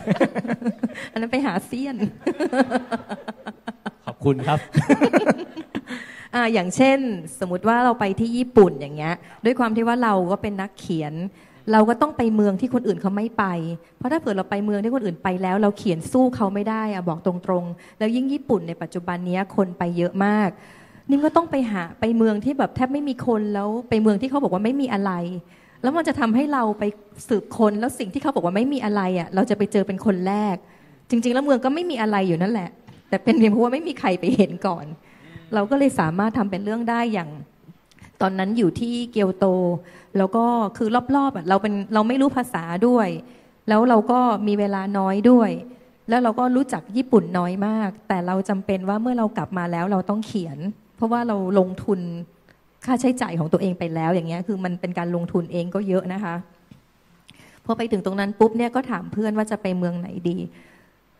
[1.11, 1.95] อันนั้นไปหาเซียน
[4.05, 4.59] ขอบคุณครับ
[6.35, 6.99] อ่าอย่างเช่น
[7.39, 9.15] สมมติว่าเราไปที่ญี่ปุ่นอย่างเงี้ย
[9.45, 11.13] ด้วยความที่ว่าเราก็เป็นนักเขียน
[11.71, 13.45] เราก็ต้องไปเมืองที่คนอื่นเขาไม่ไป
[13.97, 20.49] เพราะถ้าเผื่อเราไปเมืองที่คนอื่นไปแล้ว เราเขียนสู้เขาไม่ได้อะบอกตรงๆ แล้วยิ่งญี่ปุ่นในปัจจุบันนี้คนไปเยอะมาก
[21.09, 25.11] นิ่มก็ต้องไปหาไปเมืองที่แบบแทบไม่มีคนแล้วไปเมืองที่เขาบอกว่าไม่มีอะไร
[25.81, 26.83] แล้วมันจะทำให้เราไป
[27.29, 30.55] สืบคนแล้วสิ่งที่เขาบอกว่าไม่มีอะไรอะเราจะไปเจอเป็นคนแรก
[31.09, 32.69] จริง ๆ แล้วเมืองก็ไม่มีอะไรอยู่นั่นแหละ
[33.09, 34.85] แต่เป็นเพียงเพราะว่าไม่มีใครไปเห็นก่อน
[35.53, 37.29] เราก็เลยสามารถทำเป็นเรื่องได้อย่าง
[38.21, 39.45] ตอนนั้นอยู่ที่เกียวโต
[40.17, 40.45] แล้วก็
[40.77, 43.07] คือรอบๆอะเราเป็นเราไม่รู้ภาษาด้วย
[43.69, 45.51] แล้วเราก็มีเวลาน้อยด้วย
[46.09, 50.57] แล้วเราก็รู้จักญี่ปุ่นน้อยมาก แต่เราจำเป็นว่าเมื่อเรากลับมาแล้วเราต้องเขียน
[50.95, 51.99] เพราะว่าเราลงทุน
[52.85, 56.35] ค่าใช้จ่ายของตัวเองไปแล้ว อย่างเงี้ยคือมันเป็นการลงทุนเองก็เยอะนะคะ
[57.65, 60.37] พอไปถึงตรงนั้นปุ๊บเนี่ยก็ถามเพื่อนว่าจะไปเมืองไหนดี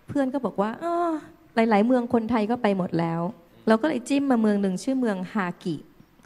[0.08, 1.12] เพื่อนก็บอกว่าออ
[1.56, 3.22] หลาย ๆ เมืองคนไทยก็ไปหมดแล้ว
[3.68, 5.76] เราก็เลยจิ้มมาเมืองหนึ่งชื่อเมืองฮากิ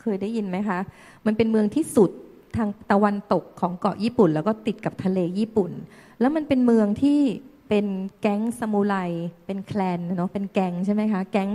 [0.02, 0.80] เคยได้ยินไหมคะ
[1.26, 2.10] มันเป็นเมืองที่สุด
[2.58, 5.72] ทางตะวันตกของเกาะญี่ปุ่น แล้วก็ติดกับทะเลญี่ปุ่น
[6.20, 7.20] แล้วมันเป็นเมืองที่
[7.70, 7.86] เป็น
[8.22, 8.96] แก๊งซามูไร
[9.46, 11.50] เป็นแคลนเนาะเป็นแก๊งใช่ไหมคะแก๊ง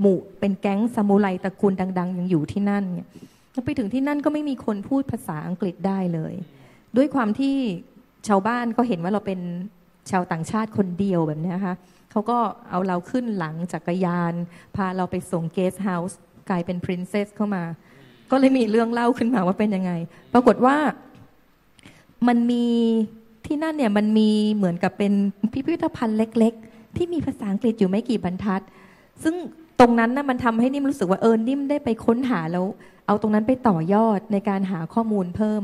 [0.00, 3.08] หมู่เป็นแก๊งซามูไรตระกูลดัง ๆ ยังอยู่ที่นั่นเนี่ย
[3.52, 6.34] แล้วไปถึงที่นั่นก็ไม่มีคนพูดภาษาอังกฤษได้เลย
[6.96, 7.56] ด้วยความที่
[8.28, 9.40] ชาวบ้านก็เห็นว่าเราเป็น
[10.10, 11.74] ชาวต่างชาติคนเดียวแบบนี้ยค่ะ
[12.10, 12.38] เขาก็
[12.70, 14.34] เอาเราขึ้นหลังจักรยาน
[14.76, 16.18] พาเราไปส่งเกสต์เฮาส์
[16.50, 17.62] กลายเป็นพรินเซสเข้ามา
[18.32, 19.92] ก็เลยมีเรื่องเล่าขึ้นมาว่าเป็นยังไง
[20.32, 20.76] ปรากฏว่า
[22.28, 22.66] มันมี
[23.46, 25.12] ที่นั่นเนี่ยมันมีเหมือนกับเป็น
[25.52, 28.60] พิพิธภัณฑ์เล็ก ๆ ที่มีภาษาอังกฤษอยู่ไม่กี่บรรทัด
[29.22, 29.34] ซึ่ง
[29.80, 32.66] ตรงนั้นน่ะมันทำให้นิ่มรู้สึกว่าเออนิ่มได้ไปค้นหาแล้ว
[33.06, 35.62] เอาตรงนั้นไปต่อยอดในการหาข้อมูลเพิ่ม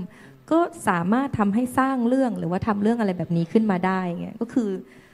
[0.50, 4.70] ก็สามารถทำให้สร้างเรื่องหรือว่าทำเรื่องอะไรแบบนี้ขึ้นมาได้เงี้ยก็คือ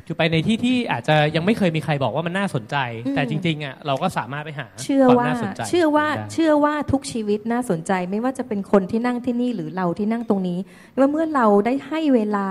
[0.06, 2.76] คือไปในที่ที่อาจจะยังไม่เคยมีใครบอกว่ามันน่าสนใจ
[3.06, 10.58] อืมแต่จริงๆอะเราก็สามารถไปหาเชื่อความว่าน่าสนใจเชื่อว่าได้เชื่อว่าทุกชีวิตน่าสนใจ ไม่ว่าจะเป็นคนที่นั่งที่นี่หรือเราที่นั่งตรงนี้
[10.98, 12.48] ว่าเมื่อเราได้ให้เวลา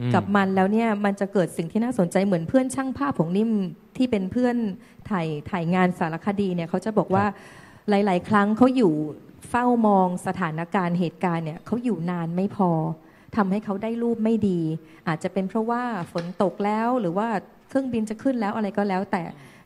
[0.00, 3.50] อืมกับมันแล้วเนี่ยมันจะเกิดสิ่งที่น่าสนใจเหมือนเพื่อนช่างภาพของนิ่ม
[3.96, 4.56] ที่เป็นเพื่อน
[5.10, 7.24] ถ่ายถ่ายงานสารคดีเนี่ยเขาจะบอกว่า
[7.88, 8.92] หลาย ๆ ครั้งเขาอยู่
[9.50, 12.70] เฝ้ามองสถานการณ์เหตุการณ์เนี่ยเขาอยู่นานไม่พอ
[13.36, 14.60] ทำให้เขาได้รูปไม่ดี
[15.08, 17.26] อาจจะเป็นเพราะว่าฝนตกแล้วหรือว่า
[17.68, 19.22] เครื่องบินจะขึ้นแล้วอะไรก็แล้ว แต่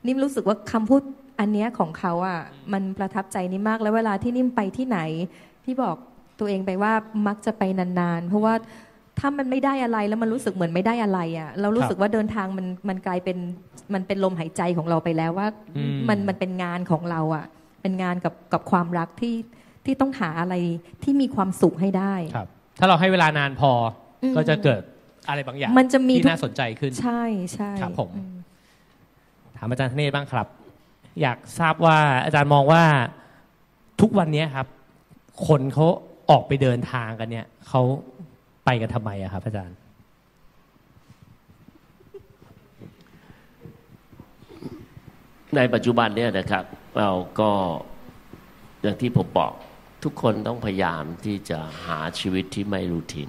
[0.07, 1.03] นิ่มรู้สึกว่าคำพูด
[1.41, 2.41] อันเนี้ยของเขาอะ
[2.73, 4.99] มันประทับใจนิ่มมากแล้วเวลาที่นิ่มไปที่ไหน
[5.65, 5.97] ที่บอก
[6.41, 6.93] ตัวเองไปว่า
[7.27, 8.55] มักจะไปนานๆ เพราะว่า
[9.19, 13.39] ถ้ามันไม่ได้อะไรแล้วมันรู้สึกเหมือนไม่ได้อะไรอะเรารู้สึกว่าเดินทางมันมันกลายเป็น
[13.95, 17.47] มันเป็นลมหายใจของเราไปแล้วว่าอืมมันมันเป็นงานของเราอะ
[17.83, 19.35] เป็นงานกับกับความรักที่
[19.85, 20.55] ที่ต้องหาอะไร
[21.03, 22.49] ที่มีความสุขให้ได้ครับ
[22.79, 23.73] ถ้าเราให้เวลานานพอ
[24.23, 24.83] อมก็จะเกิด
[25.29, 27.23] อะไรบางอย่างมันจะมีที่ทุกน่าสนใจขึ้น ใช่
[27.55, 28.23] ใช่ครับผมอื
[29.57, 30.47] ถามอาจารย์ธเนศบ้างครับ
[31.23, 32.83] อยากทราบว่าอาจารย์มองว่า
[34.01, 34.67] ทุกวันนี้ครับ
[35.49, 35.87] คนเขา
[36.31, 37.83] ออกไปเดินทางกันเนี่ยเขา
[38.65, 39.77] ไปกันทำไมอะครับ อาจารย์
[45.57, 46.65] ในปัจจุบันเนี่ยนะครับ
[46.99, 47.11] เรา
[47.41, 47.51] ก็
[48.83, 49.53] อย่างที่ผมบอก
[50.07, 53.25] ทุกคนต้องพยายามที่จะหาชีวิตที่ไม่รูที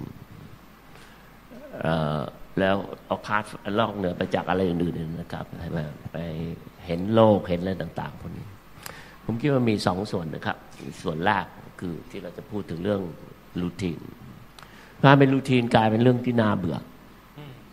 [2.58, 2.76] แล้ว
[3.06, 3.44] apart
[3.78, 5.78] นอกเหนือไปจากอะไรอื่นๆนะครับไป
[6.12, 6.18] ไป
[6.86, 8.46] เห็นโลกเห็นอะไรต่าง ๆพวกนี้
[9.24, 10.56] ผมคิดว่ามีสองส่วนนะครับ
[11.02, 11.44] ส่วนแรก
[11.80, 13.00] คือที่เราจะพูดถึงเรื่อง
[13.60, 13.98] routine
[15.04, 16.76] การเป็น routine กลายเป็นเรื่องที่น่าเบื่อ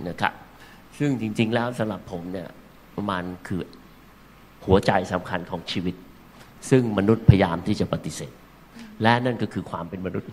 [0.10, 0.34] นะครับ
[0.98, 2.48] ซึ่งจริง ๆ แล้วสำหรับผมเนี่ย
[3.10, 3.62] มันคือ
[4.66, 5.96] หัวใจสำคัญของชีวิต
[6.70, 8.34] ซึ่งมนุษย์พยายามที่จะปฏิเสธ
[9.02, 10.30] และนั่นก็คือความเป็นมนุษย์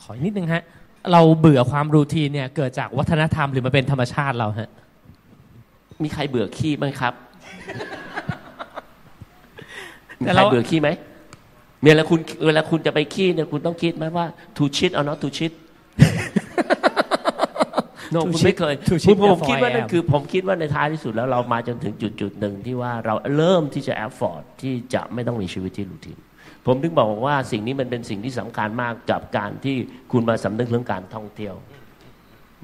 [0.00, 0.62] ขออีกนิดนึงฮะ
[1.12, 4.70] เราเบื่อความรูทีนเนี่ยเกิดจากวัฒนธรรมหรือมันเป็นธรรมชาติเราฮะ
[6.02, 7.14] มีใครเบื่อขี้ไหมครับ
[10.18, 10.88] มีแต่ใครเราเบื่อขี้ไหม
[11.84, 14.26] เวลาคุณเวลาคุณจะไปขี้เนี่ยคุณต้องคิดไหมว่า
[14.56, 15.52] to shit or not to shit
[18.12, 20.02] โน To คุณ shit ไม่เคย to ผม shit ผม therefore คิดว่า I นั่น am คือ
[20.12, 26.18] ผมคิดว่าในท้ายที่สุดแล้วเรามาจนถึงจุดจุดหนึ่งที่ว่าเราเริ่มที่จะแอฟฟอร์ดที่จะไม่ต้องมีชีวิตที่รูทีน
[26.68, 29.76] ผมถึงบอกว่าสิ่งนี้มันเป็นสิ่งที่สำคัญมากกับการที่
[30.12, 31.54] คุณมาสำนึกเรื่องการท่องเที่ยว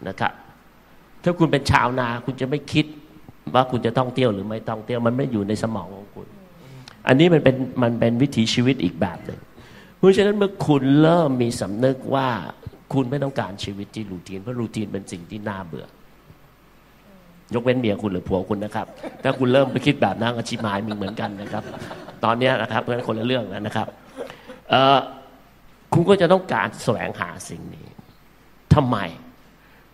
[0.09, 0.33] นะครับ
[1.25, 2.87] ถ้าคุณเป็นชาวนาคุณจะไม่คิด
[3.55, 6.27] ว่าคุณจะท่องเที่ยวหรือไม่ท่องเที่ยวมันไม่อยู่ในสมองของคุณ
[7.09, 9.41] อันนี้มันเป็นมันเป็นวิถีชีวิตอีกแบบหนึ่ง
[9.99, 12.29] เพราะฉะนั้นเมื่อคุณเริ่มมีสำนึกว่า
[12.93, 15.87] คุณไม่ต้องการชีวิตที่รูทีนเพราะรูทีนเป็นสิ่งที่น่าเบื่อ
[17.55, 18.86] ยกเว้นเมียคุณหรือผัวคุณนะครับ
[19.22, 21.62] ถ้าคุณเริ่มไปคิดแบบนั้นอาชีพหมายมีเหมือนกันนะครับ
[22.24, 23.88] ตอนนี้นะครับเพราะฉะนั้นคนละเรื่องแล้วนะครับ
[24.70, 24.99] เออ
[25.95, 27.86] คุณก็จะต้องการแสวงหาสิ่งนี้
[28.74, 28.99] ทำไม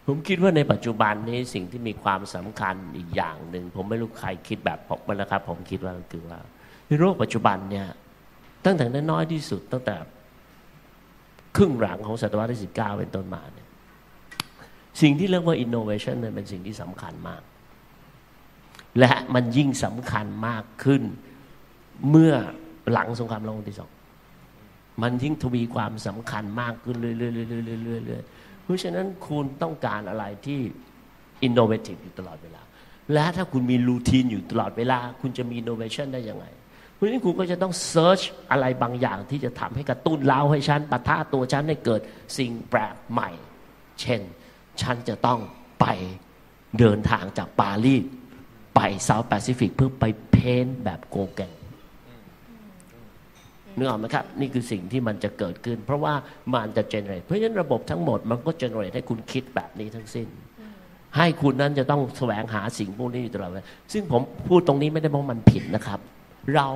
[0.06, 6.38] ผมคิดว่าในปัจจุบันนี้สิ่งที่มีความสำคัญอีกอย่างหนึ่งผมไม่รู้ใครคิดแบบผมนะครับ ผมคิดว่าคือว่า
[6.86, 7.86] ในโลกปัจจุบันเนี่ย
[8.64, 9.94] ตั้งแต่น้อยที่สุดตั้งแต่
[11.56, 13.59] ครึ่งหลังของศตวรรษที่สิบเก้าเป็นต้นมาเนี่ย
[15.00, 17.42] สิ่งที่เรียกว่า innovation เนี่ยเป็นสิ่งที่สำคัญมาก
[18.98, 21.02] และมันยิ่งสำคัญมากขึ้น
[22.10, 22.34] เมื่อ
[22.92, 23.90] หลังสงครามโลกครั้งที่สอง
[25.02, 30.60] มันยิ่งทวีความสำคัญมากขึ้นเรื่อยๆเรื่อยๆเรื่อยๆเรื่อยๆเพราะฉะนั้นคุณต้องการอะไรที่
[31.46, 32.62] innovative อยู่ตลอดเวลา
[33.14, 36.46] และถ้าคุณมีรูทีนอยู่ตลอดเวลา คุณจะมี innovation ได้ยังไง
[36.94, 42.00] เพราะฉะนั้นคุณก็จะต้อง search อะไรบางอย่างที่จะทำให้กระตุ้นเล้าให้ฉันปะทะตัวฉันให้เกิด
[42.38, 43.30] สิ่งแปลกใหม่
[44.00, 44.20] เช่น
[44.82, 45.40] ฉันจะต้อง
[45.80, 45.86] ไป
[46.78, 48.02] เดินทางจากปารีส
[48.74, 51.52] ไปเซาท์แปซิฟิกเพื่อไปเพ้นท์แบบโกแกง
[53.76, 56.14] นึกออกไหมครับ นี่คือสิ่งที่มันจะเกิดขึ้น เพราะว่า
[56.54, 60.28] มันจะเจเนเรตเพราะฉะนั้นระบบทั้งหมดมันก็เจเนเรตให้คุณคิดแบบนี้ทั้งสิ้น
[61.16, 66.00] ให้คุณนั้นจะต้องแสวงหาสิ่งพวกนี้อยู่ตลอดเวลาซึ่งผมพูดตรงนี้ไม่ได้บอกมันผิดนะครับ
[66.54, 66.68] เรา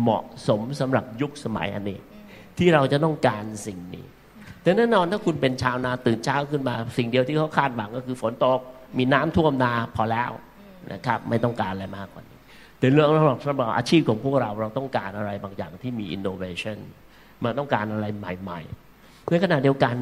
[0.00, 1.98] เหมาะสมสำหรับยุคสมัยอันนี้
[2.58, 4.06] ที่เราจะต้องการสิ่งนี้
[4.62, 8.60] แต่แน่นอนถ้าคุณเป็นชาวนาตื่นเช้าขึ้นมา สิ่งเดียวที่เขาคาดหวังก็คือฝนตก
[8.98, 10.30] มีน้ำท่วมนาพอแล้ว
[10.92, 12.38] นะครับ ไม่ต้องการอะไรมากกว่านี้
[12.78, 16.78] แต่เรื่องสำหรับสำหรับอาชีพของพวกเราเราต้องการอะไรบางอย่างที่มี innovation
[17.44, 19.94] มันต้องการอะไรใหม่ๆในขณะเดียวกัน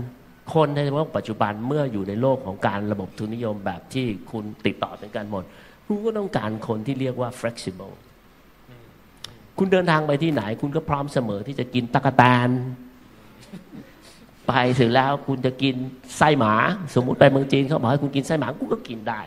[0.55, 5.45] คนในโลกปัจจุบันเมื่ออยู่ในโลกของการระบบทุนนิยมแบบที่คุณติดต่อถึงกันหมด
[5.87, 7.95] คุณก็ต้องการคนที่เรียกว่า flexible
[9.59, 12.51] คุณเดินทางไปที่ไหน คุณก็พร้อมเสมอที่จะกินตะกแตน
[14.49, 15.75] ไปถึงแล้วคุณจะกิน
[16.19, 16.53] ไส้หมา
[16.95, 19.21] สมมุติไปเมืองจีนเขาบอกให้คุณกินไส้หมาคุณก็กินได้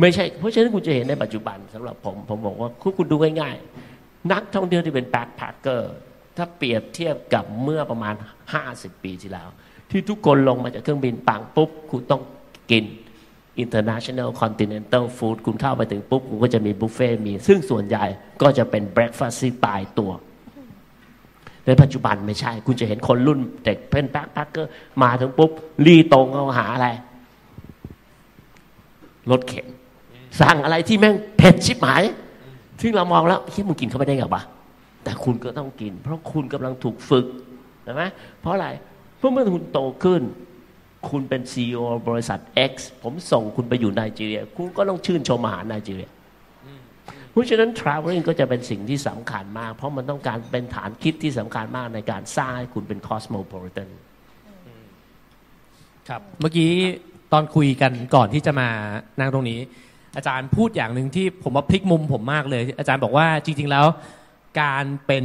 [0.00, 5.92] ไม่ใช่ เพราะฉะนั้นคุณจะเห็นในปัจจุบันสำหรับผมผมบอกว่าคุณคุณดูง่ายๆนักท่องเที่ยวที่เป็นแบ็คแพคเกอร์
[6.36, 8.14] ถ้าเปรียบเทียบกับเมื่อประมาณ
[8.58, 9.48] 50 ปีที่แล้ว
[9.90, 12.22] ที่ทุกคนลงมาจากเครื่องบินปังปุ๊บ คุณต้อง
[12.70, 12.84] กิน
[13.64, 18.04] international continental food คุณเข้าไปถึงปุ๊บ คุณก็จะมีบุฟเฟ่ต์มี ซึ่งส่วนใหญ่
[18.42, 20.10] ก็จะเป็น breakfast ที่ตายตัว
[21.66, 25.50] ในปัจจุบันไม่ใช่ คุณจะเห็นคนรุ่นเด็กเป็นแบ็คแพคเกอร์มาถึงปุ๊บ
[25.86, 26.88] รีตรงเขาหาอะไร
[29.30, 29.66] รถเข็น
[30.40, 32.02] สั่งอะไรที่แม่งเผ็ดชิบหาย
[32.80, 34.42] ซึ่งเรามองแล้วเฮ้ยมึงกินเข้าไปได้ไงวะ
[35.04, 37.26] แต่คุณก็ต้องกิน เพราะคุณกำลังถูกฝึก
[37.84, 38.02] ใช่ไหม
[38.40, 38.68] เพราะอะไร
[39.18, 40.22] เพราะเมื่อคุณโตขึ้น
[41.08, 42.40] คุณเป็น CEO บริษัท
[42.70, 46.10] X ผมส่งคุณไปอยู่ไนจีเรีย คุณก็ต้องชื่นชมอาหารไนจีเรีย
[47.32, 53.88] เพราะฉะนั้น traveling ก็จะเป็นสิ่งที่สำคัญมาก เพราะมันต้องการเป็นฐานคิดที่สำคัญมากในการสร้างให้คุณเป็น cosmopolitan
[56.08, 56.70] ครับเมื่อกี้
[57.32, 58.68] ตอนคุยกันก่อนที่จะมา
[59.20, 59.60] นั่งตรงนี้
[60.16, 63.86] อาจารย์พูดอย่างหนึ่งที่ผมว่าพลิกมุมผมมากเลย อาจารย์บอกว่าจริง ๆ แล้ว
[64.62, 65.24] การเป็น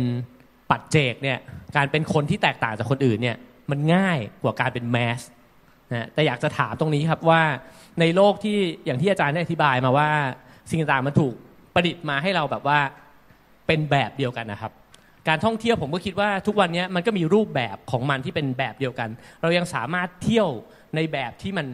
[0.69, 1.39] ปัจเจกเนี่ย
[1.75, 3.37] การเป็นคนที่แตกต่างจากคนอื่นเนี่ย
[3.71, 5.21] มันง่ายกว่าการเป็นแมส
[5.91, 7.41] นะแต่อยากจะถามตรงนี้ครับว่า
[7.99, 10.09] ในโลกที่อย่างที่อาจารย์ได้อธิบายมาว่า
[10.69, 11.33] สิ่งต่างๆมันถูก
[11.77, 12.79] ประดิษฐ์มาให้เราแบบว่า
[13.67, 14.71] เป็นแบบเดียวกันนะครับ
[15.27, 19.09] การท่องเที่ยวผมก็คิดว่าทุกวันนี้มันก็มีรูปแบบของมันที่เป็นแบบเดียวกัน
[19.41, 20.47] เรายังสามารถเที่ยว
[20.95, 21.67] ในแบบที่มัน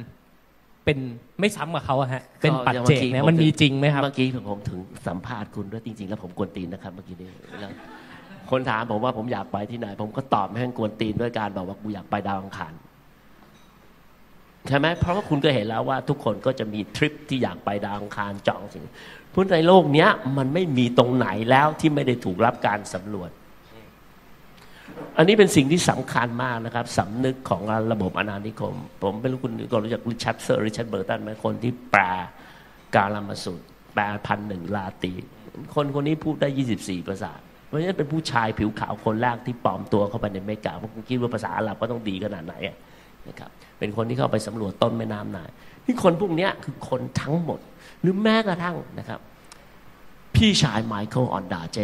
[0.86, 0.97] เป็น
[1.39, 7.28] ไม่ซ้ำกับเขาอะฮะเป็นปัจเจกเนี่ยมันมีจริงไหมครับเมื่อกี้ผมถึงสัมภาษณ์คุณด้วยจริง ๆ แล้วผมกวนตีนนะครับเมื่อกี้นี้
[7.60, 7.72] แล้ว
[8.51, 12.74] คนถามผมว่าผมอยากไปที่ไหน ผมก็ตอบแม่งกวนตีนด้วยการบอกว่ากูอยากไปดาวอังคาร
[14.68, 18.86] ใช่ไหมเพราะว่าคุณก็เห็นแล้วว่าทุกคนก็จะมีทริปที่อยากไปดาวอังคารจองสิ่ง
[19.34, 23.29] เพราะในโลกเนี้ย มันไม่มีตรงไหนแล้วที่ไม่ได้ถูกรับการสำรวจ
[25.17, 27.61] อันนี้เป็นสิ่งที่สำคัญมากนะครับสำนึกของ
[27.91, 32.01] ระบบอาณานิคม ผมไม่รู้คุณก็รู้จักริชาร์ดเซอร์ริชาร์ดเบอร์ตันไหมคนที่แปล
[32.95, 33.59] การลามาสุด
[33.93, 35.13] แปลพันหนึ่งลาตี
[35.75, 37.31] คนคนนี้พูดได้ 24 ภาษา
[37.67, 42.55] เพราะฉะนั้นเป็นผู้ชายผิวขาวคนแรกที่ปลอมตัวเข้าไปในเมกกะเพราะคุณคิดว่าภาษาอาหรับก็ต้องดีขนาดไหน
[43.27, 45.49] นะครับ เป็นคนที่เข้าไปสำรวจต้นแม่น้ำนาย
[45.86, 47.59] นี่คนพวกนี้คือคนทั้งหมด
[48.04, 49.20] หรือแม้กระทั่งนะครับ
[50.36, 51.78] พี่ชายไมเคิลออนดาเจ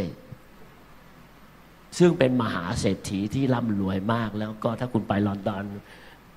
[1.97, 5.63] ซึ่งเป็นมหาเศรษฐีที่ร่ำรวยมาก แล้วก็ถ้าคุณไปลอนดอน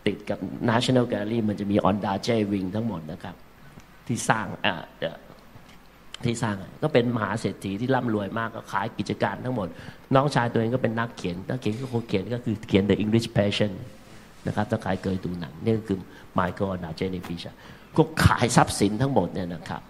[0.06, 0.38] ติดกับ
[0.70, 3.34] National Gallery มันจะมีออนดาเจวิงทั้งหมดนะครับ
[4.06, 5.18] ที่สร้างอ่อเอ่อ
[6.24, 9.68] ที่สร้างก็เป็นมหาเศรษฐีที่ร่ำรวยมากก็ขายกิจการทั้งหมด
[10.14, 13.72] น้องชายตัวเองก็เป็นนักเขียนนักเขียนก็คนเขียนก็คือเขียน The English Passion
[14.46, 15.98] นะครับถ้าใครเคยดูหนังนี่ก็คือ
[16.38, 17.46] Michael o n d a j e n e f i s h
[17.96, 19.82] ก็ขายทรัพย์สินทั้งหมดเนี่ยนะครับ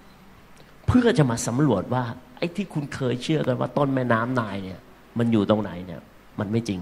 [0.87, 2.05] เพื่อจะมาสำรวจว่า
[2.39, 4.81] ไอ้ที่คุณเคยเชื่อกันว่าต้นแม่น้ำนายเนี่ย
[5.19, 6.01] มันอยู่ตรงไหนเนี่ย
[6.41, 6.81] มันไม่จริง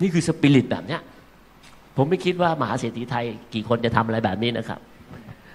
[0.00, 1.00] นี่คือสปิริตแบบเนี้ย
[1.96, 3.24] ผมไม่คิดว่ามหาเศรษฐีไทย
[3.54, 4.80] กี่คนจะทำอะไรแบบนี้นะครับ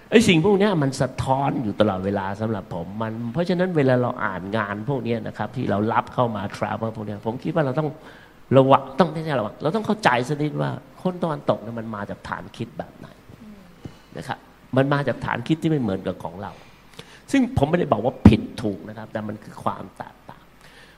[0.09, 7.89] ไอ้สิ่งพวกเนี้ยมันสะท้อนอยู่ตลอดเวลาสำหรับผมมัน เพราะฉะนั้นเวลาเราอ่านงานพวกเนี้ยนะครับ ที่เรารับเข้ามาทราเวลพวกเนี้ยผมคิดว่าเราต้อง
[8.57, 10.69] ระวังต้องไม่ใช่ระวังเราต้องเข้าใจสักนิดว่า
[11.01, 13.07] คนตะวันตกเนี่ยมันมาจากฐานคิดแบบไหน
[14.17, 14.37] นะครับ
[14.75, 16.51] มันมาจากฐานคิดที่ไม่เหมือนกับของเรา
[17.31, 20.43] ซึ่งผมไม่ได้บอกว่าผิดถูกนะครับ แต่มันคือความแตกต่าง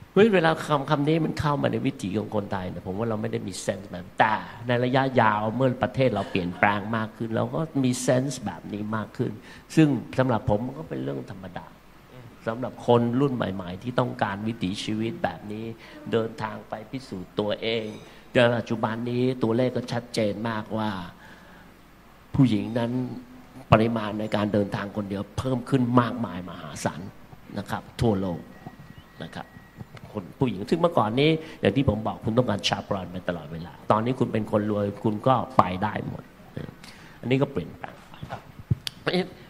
[0.09, 4.33] เพราะเวลาคำคำนี้มันเข้ามาในวิถีของคนไทยนี่ยผมว่าเราไม่ได้มีเซนส์แบบแต่
[4.67, 9.31] ในระยะยาวเมื่อประเทศเราเปลี่ยนแปลงมากขึ้น เราก็มีเซนส์แบบนี้มากขึ้น
[9.75, 9.87] ซึ่ง
[10.17, 11.65] สำหรับผมมันก็เป็นเรื่องธรรมดา
[12.47, 15.65] สำหรับคนรุ่นใหม่ ๆ ที่ต้องการวิถีชีวิตแบบนี้
[16.11, 17.85] เดินทางไปพิสูจน์ตัวเอง
[18.31, 20.89] แต่ปัจจุบันนี้ตัวเลขก็ชัดเจนมากว่า
[22.35, 22.91] ผู้หญิงนั้น
[23.71, 27.01] ปริมาณในการเดินทางคนเดียวเพิ่มขึ้นมากมายมหาศาล
[27.57, 28.39] นะครับ ทั่วโลก
[29.23, 29.45] นะครับ
[30.11, 31.29] คนผู้หญิงซึ่งเมื่อก่อนนี้
[31.59, 36.23] อย่างที่ผมบอกคุณต้องการชาปรอนไปตลอดเวลา ตอนนี้คุณเป็นคนรวยคุณก็ไปได้หมด
[37.21, 37.95] อันนี้ก็เปลี่ยนแปลง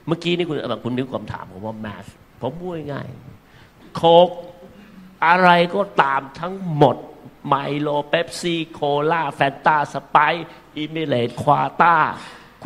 [0.07, 2.05] เมื่อกี้นี่คุณคุณนึกคำถามผมว่าแมส
[2.41, 3.07] ผมพูดง่าย
[3.95, 4.29] โค้ก
[5.25, 6.95] อะไรก็ตามทั้งหมด
[7.47, 8.79] ไมโลเป๊ปซี่ โค
[9.11, 10.17] ลาแฟนต้าสไป
[10.77, 11.95] รท์ mineral water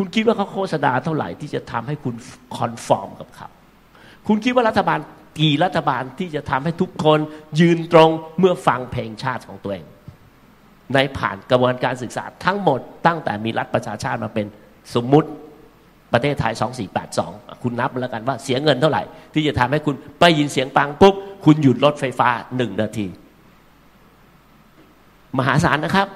[0.01, 2.15] คุณคิดว่าเขาโฆษณาเท่าไหร่ที่จะทำให้คุณ
[2.57, 3.49] conform กับเขา
[4.27, 4.99] คุณคิดว่ารัฐบาล
[5.39, 7.19] กี่รัฐบาลที่จะทำให้ทุกคน
[7.59, 9.85] ยืนตรงเมื่อฟังเพลงชาติของตัวเอง
[10.93, 14.45] ในผ่านกระบวนการศึกษาทั้งหมดตั้งแต่มีรัฐประชาชาติมาเป็น
[14.95, 15.29] สมมุติ
[16.13, 16.53] ประเทศไทย
[17.07, 19.03] 2482 คุณนับแล้วกันว่าเสียเงินเท่าไหร่
[19.33, 21.15] ที่จะทำให้คุณไปยินเสียงปังปุ๊บ
[21.45, 23.07] คุณหยุดรถไฟฟ้าหนึ่งนาที
[25.37, 26.07] มหาศาลนะครับ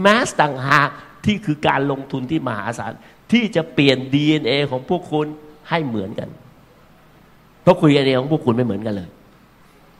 [0.00, 0.90] แมสต่างหาก
[1.26, 2.92] ที่คือการลงทุนที่มหาศาล
[3.32, 5.26] ที่จะเปลี่ยน DNA ของพวกคุณ
[5.70, 6.28] ให้เหมือนกัน
[7.62, 9.08] เพราะคุย DNA ของพวกคุณไม่เหมือนกันเลย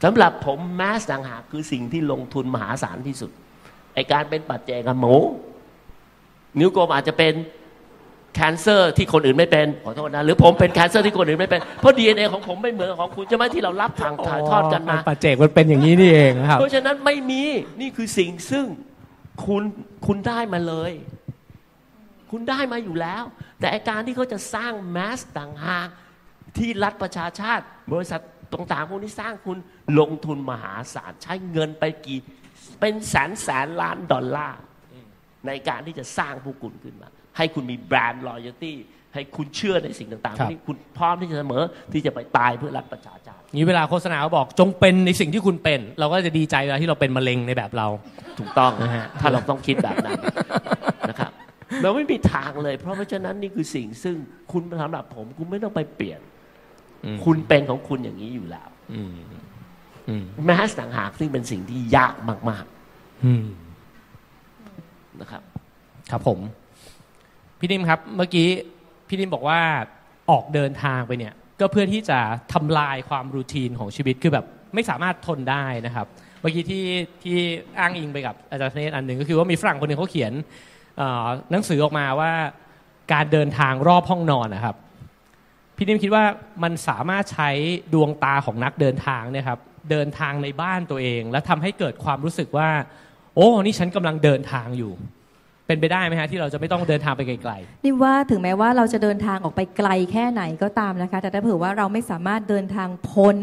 [0.03, 3.31] สำหรับผมแมสต่างหากคือสิ่งที่ลงทุนมหาศาลที่สุด
[3.93, 5.15] ไอการเป็นปัจเจกหมู
[6.59, 7.33] นิ้วโกมอาจจะเป็น
[8.35, 17.43] แคนเซอร์ที่คนอื่นไม่เป็นขอโทษนะหรือผมเป็นแคนเซอร์ที่คนอื่นไม่เป็นเพราะ DNA ของผมไม่เหมือนของคุณใช่ไหมที่เรารับทางถ่ายทอดกันมาปัจเจกมันเป็นอย่างนี้นี่เองนะครับ เพราะฉะนั้นไม่มี
[17.81, 18.65] นี่คือสิ่งซึ่ง
[19.45, 19.63] คุณ
[20.05, 20.91] คุณได้มาเลย
[22.31, 23.23] คุณได้มาอยู่แล้ว
[23.59, 25.87] แต่อาการที่เขาจะสร้างแมสต่างหาก
[26.57, 28.21] ที่รัฐประชาชาติ บริษัท
[28.53, 29.57] ต่างๆพวกนี้สร้างคุณ
[29.99, 32.19] ลงทุนมหาศาลใช้เงินไปกี่
[32.79, 34.59] เป็นแสนแสนล้านดอลลาร์
[35.47, 38.73] ในการที่จะสร้างพวกคุณขึ้นมา ให้คุณมีแบรนด์ loyalty
[39.13, 47.87] ให้คุณเชื่อในสิ่งต่างครับๆที่คุณพร้อมที่จะเสมอที่จะไปตายเพื่อรัฐประชาชาตินี้เวลาโฆษณาเขาบอกจงเป็นในสิ่งที่คุณเป็น เราก็จะดีใจเวลาที่เราเป็นมะเร็งในแบบเรา
[48.39, 50.19] ถูกต้องนะฮะถ้าเราต้องคิดแบบนั้น
[51.09, 51.28] นะครับ
[51.81, 54.15] เราไม่มีทางเลย เพราะเพราะฉะนั้นนี่คือสิ่งซึ่ง
[54.51, 56.21] คุณสำหรับผม คุณไม่ต้องไปเปลี่ยน
[57.05, 59.15] อืมคุณเป็นของคุณอย่างนี้อยู่แล้วอืม
[60.09, 62.15] อืมแมสต่างหากซึ่งเป็นสิ่งที่ยาก
[62.49, 62.65] มาก
[63.25, 65.41] อืมๆนะครับ
[66.11, 66.39] ครับผม
[67.59, 68.47] พี่นิมครับ เมื่อกี้
[69.07, 69.59] พี่นิมบอกว่า
[70.31, 72.19] ออกเดินทางไปเนี่ย ก็เพื่อที่จะ
[72.53, 76.07] ทำลายความรูทีนของชีวิตคือแบบไม่สามารถทนได้นะครับ
[76.41, 76.85] เมื่อกี้ที่
[77.23, 77.37] ที่
[77.79, 80.78] อ้างอิงไปกับอาจารย์เนศอันหนึ่งก็คือว่ามีฝรั่งคนหนึ่งเขาเขียนเอ่อ
[81.51, 82.31] หนังสือออกมาว่า
[83.13, 84.75] การเดินทางรอบห้องนอนนะครับ
[85.75, 86.23] พี่นิมคิดว่า
[86.63, 87.49] มันสามารถใช้
[87.93, 89.59] ดวงตาของนักเดินทางเนี่ยครับ
[89.91, 92.69] เดินทางในบ้านตัวเอง และทำให้เกิดความรู้สึกว่า
[93.35, 94.93] โอ้นี่ฉันกำลังเดินทางอยู่
[95.67, 97.53] เป็นไปได้ไหมฮะที่เราจะไม่ต้องเดินทางไปไกล
[97.85, 103.35] นี่ว่าถึงแม้ว่าเราจะเดินทางออกไปไกลแค่ไหนก็ตามนะคะ แต่ถ้าเผื่อว่าเราไม่สามารถเดินทางพ้น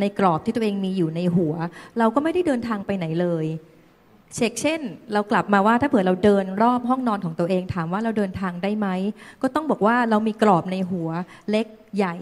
[0.00, 1.54] ในกรอบที่ตัวเองมีอยู่ในหัว
[1.98, 3.46] เราก็ไม่ได้เดินทางไปไหนเลย
[4.34, 4.80] เช็คเช่น
[5.12, 8.88] เรากลับมาว่าถ้าเผื่อเราเดินรอบห้องนอนของตัวเอง ถามว่าเราเดินทางได้ไหม
[9.42, 11.08] ก็ต้องบอกว่าเรามีกรอบในหัว
[11.50, 11.66] เล็ก
[11.96, 12.16] ใหญ่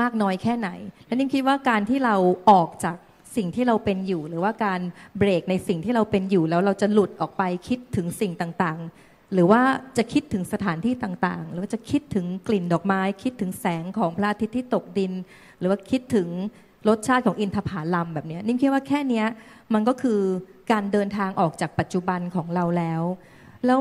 [0.00, 0.68] มากน้อยแค่ไหน
[1.06, 2.16] และนิ่มคิดว่าการที่เรา
[2.50, 2.96] ออกจาก
[3.36, 4.80] สิ่งที่เราเป็นอยู่ หรือว่าการ
[5.18, 9.62] เบรกในสิ่งที่เราเป็นอยู่ แล้วเราจะหลุดออกไปคิดถึงสิ่งต่างๆ หรือว่า
[9.96, 15.12] จะคิดถึงสถานที่ต่างๆ หรือว่าจะคิดถึงกลิ่นดอกไม้ คิดถึงแสงของพระอาทิตย์ที่ตกดิน
[15.58, 16.28] หรือว่าคิดถึง
[16.88, 19.24] รสชาติของอินทผลัมแบบนี้นิ่มคิดว่าแค่นี้
[19.74, 20.20] มันก็คือ
[20.70, 23.02] การเดินทางออกจากปัจจุบันของเราแล้ว
[23.66, 23.80] แล้ว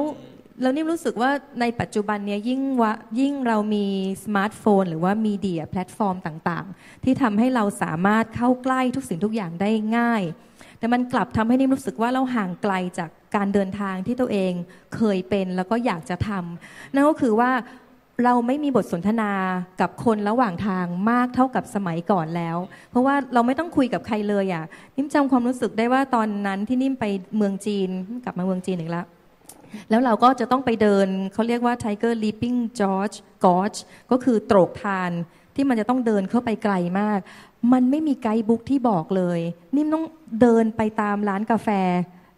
[0.62, 1.32] แล้วนิ่มรู้สึกว่า
[1.62, 3.86] ในปัจจุบันเนี้ยยิ่งวะยิ่งเรามี
[4.24, 10.24] สมาร์ทโฟน หรือว่า media platform ต่างๆ ที่ทำให้เราสามารถเข้าใกล้ทุกสิ่งทุกอย่างได้ง่าย
[10.80, 14.54] แต่มันกลับทำให้นิ่มรู้สึกว่าเราห่างไกลจากการเดินทางที่ตัวเอง
[14.96, 17.52] เคยเป็นแล้วก็อยากจะทำนั่นก็คือว่า
[18.24, 19.32] เราไม่มีบทสนทนา
[19.82, 22.58] กับคนระหว่างทางมากเท่ากับสมัยก่อนแล้ว
[22.90, 24.66] เพราะว่าเราไม่ต้องคุยกับใครเลยอะ
[24.96, 27.06] นิ่มจำความรู้สึกได้ว่าตอนนั้นที่นิ่มไป
[27.38, 27.90] เมืองจีน
[28.24, 29.06] กลับมาเมืองจีนอีกแล้ว
[29.90, 33.80] แล้วเราก็จะต้องไปเดินเขาเรียกว่า Tiger Leaping George Gorge
[34.12, 35.12] ก็คือโตรกทาน
[35.56, 37.20] ที่มันจะต้องเดินเข้าไปไกลมาก
[37.74, 39.40] มันไม่มีไกด์บุ๊กที่บอกเลย
[39.76, 40.06] นิ่มต้อง
[40.42, 41.70] เดินไปตามร้านกาแฟ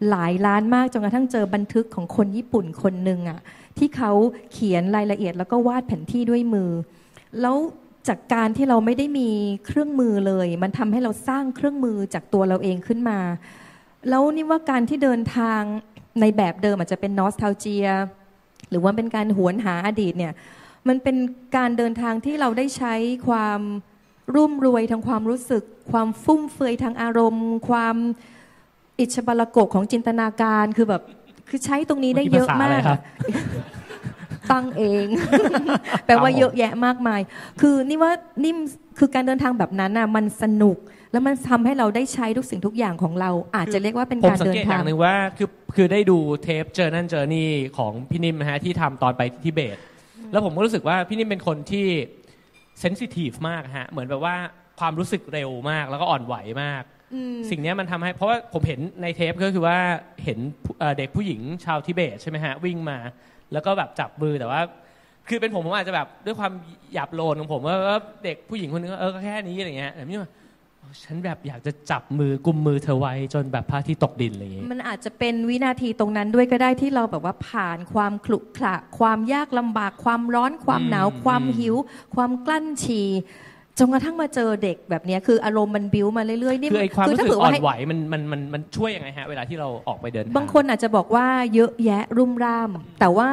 [0.09, 3.39] หลายร้านมากจนกระทั่งเจอบันทึกของคนญี่ปุ่นคนหนึ่งอะ
[3.77, 4.11] ที่เขา
[4.51, 6.72] เขียนรายละเอียดแล้วก็วาดแผนที่ด้วยมือ
[7.41, 7.57] แล้ว
[8.07, 9.30] จากการที่เราไม่ได้มี
[9.65, 13.19] เครื่องมือเลย มันทำให้เราสร้างเครื่องมือจากตัวเราเองขึ้นมา
[14.09, 15.61] แล้วนี่ว่าการที่เดินทาง
[16.22, 17.88] ในแบบเดิมอาจจะเป็นนอสเทาเจีย
[18.69, 20.34] หรือว่าเป็นการหวนหาอดีตเนี่ย
[20.88, 21.17] มันเป็น
[21.57, 22.93] การเดินทางที่เราได้ใช้
[23.27, 23.61] ความ
[24.35, 27.95] รุ่มรวยทางความรู้สึก ความฟุ่มเฟือยทางอารมณ์ ความ
[28.99, 31.01] อิจฉาบารกกของจินตนาการคือแบบ
[31.49, 32.99] คือใช้ตรงนี้ได้เยอะมากเมื่อกี้ภาษาอะไรครับ
[34.51, 35.05] ตั้งเอง
[36.05, 37.22] แปลว่าเยอะแยะมากมาย
[37.61, 38.11] คือนี่ว่า
[38.43, 38.53] นี่
[38.99, 40.77] คือการเดินทางแบบนั้นน่ะมันสนุก
[41.11, 49.77] แล้วมันทำให้เราได้ใช้ทุกสิ่งทุกอย่างของเรา อาจจะเรียกว่าเป็นๆผมการสังเดินเกตอทางย่างหนึ่งว่าคือคือได้ดูเทปเจอนั่นเจอนี่ของพี่นิมนะฮะที่ทำตอนไปทิเบต
[50.31, 51.88] แล้วผมก็รู้สึกว่าพี่นิมเป็นคนที่
[52.80, 54.35] เซนซิทีฟมากฮะเหมือนแบบว่า
[54.80, 56.94] ความรู้สึกเร็วมากแล้วก็อ่อนไหวมากอืม
[57.49, 59.77] สิ่งนี้มันทำให้เพราะว่าผมเห็นในเทปก็คือว่า
[60.23, 60.39] เห็น
[60.97, 62.97] เด็กผู้หญิงชาวทิเบตใช่ไหมฮะวิ่งมา
[63.53, 64.61] แล้วก็แบบจับมือแต่ว่า
[65.27, 66.51] คือเป็นผมผมอาจจะแบบด้วยความ
[66.93, 67.77] หยาบโลนของผมว่า
[68.23, 70.31] เด็กผู้หญิงคนนึงก็เออก็แค่นี้อะไรเงี้ยแต่นี่ว่า
[71.05, 81.75] ฉันแบบอยากจะจับมือกุมมือเธอไว้จนแบบพระอาที่ตกดินอะไรอย่างเงี้ยมันอาจจะเป็นวินาทีตรงนั้นด้วยก็ได้ที่เราแบบว่าผ่านความขลุขระความยากลำบากความร้อนความหนาวความหิว
[82.15, 83.07] ความกลั้นฉี่
[83.80, 92.69] จนกระทั่งมาเจอเด็กแบบเนี้ยคืออารมณ์มันบิ้วมาเรื่อยๆนี่คือไอ้ความรู้ถ้สึกเผื่อ่อนให้ไหวมันมันมันมันช่วยยังไงฮะเวลาที่เราออกไปเดินทางบางคนอาจจะบอกว่าเยอะแยะรุ่มร่าม
[92.99, 93.30] แต่ว่า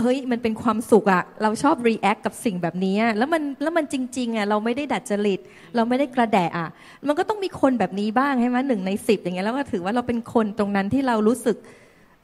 [0.00, 5.40] เฮ้ยมันเป็นความสุขอะเราชอบ react กับสิ่งแบบนี้แล้วมันแล้วมันจริงๆอะเราไม่ได้ดัดจริต
[5.76, 6.68] เราไม่ได้กระแดะอะ
[7.06, 11.56] มันก็ต้องมีคนแบบนี้บ้างใช่ไหมหนึ่งในสิบอย่างเงี้ยแล้วก็ถือว่าเราเป็นคนตรงนั้นที่เรารู้สึก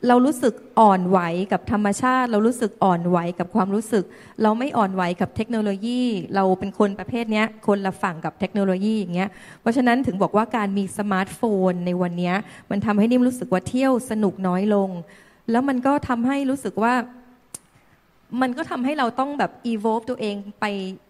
[0.08, 1.18] เรารู้สึกอ่อนไหว
[1.52, 4.04] กับธรรมชาติ เรารู้สึกอ่อนไหวกับความรู้สึก
[4.42, 6.02] เราไม่อ่อนไหวกับเทคโนโลยี
[6.34, 11.40] เราเป็นคนประเภทเนี้ยคนละฝั่งกับเทคโนโลยีอย่างเงี้ยเพราะฉะนั้นถึงบอกว่าการมีสมาร์ทโฟ
[11.70, 12.34] นในวันเนี้ย
[12.70, 14.90] มันทำให้นิ่มรู้สึกว่าเที่ยวสนุกน้อยลง
[15.50, 16.94] แล้วมันก็ทำให้รู้สึกว่า
[18.42, 20.64] มันก็ทำให้เราต้องแบบ evolve ตัวเองไป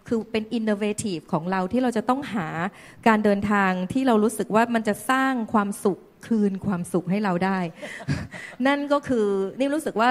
[0.07, 2.47] คือเป็น innovative ของเราที่เราจะต้องหา
[3.07, 7.59] การเดินทางที่เรารู้สึกว่ามันจะสร้างความสุข คืนความสุขให้เราได้
[8.67, 9.27] นั่นก็คือ
[9.59, 10.09] นี่รู้สึกว่า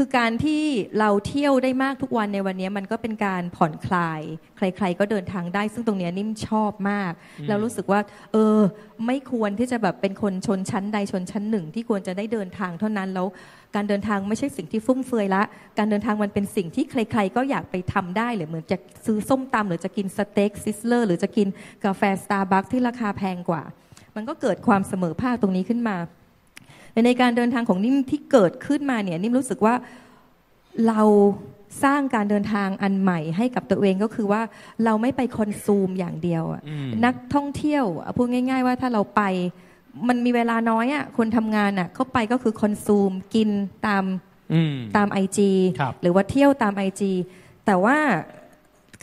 [0.00, 0.62] คือการที่
[1.00, 4.20] เราเที่ยวได้มากทุกวันในวันนี้มันก็เป็นการผ่อนคลาย
[4.56, 7.12] ใคร ๆ ก็เดินทางได้ ซึ่งตรงเนี้ยนิ่มชอบมาก
[7.48, 8.00] แล้วรู้สึกว่า
[8.32, 8.58] เออ
[9.06, 13.26] ไม่ควรที่จะแบบเป็นคนชนชั้นใดชนชั้นหนึ่ง ที่ควรจะได้เดินทางเท่านั้นแล้ว
[13.74, 15.42] การเดินทางไม่ใช่สิ่งที่ฟุ่มเฟือยละ
[15.78, 21.48] การเดินทางมันเป็นสิ่งที่ใคร ๆ ก็อยากไปทำได้หรือเหมือนจะซื้อส้มตำหรือจะกินสเต็กซิสเลอร์หรือจะกิน
[21.84, 23.64] กาแฟสตาร์บัคที่ราคาแพงกว่า
[24.16, 25.96] มันก็เกิดความเสมอภาคตรงนี้ขึ้นมา
[27.06, 29.74] ในการเดินทางของนิ่มที่เกิดขึ้นมาเนี่ยนิ่มรู้สึกว่า
[30.88, 31.02] เรา
[31.84, 34.42] สร้างการเดินทางอันใหม่ให้กับตัวเองก็คือว่า
[34.84, 39.22] เราไม่ไปคอนซูมอย่างเดียวอะอืมนักท่องเที่ยวอะพูดง่าย ๆ ว่าถ้าเราไป
[40.08, 43.50] มันมีเวลาน้อยอะคนทำงานอะเข้าไปก็คือคอนซูมกิน
[43.86, 44.04] ตาม
[44.52, 45.38] อืมตาม IG
[45.80, 47.02] ครับหรือว่าเที่ยวตาม IG
[47.66, 47.96] แต่ว่า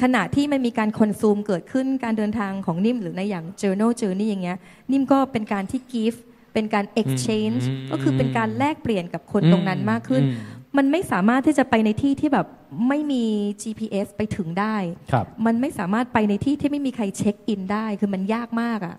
[0.01, 4.57] ขณะที่มันมีการคอนซูมเกิดขึ้นการเดินทางของนิ่ม หรือในอย่าง journal journey อย่างเงี้ย
[4.91, 6.17] นิ่มก็เป็นการที่ give
[6.53, 12.47] เป็นการ exchange อืมก็คือเป็นการแลกเปลี่ยนกับคนตรงนั้นมากขึ้นอืมมันไม่สามารถที่จะไปในที่ที่แบบ
[12.89, 13.23] ไม่มี
[13.61, 14.75] GPS ไปถึงได้
[15.11, 18.95] ครับมันไม่สามารถไปในที่ที่ไม่มีใครเช็คอินได้ คือมันยากมากอะ่ะ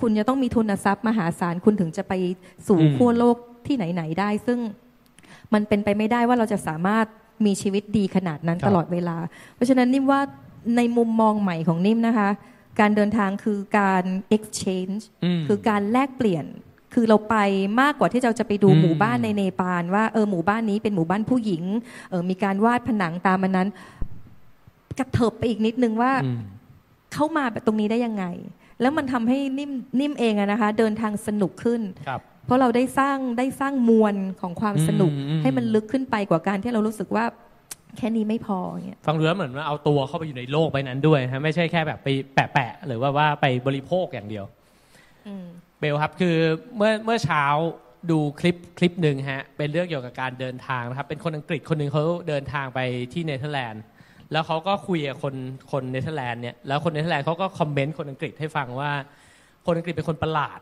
[0.00, 2.12] คุณจะต้องมีทุนทรัพย์มหาศาล คุณถึงจะไป
[2.66, 3.36] สู่อืมขั้วโลก
[3.66, 4.58] ที่ไหน ๆ ได้ ซึ่ง
[5.54, 7.06] มันเป็นไปไม่ได้ว่าเราจะสามารถ
[7.44, 9.16] มีชีวิตดีขนาดนั้นตลอดเวลา
[9.54, 10.20] เพราะฉะนั้นนิ่มว่า
[10.76, 12.30] ในมุมมองใหม่ของนิ่มนะคะ
[12.80, 14.04] การเดินทางคือการ
[14.36, 15.02] exchange
[15.38, 16.44] มคือการแลกเปลี่ยน
[16.94, 17.36] คือเราไป
[17.80, 21.64] มากกว่าที่เราจะไปดูอืมหมู่บ้านในเนปาลว่าเออหมู่บ้านนี้เป็นหมู่บ้านผู้หญิง
[22.10, 23.68] เออมีการวาดผนังตามมันนั้น
[24.98, 26.38] กระเถิบไปอีกนิดนึงว่าอืม
[27.12, 28.24] เข้ามาแบบตรงนี้ได้ยังไง
[28.80, 29.70] แล้วมันทำให้นิ่ม
[30.00, 37.24] นิ่มเองอะนะคะ เดินทางสนุกขึ้นครับ เพราะเราได้สร้างได้สร้างมวลของความสนุกอืมอืมให้มันลึกขึ้นไปกว่าการที่เรารู้สึกว่า
[37.98, 44.44] แค่นี้ไม่พออย่างเงี้ยฟังดูแล้วเหมือนว่าเอาตัวเข้าไปอยู่ในโลกใบนั้นด้วยนะไม่ใช่แค่แบบไปแปะๆหรือว่าว่าไปบริโภคอย่างเดียว
[45.26, 45.46] อืม
[45.80, 46.36] เบลครับคือ
[46.76, 47.44] เมื่อเมื่อเช้า
[48.10, 52.80] ดูคลิปคลิปหนึ่งฮะเป็นเรื่องเกี่ยวกับการเดินทางนะครับ เป็นคนอังกฤษคนหนึ่งเขาเดินทางไป
[53.12, 53.82] ที่เนเธอร์แลนด์
[54.32, 55.34] แล้วเขาก็คุยกับคน
[55.72, 58.90] คนเนเธอร์แลนด์เนี่ยแล้วคนเนเธอร์แลนด์เขาก็ comment คนอังกฤษให้ฟังว่า
[59.66, 60.60] คนอังกฤษเป็นคนประหลาด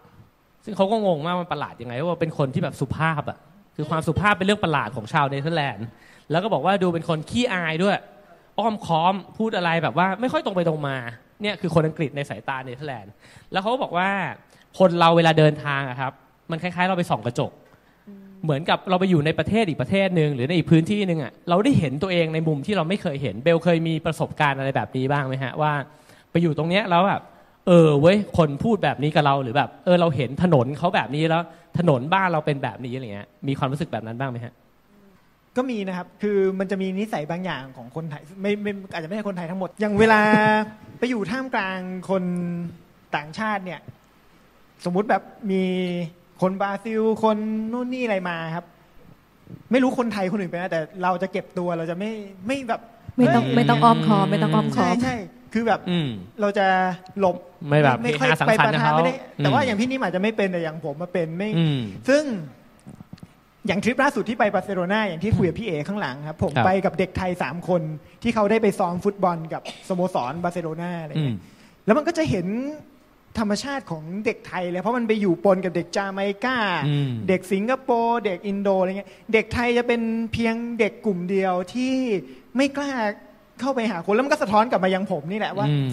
[0.65, 3.39] ซึ่งเขาก็งงมากมันประหลาดยังไงว่าเป็นคนที่แบบสุภาพอะ
[3.77, 5.87] คือความสุภาพเป็นเรื่องประหลาดของชาวเนเธอร์แลนด์
[6.31, 7.97] แล้วก็บอกว่าดูเป็นคนขี้อายด้วย
[8.59, 10.97] อ้อมค้อมพูดอะไรแบบว่าไม่ค่อยตรงไปตรงมา
[11.43, 13.13] เนี่ยคือคนอังกฤษในสายตาเนเธอร์แลนด์
[13.53, 14.09] แล้วเขาก็บอกว่า
[14.79, 16.13] คนเราเวลาเดินทางอะครับ
[16.51, 17.53] มันคล้ายๆ เราไปส่องกระจก
[18.45, 25.73] เหมือนกับเราไปอยู่ในประเทศอีกประเทศหนึ่งหรือในอีกพื้นที่หนึ่งอะเราได้เห็นตัวเองในมุมที่เราไม่เคยเห็นเบลเคยมีประสบการณ์อะไรแบบนี้บ้างไหมฮะว่า
[26.31, 27.23] ไปอยู่ตรงเนี้ยแล้วแบบ
[27.69, 31.43] เออเว้ยคนพูดแบบนี้กับเราหรือแบบ เออเราเห็นถนนเขาแบบนี้แล้ว
[31.79, 34.55] ถนนบ้านเราเป็นแบบนี้อะไรเงี้ยมีความรู้สึกแบบนั้นบ้างไหมฮะ
[35.57, 40.21] ก็มีนะครับ คือมันจะมีนิสัยบางอย่างของคนไทยไม่ไม่อาจจะไม่ใช่คนไทยทั้งหมด อย่างเวลา
[40.99, 41.79] ไปอยู่ท่ามกลาง
[42.11, 42.25] คน
[43.17, 43.81] ต่างชาติเนี่ย
[44.85, 45.63] สมมุติแบบมี
[46.43, 47.37] คนบราซิล คน
[47.73, 48.65] นู่นนี่อะไรมาครับ
[49.71, 52.11] ไม่รู้คนไทยคนอื่นเป็นนะแต่เราจะเก็บตัวเราจะไม่
[52.47, 52.81] ไม่แบบ
[53.17, 55.17] ไม่ต้องเฮ้ยไม่ต้องอ้อมค้อมไม่ต้องอ้อมคอใช่มใช่ใช่
[55.53, 56.09] คือแบบอืม
[56.41, 56.67] เราจะ
[57.21, 57.37] หลบ
[57.69, 62.25] ไม่แบบไม่ค่อยเฮฮาสังไปสรรปะค์กับทะเขาไม่ได้แต่ว่าอืมอย่างพี่นิ่มอาจจะไม่เป็นแต่อย่างผมมาเป็นไม่อืมซึ่ง
[63.67, 67.83] อย่างทริปล่าสุดที่ไปบาร์เซโลนาอย่างที่คุยกับพี่เอข้างหลังครับ ผมครับไปกับเด็กไทยสามคน
[68.23, 71.39] ที่เขาได้ไปซ้อมฟุตบอลกับสโมสรบาร์เซโลนาอะไรอืมเงี้ย
[71.87, 72.47] แล้วมันก็จะเห็น
[73.39, 76.57] ธรรมชาติของเด็กไทยเลย เพราะมันไปอยู่ปนกับเด็กจาเมกา
[76.89, 80.03] อืมเด็กสิงคโปร์เด็กอินโดอะไรเงี้ยเด็กไทยจะเป็น
[80.33, 81.95] เพียงเด็กกลุ่มเดียวที่
[82.57, 82.93] ไม่กล้า
[83.61, 85.93] เข้าไปหาคนแล้วมันก็สะท้อนกลับมายังผมนี่แหละว่าอืม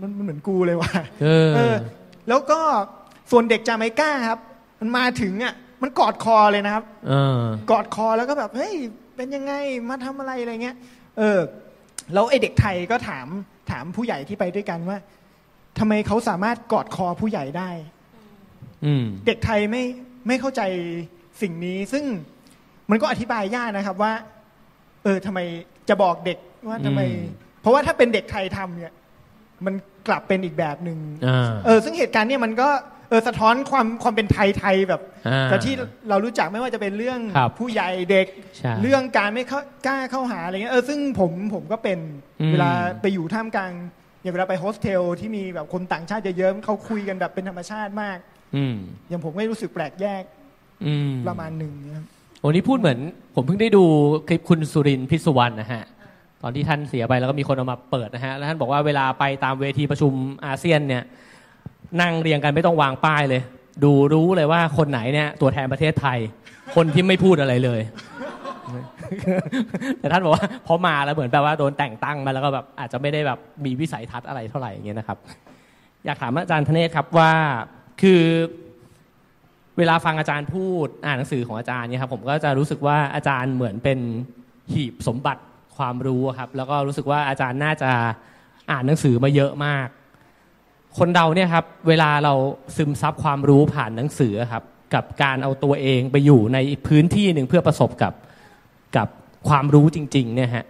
[0.00, 0.90] มันมันเหมือนกูเลยว่ะ
[1.22, 1.74] เออ เออ
[2.28, 2.60] แล้วก็
[3.30, 4.40] ส่วนเด็กจาเมกาครับ
[4.80, 8.74] มันมาถึงอะ มันกอดคอเลยนะครับ เออ กอดคอแล้วก็แบบเฮ้ย
[9.16, 9.52] เป็นยังไง
[9.88, 10.76] มาทำอะไรอะไรเงี้ย
[11.18, 11.38] เออ
[12.14, 13.26] แล้วไอเด็กไทยก็ถาม
[13.70, 14.98] ถามผู้ใหญ่ที่ไปด้วยกันว่า
[15.78, 17.70] ทำไมเขาสามารถกอดคอผู้ใหญ่ได้
[18.84, 19.84] อืม เด็กไทยไม่
[20.26, 20.62] ไม่เข้าใจ
[21.42, 22.04] สิ่งนี้ ซึ่ง
[22.90, 24.12] มันก็อธิบายยากนะครับว่า
[25.04, 25.40] เออทำไม
[25.88, 26.38] จะบอกเด็ก
[26.68, 27.24] ว่าทำไมอืม
[27.60, 28.92] เพราะว่าถ้าเป็นเด็กไทยทำเนี่ย
[29.66, 29.74] มัน
[30.08, 32.68] กลับเป็นอีกแบบหนึ่งอ่าเออ ซึ่งเหตุการณ์เนี่ยมันก็
[33.10, 35.74] เออสะท้อนความความเป็นไทยไทยแบบอ่าแต่ที่
[36.08, 38.26] เรารู้จักไม่ว่าจะเป็นเรื่องครับผู้ใหญ่เด็ก
[38.56, 41.98] ใช่เรื่องการไม่เข้ากล้าเข้าหาอะไรเงี้ยเออซึ่งผมผมก็เป็น
[42.40, 42.70] อืมเวลา
[43.00, 43.72] ไปอยู่ท่ามกลาง
[44.22, 48.18] อย่างเวลาไปโฮสเทลที่มีแบบคนต่างชาติเยอะๆเขาคุยกันแบบเป็นธรรมชาติมาก
[48.56, 48.74] อืม
[49.08, 50.22] อย่างผมก็รู้สึกแปลกแยก
[50.86, 52.04] อืมประมาณหนึ่งนะครับ
[52.40, 52.98] โอ้นี่พูดเหมือน
[53.34, 53.84] ผมเพิ่งได้ดู
[54.28, 55.84] คลิปคุณสุรินทร์พิศวรรณนะฮะ
[56.42, 60.12] ตอนที่ท่านเสียไปแล้วก็มีคนเอามาเปิดนะฮะแล้วท่านบอกว่าเวลาไปตามเวทีประชุม
[60.46, 61.02] อาเซียนเนี่ย
[62.00, 63.42] นั่งเรียงกันไม่ต้องวางป้ายเลย
[63.84, 66.18] ดูรู้เลยว่าคนไหนเนี่ยตัวแทนประเทศไทย
[66.74, 67.80] คนที่ไม่พูดอะไรเลย
[69.98, 75.18] แต่ท่านบอกว่าพอมาแล้วเหมือนแบบว่าโดนแต่งตั้งมาแล้วก็แบบอาจจะไม่ได้แบบมีวิสัยทัศน์อะไรเท่าไหร่อย่างเงี้ยนะครับ
[76.04, 77.32] อยากถามอาจารย์ธเนศครับว่า
[78.02, 78.22] คือ
[79.78, 83.98] เวลาฟังอาจารย์พูดอ่านหนังสือของอาจารย์เนี่ยครับผมก็จะรู้สึกว่าอาจารย์เหมือนเป็น
[84.72, 85.42] หีบสมบัติ
[85.78, 87.90] ความรู้ครับแล้วก็รู้สึกว่าอาจารย์น่าจะ
[88.70, 89.88] อ่านหนังสือมาเยอะมาก
[90.98, 92.34] คนเราเนี่ยครับเวลาเรา
[92.76, 94.64] ซึมซับความรู้ผ่านหนังสือครับ
[94.94, 98.12] กับการเอาตัวเองไปอยู่ในพื้นที่หนึ่งเพื่อประสบกับ
[98.96, 99.08] กับ
[99.48, 100.66] ความรู้จริง ๆ เนี่ยฮะ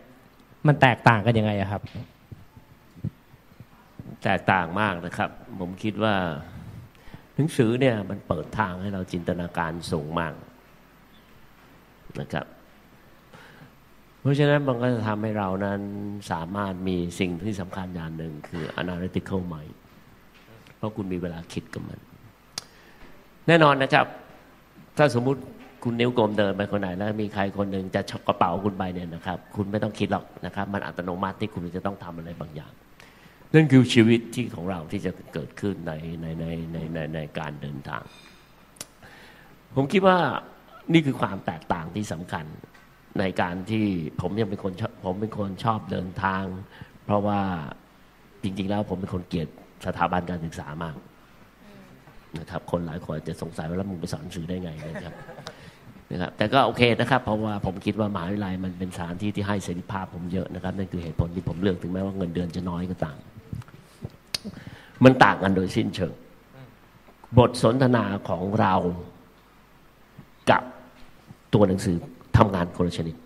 [0.67, 1.83] มันแตกต่างกันยังไงครับ
[4.25, 5.31] แตกต่างมากนะครับ
[5.61, 6.15] ผมคิดว่า
[7.35, 10.35] หนังสือเนี่ยมันเปิดทางให้เราจินตนาการสูงมาก
[12.21, 12.47] นะครับ
[14.21, 15.81] เพราะฉะนั้นมันก็จะทำให้เรานั้น
[16.33, 19.75] สามารถมีสิ่งที่สำคัญอย่างหนึ่งคือ analytical mind
[20.77, 21.99] เพราะคุณมีเวลาคิดกับมัน
[23.47, 24.07] แน่นอนนะครับ
[24.97, 25.41] ถ้าสมมุติ
[25.85, 32.73] คุณนิ้วกลมเดินไปคนไหนแล้วมีใครคนหนึ่งจะชกกระเป๋าคุณไปเนี่ยนะครับ คุณไม่ต้องคิดหรอกนะครับ มันอัตโนมัติที่คุณจะต้องทำอะไรบางอย่าง
[33.55, 38.03] นั่นคือชีวิตที่ของเราที่จะเกิดขึ้นในในในในในในการเดินทาง
[39.77, 40.19] ผมคิดว่า
[40.93, 42.45] นี่คือความแตกต่างที่สำคัญ
[43.19, 43.87] ในการที่
[44.21, 46.45] ผมยังเป็นคนชอบผมเป็นคนชอบเดินทาง
[47.05, 47.41] เพราะว่า
[48.43, 49.49] จริง ๆ แล้วผมเป็นคนเกลียด
[49.87, 50.97] สถาบันการศึกษามาก
[52.41, 55.15] นะครับ คนหลายคนจะสงสัยว่าแล้วมึงไปสอนหนังสือได้ไงนะครับ
[56.13, 63.19] นะครับ แต่ก็โอเคนะครับ เพราะว่าผมคิดว่ามหาวิทยาลัยมันเป็นสถานที่ที่ให้เสรีภาพผมเยอะนะครับนั่นคือเหตุผลที่ผมเลือกถึงแม้ว่าเงินเดือนจะน้อยก็ตาม
[65.05, 66.13] มันต่างกันโดยสิ้นเชิง
[67.39, 68.75] บทสนทนาของเรา
[70.51, 70.63] กับ
[71.55, 71.97] ตัวหนังสือ
[72.39, 73.17] ทำงานคนละชนิด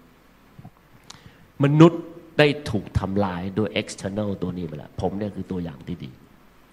[1.65, 2.03] มนุษย์
[2.39, 6.11] ได้ถูกทำลายโดย external ตัวนี้ไปแล้วผมเนี่ยคือตัวอย่างที่ดี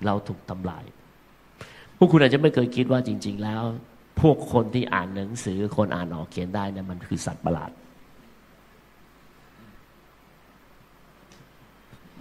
[0.05, 0.83] เราถูกทำลาย
[1.97, 3.63] พวกคุณอาจจะไม่เคยคิดว่าจริง ๆ แล้ว
[4.21, 7.71] พวกคนที่อ่านหนังสือคนอ่านออกเขียนได้เนี่ยมันคือสัตว์ประหลาด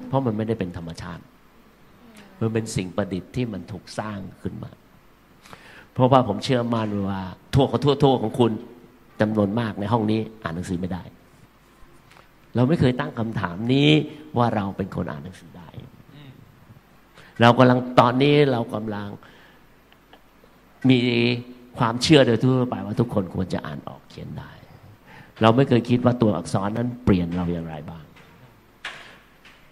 [0.06, 1.22] เพราะมันไม่ได้เป็นธรรมชาติ
[2.40, 4.70] มันเป็นสิ่งประดิษฐ์ที่มันถูกสร้างขึ้นมา
[5.92, 7.20] เพราะว่าผมเชื่อมั่นว่า
[7.54, 8.52] ทั่วขอทั่วทั่วของคุณ
[9.20, 11.02] จำนวนมากในห้องนี้อ่านหนังสือไม่ได้
[12.54, 13.90] เราไม่เคยตั้งคำถามนี้
[14.38, 15.68] ว่าเราเป็นคนอ่านหนังสือได้
[17.40, 19.08] เรากำลังตอนนี้เรากำลัง
[20.90, 20.98] มี
[21.78, 24.50] ความเชื่อโดยทั่วไปว่าทุกคนควรจะอ่านออกเขียนได้
[25.40, 28.04] เราไม่เคยคิดว่าตัวอักษรนั้นเปลี่ยนเราอย่างไรบ้าง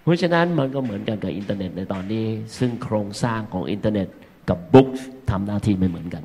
[0.02, 2.27] เพราะฉะนั้นมันก็เหมือนกันกับอินเทอร์เน็ตในตอนนี้
[2.59, 4.09] ซึ่งโครงสร้างของอินเทอร์เน็ต
[4.48, 4.89] กับ book
[5.31, 6.23] ทำหน้าที่ไม่เหมือนกัน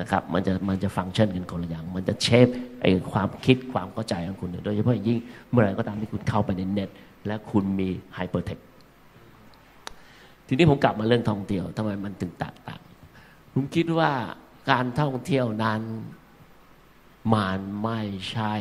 [0.00, 2.48] นะครับมันจะมันจะฟังก์ชันกันคนละอย่าง มันจะ shape
[2.80, 5.18] ไอความคิดความเข้าใจของคุณ โดยเฉพาะยิ่ง
[5.50, 6.90] เมื่อไหร่ก็ตามที่คุณเข้าไปในเน็ต
[7.26, 8.58] และคุณมี hypertext
[10.46, 12.82] ทีนี้ผมกลับมาเรื่องท่องเที่ยวทำไมมันถึงแตกต่าง
[13.52, 14.12] ผมคิดว่า
[14.70, 15.82] การท่องเที่ยวนั้น
[17.34, 18.00] มันไม่
[18.30, 18.54] ใช่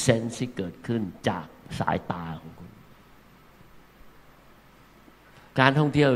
[0.00, 1.46] sense ที่เกิดขึ้นจาก
[1.78, 2.70] สายตาของคุณ
[5.60, 6.10] การท่องเที่ยว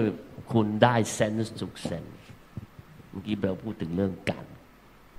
[0.52, 2.14] คุณได้ sense ทุก sense
[3.10, 4.44] เมื่อกี้เราพูดถึงเรื่องการ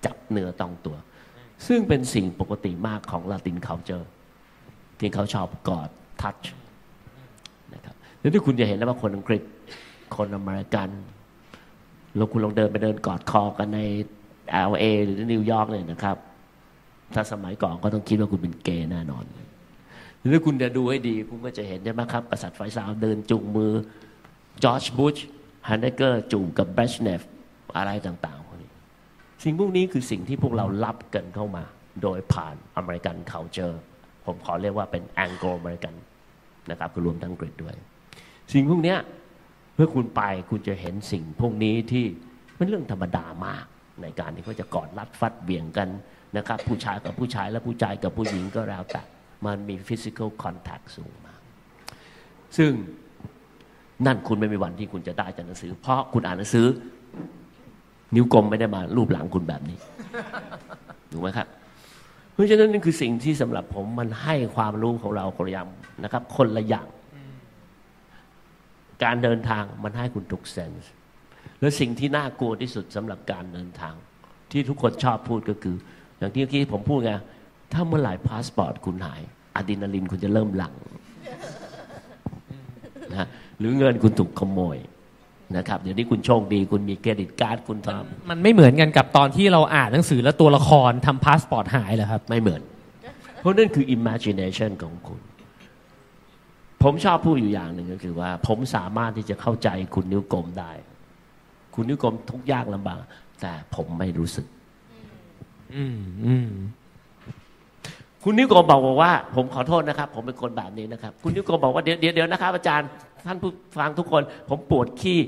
[0.06, 0.98] จับเนื้อต้องตัว
[1.68, 4.10] ซึ่งเป็นสิ่งปกติมากของ Latin culture
[5.00, 5.90] ที่เขาชอบกอด
[6.22, 6.38] touch
[7.74, 9.44] นะครับแล้วที่คุณจะเห็นแล้วว่าคนอังกฤษ
[10.16, 10.90] คนอเมริกัน
[12.16, 13.80] แล้วคุณลองเดินไปเดินกอดคอกันใน
[14.70, 16.18] LA หรือนิวยอร์กเลยนะครับ
[17.14, 19.24] ถ้าสมัยก่อนก็ต้องคิดว่าคุณเป็นเกย์แน่นอน
[20.26, 23.72] หรือคุณจะดูให้ดี คุณก็จะเห็นใช่ไหมครับกษัตริย์ไฟซาลเดินจูงมือ
[24.64, 25.18] จอร์จบุช
[25.68, 27.22] ฮอเนคเกอร์จูงกับเบรจเนฟ
[27.78, 28.72] อะไรต่างๆพวกนี้
[29.44, 31.64] สิ่งพวกนี้คือสิ่งที่พวกเรารับกันเข้ามา
[32.02, 33.76] โดยผ่านอเมริกัน culture
[34.26, 35.94] ผมขอเรียกว่าเป็น Anglo-American
[36.72, 37.76] นะครับคือรวมทั้งอังกฤษด้วย
[38.54, 38.96] สิ่งพวกนี้
[39.76, 42.06] เมื่อคุณไปคุณจะเห็นสิ่งพวกนี้ที่
[42.56, 43.66] เป็นเรื่องธรรมดามาก
[44.02, 45.90] ในการที่เขาจะกอดรัดฟัดเหวี่ยงกัน
[46.38, 49.04] นะครับ ผู้ชายกับผู้ชายและผู้ชายกับผู้หญิงก็แล้วแต่
[49.46, 51.40] มันมี physical contact สูงมาก
[52.58, 52.72] ซึ่ง
[54.06, 56.68] นั่นคุณไม่มีวันที่คุณจะได้จากหนังสือ เพราะคุณอ่านหนังสือ
[58.16, 59.78] นิ้วกลมไม่ได้มารูปหลังคุณแบบนี้
[61.12, 61.48] ถูกไหมครับ
[62.34, 65.68] เพราะฉะนั้นนี่คือสิ่งที่สำหรับผมมันให้ความรู้ของเราคนละอย่าง
[66.04, 66.88] นะครับ คนละอย่าง
[69.04, 70.92] การเดินทางมันให้คุณทุกเซนส์
[71.60, 73.94] และสิ่งที่น่ากลัวที่สุดสำหรับการเดินทาง
[74.52, 75.76] ที่ทุกคนชอบพูดก็คือ
[76.18, 77.12] อย่างที่เมื่อกี้ผมพูดไง
[77.74, 79.22] ถ้าเมื่อไหร่พาสปอร์ตคุณหาย
[79.56, 80.74] อะดรีนาลินคุณจะเริ่มหลั่ง
[83.12, 83.28] นะ
[83.60, 84.78] หรือเงินคุณถูกขโมย
[85.58, 87.88] นะครับเดี๋ยวนี้คุณโชคดีคุณมี credit card คุณท
[88.30, 92.62] มันไม่เหมือนกันกับตอนที่เราอ่านหนังสือแล้วตัวละครทำพาสปอร์ตหายเหรอครับไม่เหมือน
[93.40, 95.20] เพราะนั่นคือ imagination ของคุณ
[96.84, 100.72] ผมชอบพูดอยู่อย่างหนึ่งก็คือว่า ผมสามารถที่จะเข้าใจคุณนิ้วกลมได้
[101.76, 103.02] คุณนิ้วกลมทุกข์ยากลำบาก
[103.42, 104.48] แต่ผมไม่รู้สึก
[105.76, 106.50] อืมอืม
[108.24, 112.90] คุณนิวกลมบอกว่า ผมขอโทษนะครับ ผมเป็นคนแบบนี้นะครับ คุณนิวกลมบอกว่าเดี๋ยวเดี๋ยวนะครับอาจารย์
[113.26, 115.20] ท่านผู้ฟังทุกคน ผมปวดขี้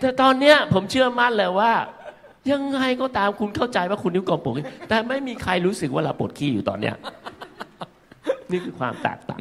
[0.00, 1.72] แต่ตอนเนี้ยผมเชื่อมั่นเลยว่า
[2.50, 6.94] ยังไงก็ตามคุณเข้าใจว่าคุณนิวกลมปวดขี้แต่ไม่มีใครรู้สึกว่าเราปวดขี้อยู่ตอนเนี้ย
[8.50, 9.38] นี่คือความแตกต่าง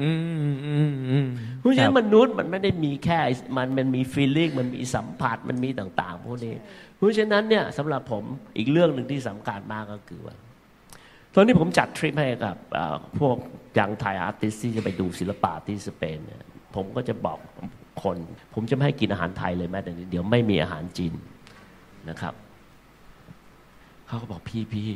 [1.60, 3.20] เพราะฉะนั้นมนุษย์มันไม่ได้มีแค่
[3.58, 6.54] มันมันมีฟีลลิ่งมันมีสัมผัสมันมีต่าง ๆ พวกนี้
[6.96, 8.24] เพราะฉะนั้นเนี่ยสำหรับผม
[8.58, 10.36] อีกเรื่องหนึ่งที่สำคัญมากก็คือว่า
[11.36, 13.36] ตอนนี้ผมจัดทริปให้กับเอ่อพวก
[13.80, 16.44] ยังไทยอาร์ติสที่จะไปดูศิลปะที่สเปนเนี่ย
[16.76, 17.40] ผมก็จะบอก
[18.04, 18.18] คน
[18.54, 21.14] ผมจะไม่ให้กินอาหารไทยเลยแม้แต่นิดเดี๋ยวไม่มีอาหารจีน
[22.10, 22.34] นะครับ
[24.08, 24.88] เขาก็บอกพี่พี่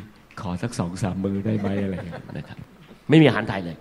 [0.42, 2.58] ขอสักสองสามมือได้ไหมอะไรอย่างเงี้ยนะครับ
[3.10, 3.78] ไม่มีอาหารไทยเลย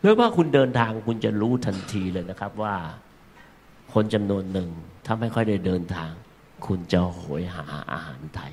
[0.00, 2.74] แล้วว่าคุณเดินทางคุณจะรู้ทันทีเลยนะครับว่า
[3.94, 4.68] คนจำนวนหนึ่ง
[5.06, 6.10] ถ้าไม่ค่อยได้เดินทาง
[6.66, 8.52] คุณจะโหยหาอาหารไทย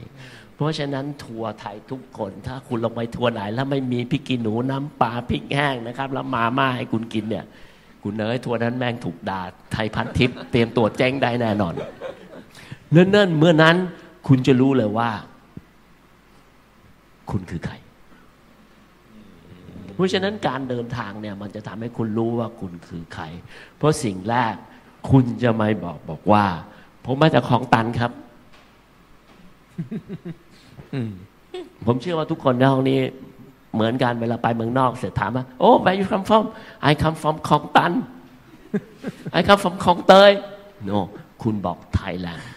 [0.59, 7.45] เพราะฉะนั้นทัวร์ไทยทุกคน ถ้าคุณลงไปทัวร์ไหน แล้วไม่มีพริกกีหนูน้ำปลาพริกแห้งนะครับ แล้วมาม่าให้คุณกินเนี่ย
[8.03, 9.41] คุณเนยทัวร์นั้นแม่งถูกด่า
[9.71, 11.73] ไทยพันทิพย์เตรียมตัวแจ้งได้แน่นอน
[12.91, 13.75] เนิ่นๆเมื่อนั้น
[14.27, 15.09] คุณจะรู้เลยว่า
[17.31, 17.73] คุณคือใคร
[19.93, 23.23] เพราะฉะนั้นการเดินทางเนี่ยมันจะทำให้คุณรู้ว่าคุณคือใคร
[23.77, 24.53] เพราะสิ่งแรก
[25.09, 26.45] คุณจะไม่บอกบอกว่า
[27.05, 28.11] ผมมาจากของตันครับ
[31.85, 32.99] ผมเชื่อว่าทุกคนในห้องนี้
[33.75, 36.45] เหมือนกันเวลาไปเมืองนอกเสร็จถามว่าโอ้ where you come from
[36.89, 37.93] I come from ของตัน
[39.37, 40.31] I come from ของเตย
[40.89, 40.99] no
[41.43, 42.47] คุณบอกไทยแลนด์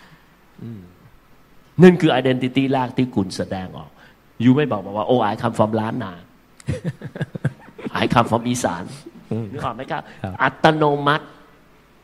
[1.82, 3.90] นั่นคือ identity แรกที่คุณแสดงออก
[4.44, 6.12] ยูไม่บอกบอกว่าโอ้ I come from ล้านนา
[8.02, 8.84] I come from อีสาน
[9.52, 11.26] นึกออกไหมครับครับอัตโนมัติ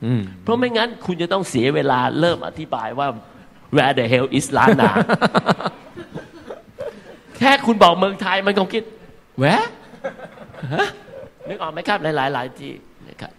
[0.05, 3.09] อืมเพราะไม่งั้นคุณจะต้องเสียเวลาเริ่มอธิบายว่า
[3.77, 4.93] where the hell is ล้านนา
[7.39, 8.83] แค่คุณบอกเมืองไทยมันคงคิด
[9.39, 9.65] แหวะ
[10.75, 10.89] ฮะ
[11.49, 12.73] นึกออกไหมครับในหลายหลายๆที่
[13.09, 13.33] นะครับ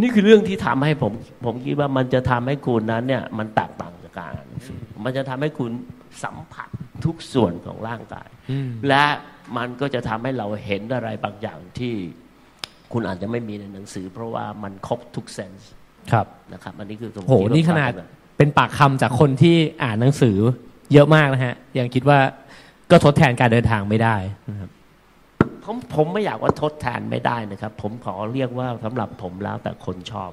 [0.00, 1.12] นี่คือเรื่องที่ทำให้ผม
[1.44, 5.70] ผมคิดว่ามันจะทำให้คุณนั้น เนี่ย มันแตกต่างจากการอ่านหนังสือมันจะทำให้คุณ
[6.24, 6.68] สัมผัส
[7.04, 9.04] ทุกส่วนของร่างกายอืมและ
[9.56, 11.94] มันก็จะทำให้เราเห็นอะไรบางอย่างที่
[12.92, 15.70] คุณอาจจะไม่มีในหนังสือ เพราะว่ามันครบทุกเซนส์
[16.12, 18.08] ครับนะครับ อันนี้คือผมโหคิดว่นี่ขนาดควม
[18.38, 20.36] เป็นปากคำจากคนที่อ่านหนังสือ
[20.92, 22.18] เยอะมากนะฮะ ยังคิดว่า
[22.90, 24.16] ก็ทดแทนการเดินทางไม่ได้
[24.50, 24.70] นะครับ
[25.64, 30.30] ผมผมไม่อยากว่าทดแทนไม่ได้นะครับ ผมขอเรียกว่าสำหรับผมแล้วแต่คนชอบ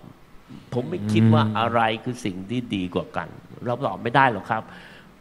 [0.73, 3.27] ผมไม่คิดว่าอะไรคือสิ่งที่ดีกว่ากัน
[3.65, 4.63] เราตอบไม่ได้หรอกครับ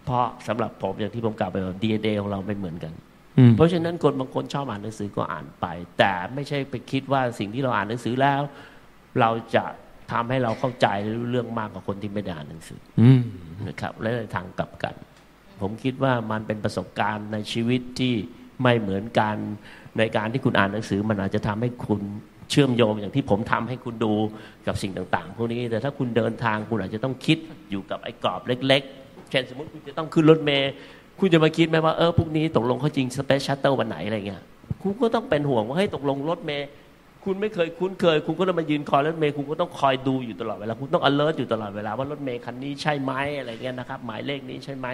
[0.04, 2.92] เพราะสำหรับผมอย่างที่ผมกล่าวไปว่าดีเของเราไม่เหมือนกัน
[3.38, 5.66] อืมเพราะฉะนั้นคนบางคนชอบอ่านหนังสือก็อ่านไป
[5.98, 8.40] แต่ไม่ใช่ไปคิดว่าสิ่งที่เราอ่านหนังสือแล้ว
[9.20, 9.64] เราจะ
[10.12, 13.20] ทำให้เราเข้าใจและรู้เรื่องมากกว่าคนที่ไม่ได้อ่านหนังสืออืม
[13.68, 14.94] นะครับและในทางกลับกัน
[15.62, 18.14] ผมคิดว่ามันเป็นประสบการณ์ในชีวิตที่
[18.62, 19.36] ไม่เหมือนกัน
[19.98, 22.00] ในการที่คุณอ่านหนังสือ มันอาจจะทำให้คุณ
[22.50, 24.14] เชื่อมโยงอย่างที่ผมทำให้คุณดู
[24.66, 27.38] กับสิ่งต่าง ๆ พวกนี้แต่ถ้าคุณเดินทางคุณอาจจะต้องคิด
[27.70, 30.70] อยู่กับไอ้กรอบเล็ก ๆ เช่นสมมติคุณจะต้องขึ้นรถเมล์
[31.18, 34.42] คุณจะมาคิดไหมว่าเออพรุ่งนี้ตกลงเขายิง space shuttle วันไหนอะไรเงี้ย
[34.82, 36.68] คุณก็ต้องเป็นห่วงว่าเฮ้ยตกลงรถเมล์
[37.24, 44.86] คุณไม่เคยคุ้นเคย คุณก็ต้องมายืนคอยรถเมล์คุณก็ต้องคอยดูอยู่ตลอดเวลาคุณต้อง alert อยู่ตลอดเวลาว่ารถเมล์คันนี้ใช่ไหมอะไรเงี้ยนะครับหมายเลขนี้ใช่ไหม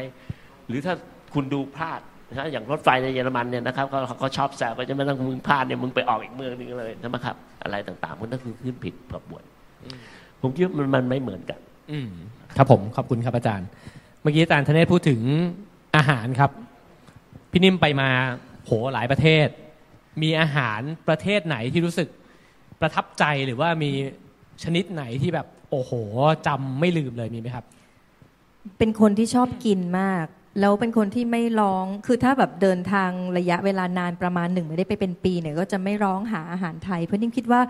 [0.69, 0.95] หรือถ้า
[1.35, 2.01] คุณดูพลาด
[2.31, 9.43] นะอย่างรถไฟในเยอรมันเนี่ยนะครับเขาเขาก็ชอบแซวก็จะไม่ต้องมึงพลาดเนี่ยมึงไปออกอีกเมืองหนึงเลยนะครับ อะไรต่างๆมันก็คือขึ้นผิดกระบวน
[10.43, 11.59] ผมคิดว่ามันมันไม่เหมือนกัน
[11.90, 12.09] อืม
[12.57, 13.69] ครับผมขอบคุณครับอาจารย์
[14.23, 15.20] เมื่อกี้อาจารย์ธเนศพูดถึง
[15.97, 16.51] อาหารครับ
[17.53, 18.09] พี่นิ่มไปมา
[18.65, 19.49] โหหลายประเทศ
[20.23, 22.09] มีอาหารประเทศไหนที่รู้สึก
[22.81, 23.90] ประทับใจหรือว่ามี
[24.65, 25.93] ชนิดไหนที่แบบ โอ้โห
[26.47, 27.65] จำไม่ลืมเลยมีไหมครับ
[28.78, 30.27] เป็นคนที่ชอบกินมาก
[30.61, 37.61] แล้วเป็นคนที่ไม่ร้องคือถ้าแบบเดินทางระยะเวลานานประมาณหนึ่งไม่ได้ไปเป็นปีเนี่ยก็จะไม่ร้องหาอาหารไทย เพราะนิ่มคิดว่า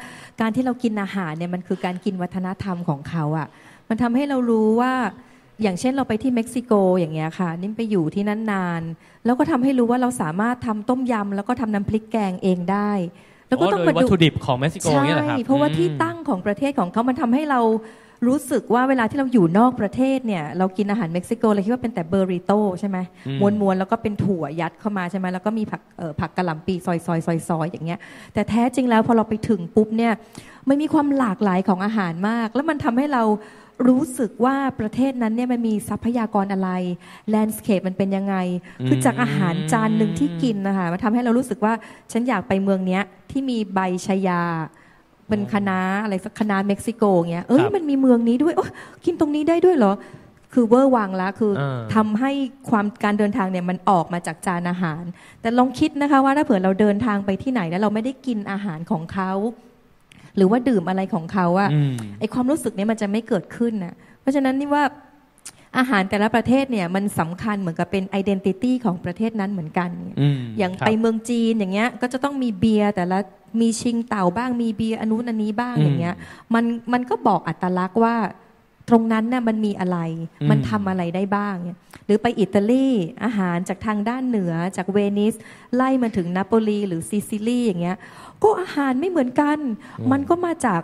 [0.41, 3.47] การที่เรากินอาหารเนี่ยมันคือการกินวัฒนธรรมของเขาอะ่ะ
[3.89, 4.93] มันทำให้เรารู้ว่า
[5.63, 8.83] อย่างเช่นเราไปที่เม็กซิโกอย่างเงี้ยค่ะ นิ่มไปอยู่ที่นั่นนาน
[9.25, 12.91] แล้วก็ทำให้รู้ว่าเราสามารถทำต้มยำแล้วก็ทำน้ำพริกแกงเองได้
[13.49, 17.61] แล้วก็ต้องโดมายวัตดูถุดิบของเม็กซิโกใช่เนี่ยแหละครับเพราะว่าอืมที่ตั้งของประเทศของเขามันทำให้เรา
[18.27, 27.99] รู้สึกว่าเวลาที่เราอยู่นอกประเทศเนี่ย เรากินอาหารเม็กซิโกเราคิดว่าเป็นแต่เบอร์ริโตใช่ไหมอืมม้วนๆแล้วก็เป็นถั่วยัดเข้ามาใช่ไหมแล้วก็มีผักเอ่อผักกะหล่ำปีซอยๆซอยๆอย่างเงี้ย
[28.35, 30.13] แต่แท้จริงแล้วพอเราไปถึงปุ๊บเนี่ย
[30.69, 33.23] มันมีความหลากหลายของอาหารมาก แล้วมันทำให้เรา
[33.89, 36.71] รู้สึกว่าประเทศนั้นเนี่ยมันมีทรัพยากรอะไร
[37.31, 38.37] landscape มันเป็นยังไง
[38.87, 41.73] คือจากอาหารจานหนึ่งที่กินนะคะมันทำให้เรารู้สึกว่า
[42.13, 44.43] ฉันอยากไปเมืองเนี้ยที่มีใบชายา
[45.29, 48.71] เป็นคณะอะไรสักคณะเม็กซิโกเงี้ยเอ้ยครับมันมีเมืองนี้ด้วยโอ๊ย
[49.05, 49.95] กินตรงนี้ได้ด้วยเหรอ
[50.55, 52.31] คือเวอร์วังละคือเออทำให้
[52.71, 55.03] ความการเดินทางเนี่ยมันออกมาจากจานอาหาร
[55.41, 59.33] แต่ลองคิดนะคะว่าถ้าเผื่อเราเดินทางไปที่ไหนแล้วเราไม่ได้กินอาหารของเขา
[60.37, 64.85] หรือว่าดื่มอะไรของเขาอะอืมไอความรู้สึกเนี้มันจะไม่เกิดขึ้นนะเพราะฉะนั้นนี่ว่า
[65.77, 69.91] อาหารแต่ละประเทศเนี่ยมันสำคัญเหมือนกับเป็น identity ของประเทศนั้นเหมือนกัน
[70.21, 73.19] อืมอย่างครับไปเมืองจีนอย่างเงี้ยก็จะต้องมีเบียร์แต่ละ
[73.61, 76.15] มีชิงเต่าบ้างมีเบียร์อันนู้นอันนี้บ้างอืมอย่างเงี้ย
[76.55, 78.17] มันมันก็บอกอัตลักษณ์ว่า
[78.89, 79.99] ตรงนั้นน่ะมันมีอะไร
[80.41, 82.89] อืมมันทำอะไรได้บ้างเนี่ยหรือไปอิตาลี
[83.25, 85.35] อาหารจากทางด้านเหนือจากเวนิส
[85.75, 87.97] ไล่มาถึงนาโปลีหรือซิซิลีอย่างเงี้ย
[88.43, 89.59] ก็อาหารไม่เหมือนกัน
[90.13, 90.83] มันก็มาจาก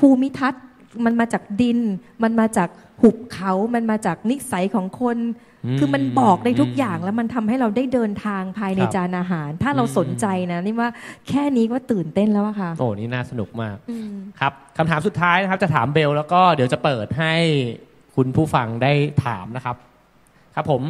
[0.00, 0.62] ภูมิทัศน์
[1.04, 1.78] มันมาจากดิน
[2.22, 2.68] มันมาจาก
[3.02, 5.18] หุบเขามันมาจากนิสัยของคน
[5.64, 10.90] อืมคือมันบอกได้ทุกอืมอย่างแล้วมันทำให้เราได้เดินทางภายในครับจานอาหาร ถ้าเราอืมสนใจนะนี่ว่า
[11.28, 17.34] แค่นี้ก็ตื่นเต้นแล้วอะค่ะโอ้นี่น่าสนุกมากอืมครับคำถามสุดท้ายนะครับจะถามเบลแล้วก็เดี๋ยวจะเปิดให้
[18.16, 18.92] คุณผู้ฟังได้
[19.24, 19.76] ถามนะครับ
[20.54, 20.82] ครับผม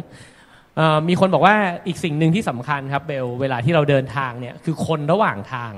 [0.77, 1.55] เอ่อมีคนบอกว่า
[1.87, 5.73] อีกสิ่งหนึ่งที่สำคัญครับเบลเวลาที่เราเดินทางเนี่ยคือคนระหว่างทาง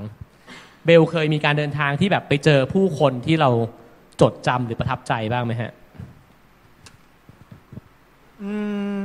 [0.86, 3.50] เบลเคยมีการเดินทางที่แบบไปเจอผู้คนที่เรา
[4.20, 5.72] จดจำหรือประทับใจบ้างไหมฮะ
[8.42, 8.52] อื
[8.98, 9.00] ม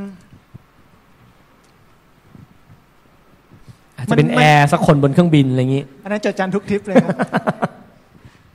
[3.95, 7.17] อาจจะเป็นมันแอร์สักคนบนเครื่องบินอะไรอย่างนี้ อันนั้นจดจำทุกทริปเลยครับ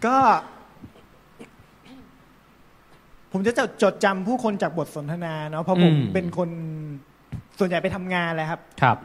[0.06, 0.16] ก็
[3.32, 6.50] ผมจะจดจดจำผู้คนจากบทสนทนาเนาะเพราะผมอืม เป็นคน
[7.58, 8.98] ส่วนใหญ่ไปทำงานแหละครับ ครับ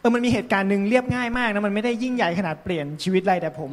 [0.00, 3.72] เออมันมีเหตุการณ์หนึ่งเรียบง่ายมากนะมันไม่ได้ยิ่งใหญ่ขนาดเปลี่ยนชีวิตอะไรแต่ผม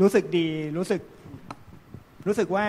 [0.00, 1.00] รู้สึกดีรู้สึก
[2.26, 2.66] รู้สึกว่า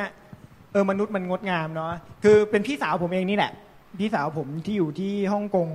[0.74, 1.92] เออมนุษย์มันงดงามเนาะ
[2.24, 3.52] คือเป็นพี่สาวผมเองนี่แหละ
[4.00, 5.68] พี่สาวผมที่อยู่ที่ฮ่องกง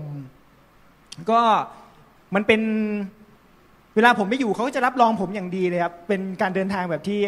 [1.31, 1.41] ก็
[2.35, 2.61] มันเป็น
[3.95, 7.21] เวลาผมไม่อยู่เขาก็จะรับรองผมอย่างดีเลยครับ เป็นการเดินทางแบบที่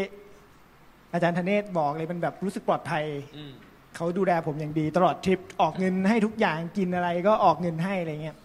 [1.13, 3.05] อาจารย์ธเนศบอกเลยเป็นแบบรู้สึกปลอดภัย
[3.97, 8.37] เขาดูแลผมอย่างดี ตลอดทริปออกเงินให้ทุกอย่างกินอะไรก็ออกเงินให้อะไรเงี้ย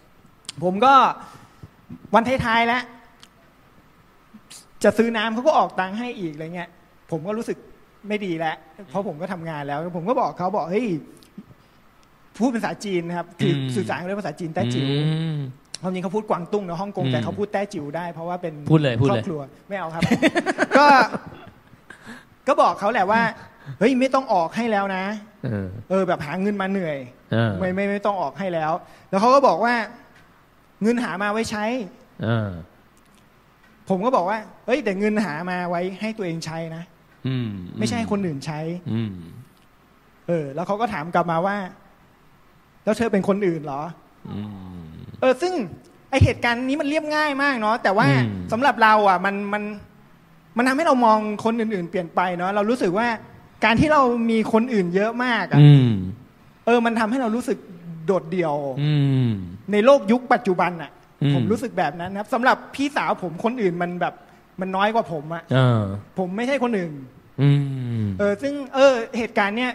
[0.63, 0.93] ผมก็
[2.13, 2.83] วันท้ายๆแล้ว
[4.83, 6.69] จะซื้อน้ำเขาก็ออกตังค์ให้อีกอะไรเงี้ย
[7.11, 7.57] ผมก็รู้สึก
[8.07, 8.55] ไม่ดีแล้ว
[8.89, 10.87] เพราะผมก็ทำงานแล้ว ผมก็บอกเขาบอกเฮ้ย
[12.37, 15.37] พูดภาษาจีนนะครับคืออมสื่อสารกันด้วยภาษาจีนแต้จิ๋วอืม
[15.81, 20.03] ความจริงเขาพูดกวางตุ้งนะฮ่องกงอืมแต่เขาพูดแต้จิ๋วได้เพราะว่าเป็นพูดเลยพูดครเลอยบครัวไม่เอาครับ
[20.77, 20.85] ก็
[22.47, 23.21] ก็บอกเขาแหละว่า
[23.79, 25.03] เฮ้ยไม่ต้องออกให้แล้วนะ
[25.45, 26.97] เออเออแบบหาเงินมาเหนื่อย
[27.31, 28.71] เออไม่ไม่ไม่ต้องออกให้แล้ว
[29.09, 29.73] แล้วเขาก็บอกว่า
[30.83, 31.65] เงินหามาไว้ใช้
[32.23, 32.49] เออ
[33.89, 36.94] ผมก็บอกว่า เฮ้ย แต่เงินหามาไว้ให้ตัวเองใช้นะอืม
[37.79, 38.59] ไม่ใช่ให้คนอื่นใช้
[38.91, 39.13] อืม
[40.27, 41.57] เออ แล้วเขาก็ถามกลับมาว่า
[42.83, 43.83] แล้วเธอเป็นคนอื่นเหรอ
[44.31, 44.41] อื
[44.77, 44.83] ม
[45.21, 45.53] เออ ซึ่ง
[46.09, 49.63] ไอเหตุการณ์นี้มันเรียบง่ายมากเนาะแต่ว่าอืมสำหรับเรา อะ มันมัน
[50.57, 53.07] มันทำให้เรามองคนอื่น ๆ เปลี่ยนไปเนาะเรารู้สึกว่า
[53.65, 55.91] การที่เรามีคนอื่นเยอะมากอะอืม
[56.65, 57.57] เออ มันทำให้เรารู้สึก
[58.05, 58.93] โดดเดี่ยวอื
[59.27, 59.29] ม
[59.71, 60.91] ในโลกยุคปัจจุบันอะ
[61.21, 64.13] อืมผมรู้สึกแบบนั้นนะครับสำหรับพี่สาวผมคนอื่นมันแบบ
[64.59, 65.81] มันน้อยกว่าผมอะเออ
[66.17, 67.14] ผมไม่ใช่คนอื่นอืม
[68.19, 69.71] เออซึ่งเออเหตุการณ์เนี้ย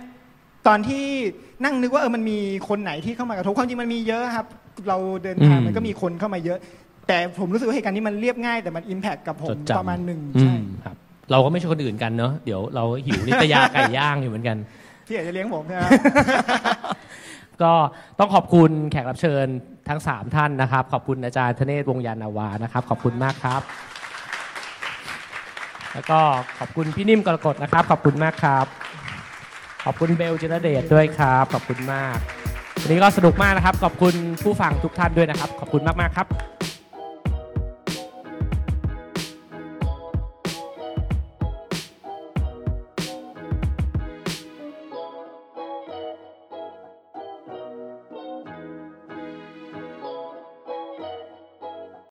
[0.66, 1.04] ตอนที่
[1.64, 2.38] นั่งนึกว่าเออมันมี
[2.68, 4.46] คนไหนที่เข้ามากระทบความจริงมันมีเยอะครับ
[4.88, 6.58] เราเดินทางอืมมันก็มีคนเข้ามาเยอะ
[7.08, 10.96] แต่ผมรู้สึกว่าเหตุการณ์นี้มันเรียบง่ายแต่มันอิมแพคกับผจมดจำ ประมาณหนึ่งอืใช่มครับ
[11.30, 14.56] เราก็ไม่ใช่คนอื่นกันเนอะเดี๋ยวเราหิวนิตยาไก่ย่างอยู่เหมือนกัน
[15.06, 15.90] ที่อยากจะเลี้ยงผมนะครับ
[17.62, 17.72] ก็
[18.18, 19.46] ต้องขอบคุณแขกรับเชิญ
[19.88, 23.62] ทั้ง 3 ท่านนะครับ ขอบคุณอาจารย์ธเนศวงศ์ยานนาวานะครับ ขอบคุณมากครับ
[25.94, 26.18] แล้วก็
[26.58, 28.66] ขอบคุณพี่นิ่มกรกฎนะครับ ขอบคุณมากครับ
[29.84, 32.18] ขอบคุณเบลจินเดชด้วยครับ ขอบคุณมาก
[32.80, 36.26] วันนี้ก็สนุกมากนะครับ ขอบคุณผู้ฟังทุกท่านด้วยนะครับ ขอบคุณมากๆครับ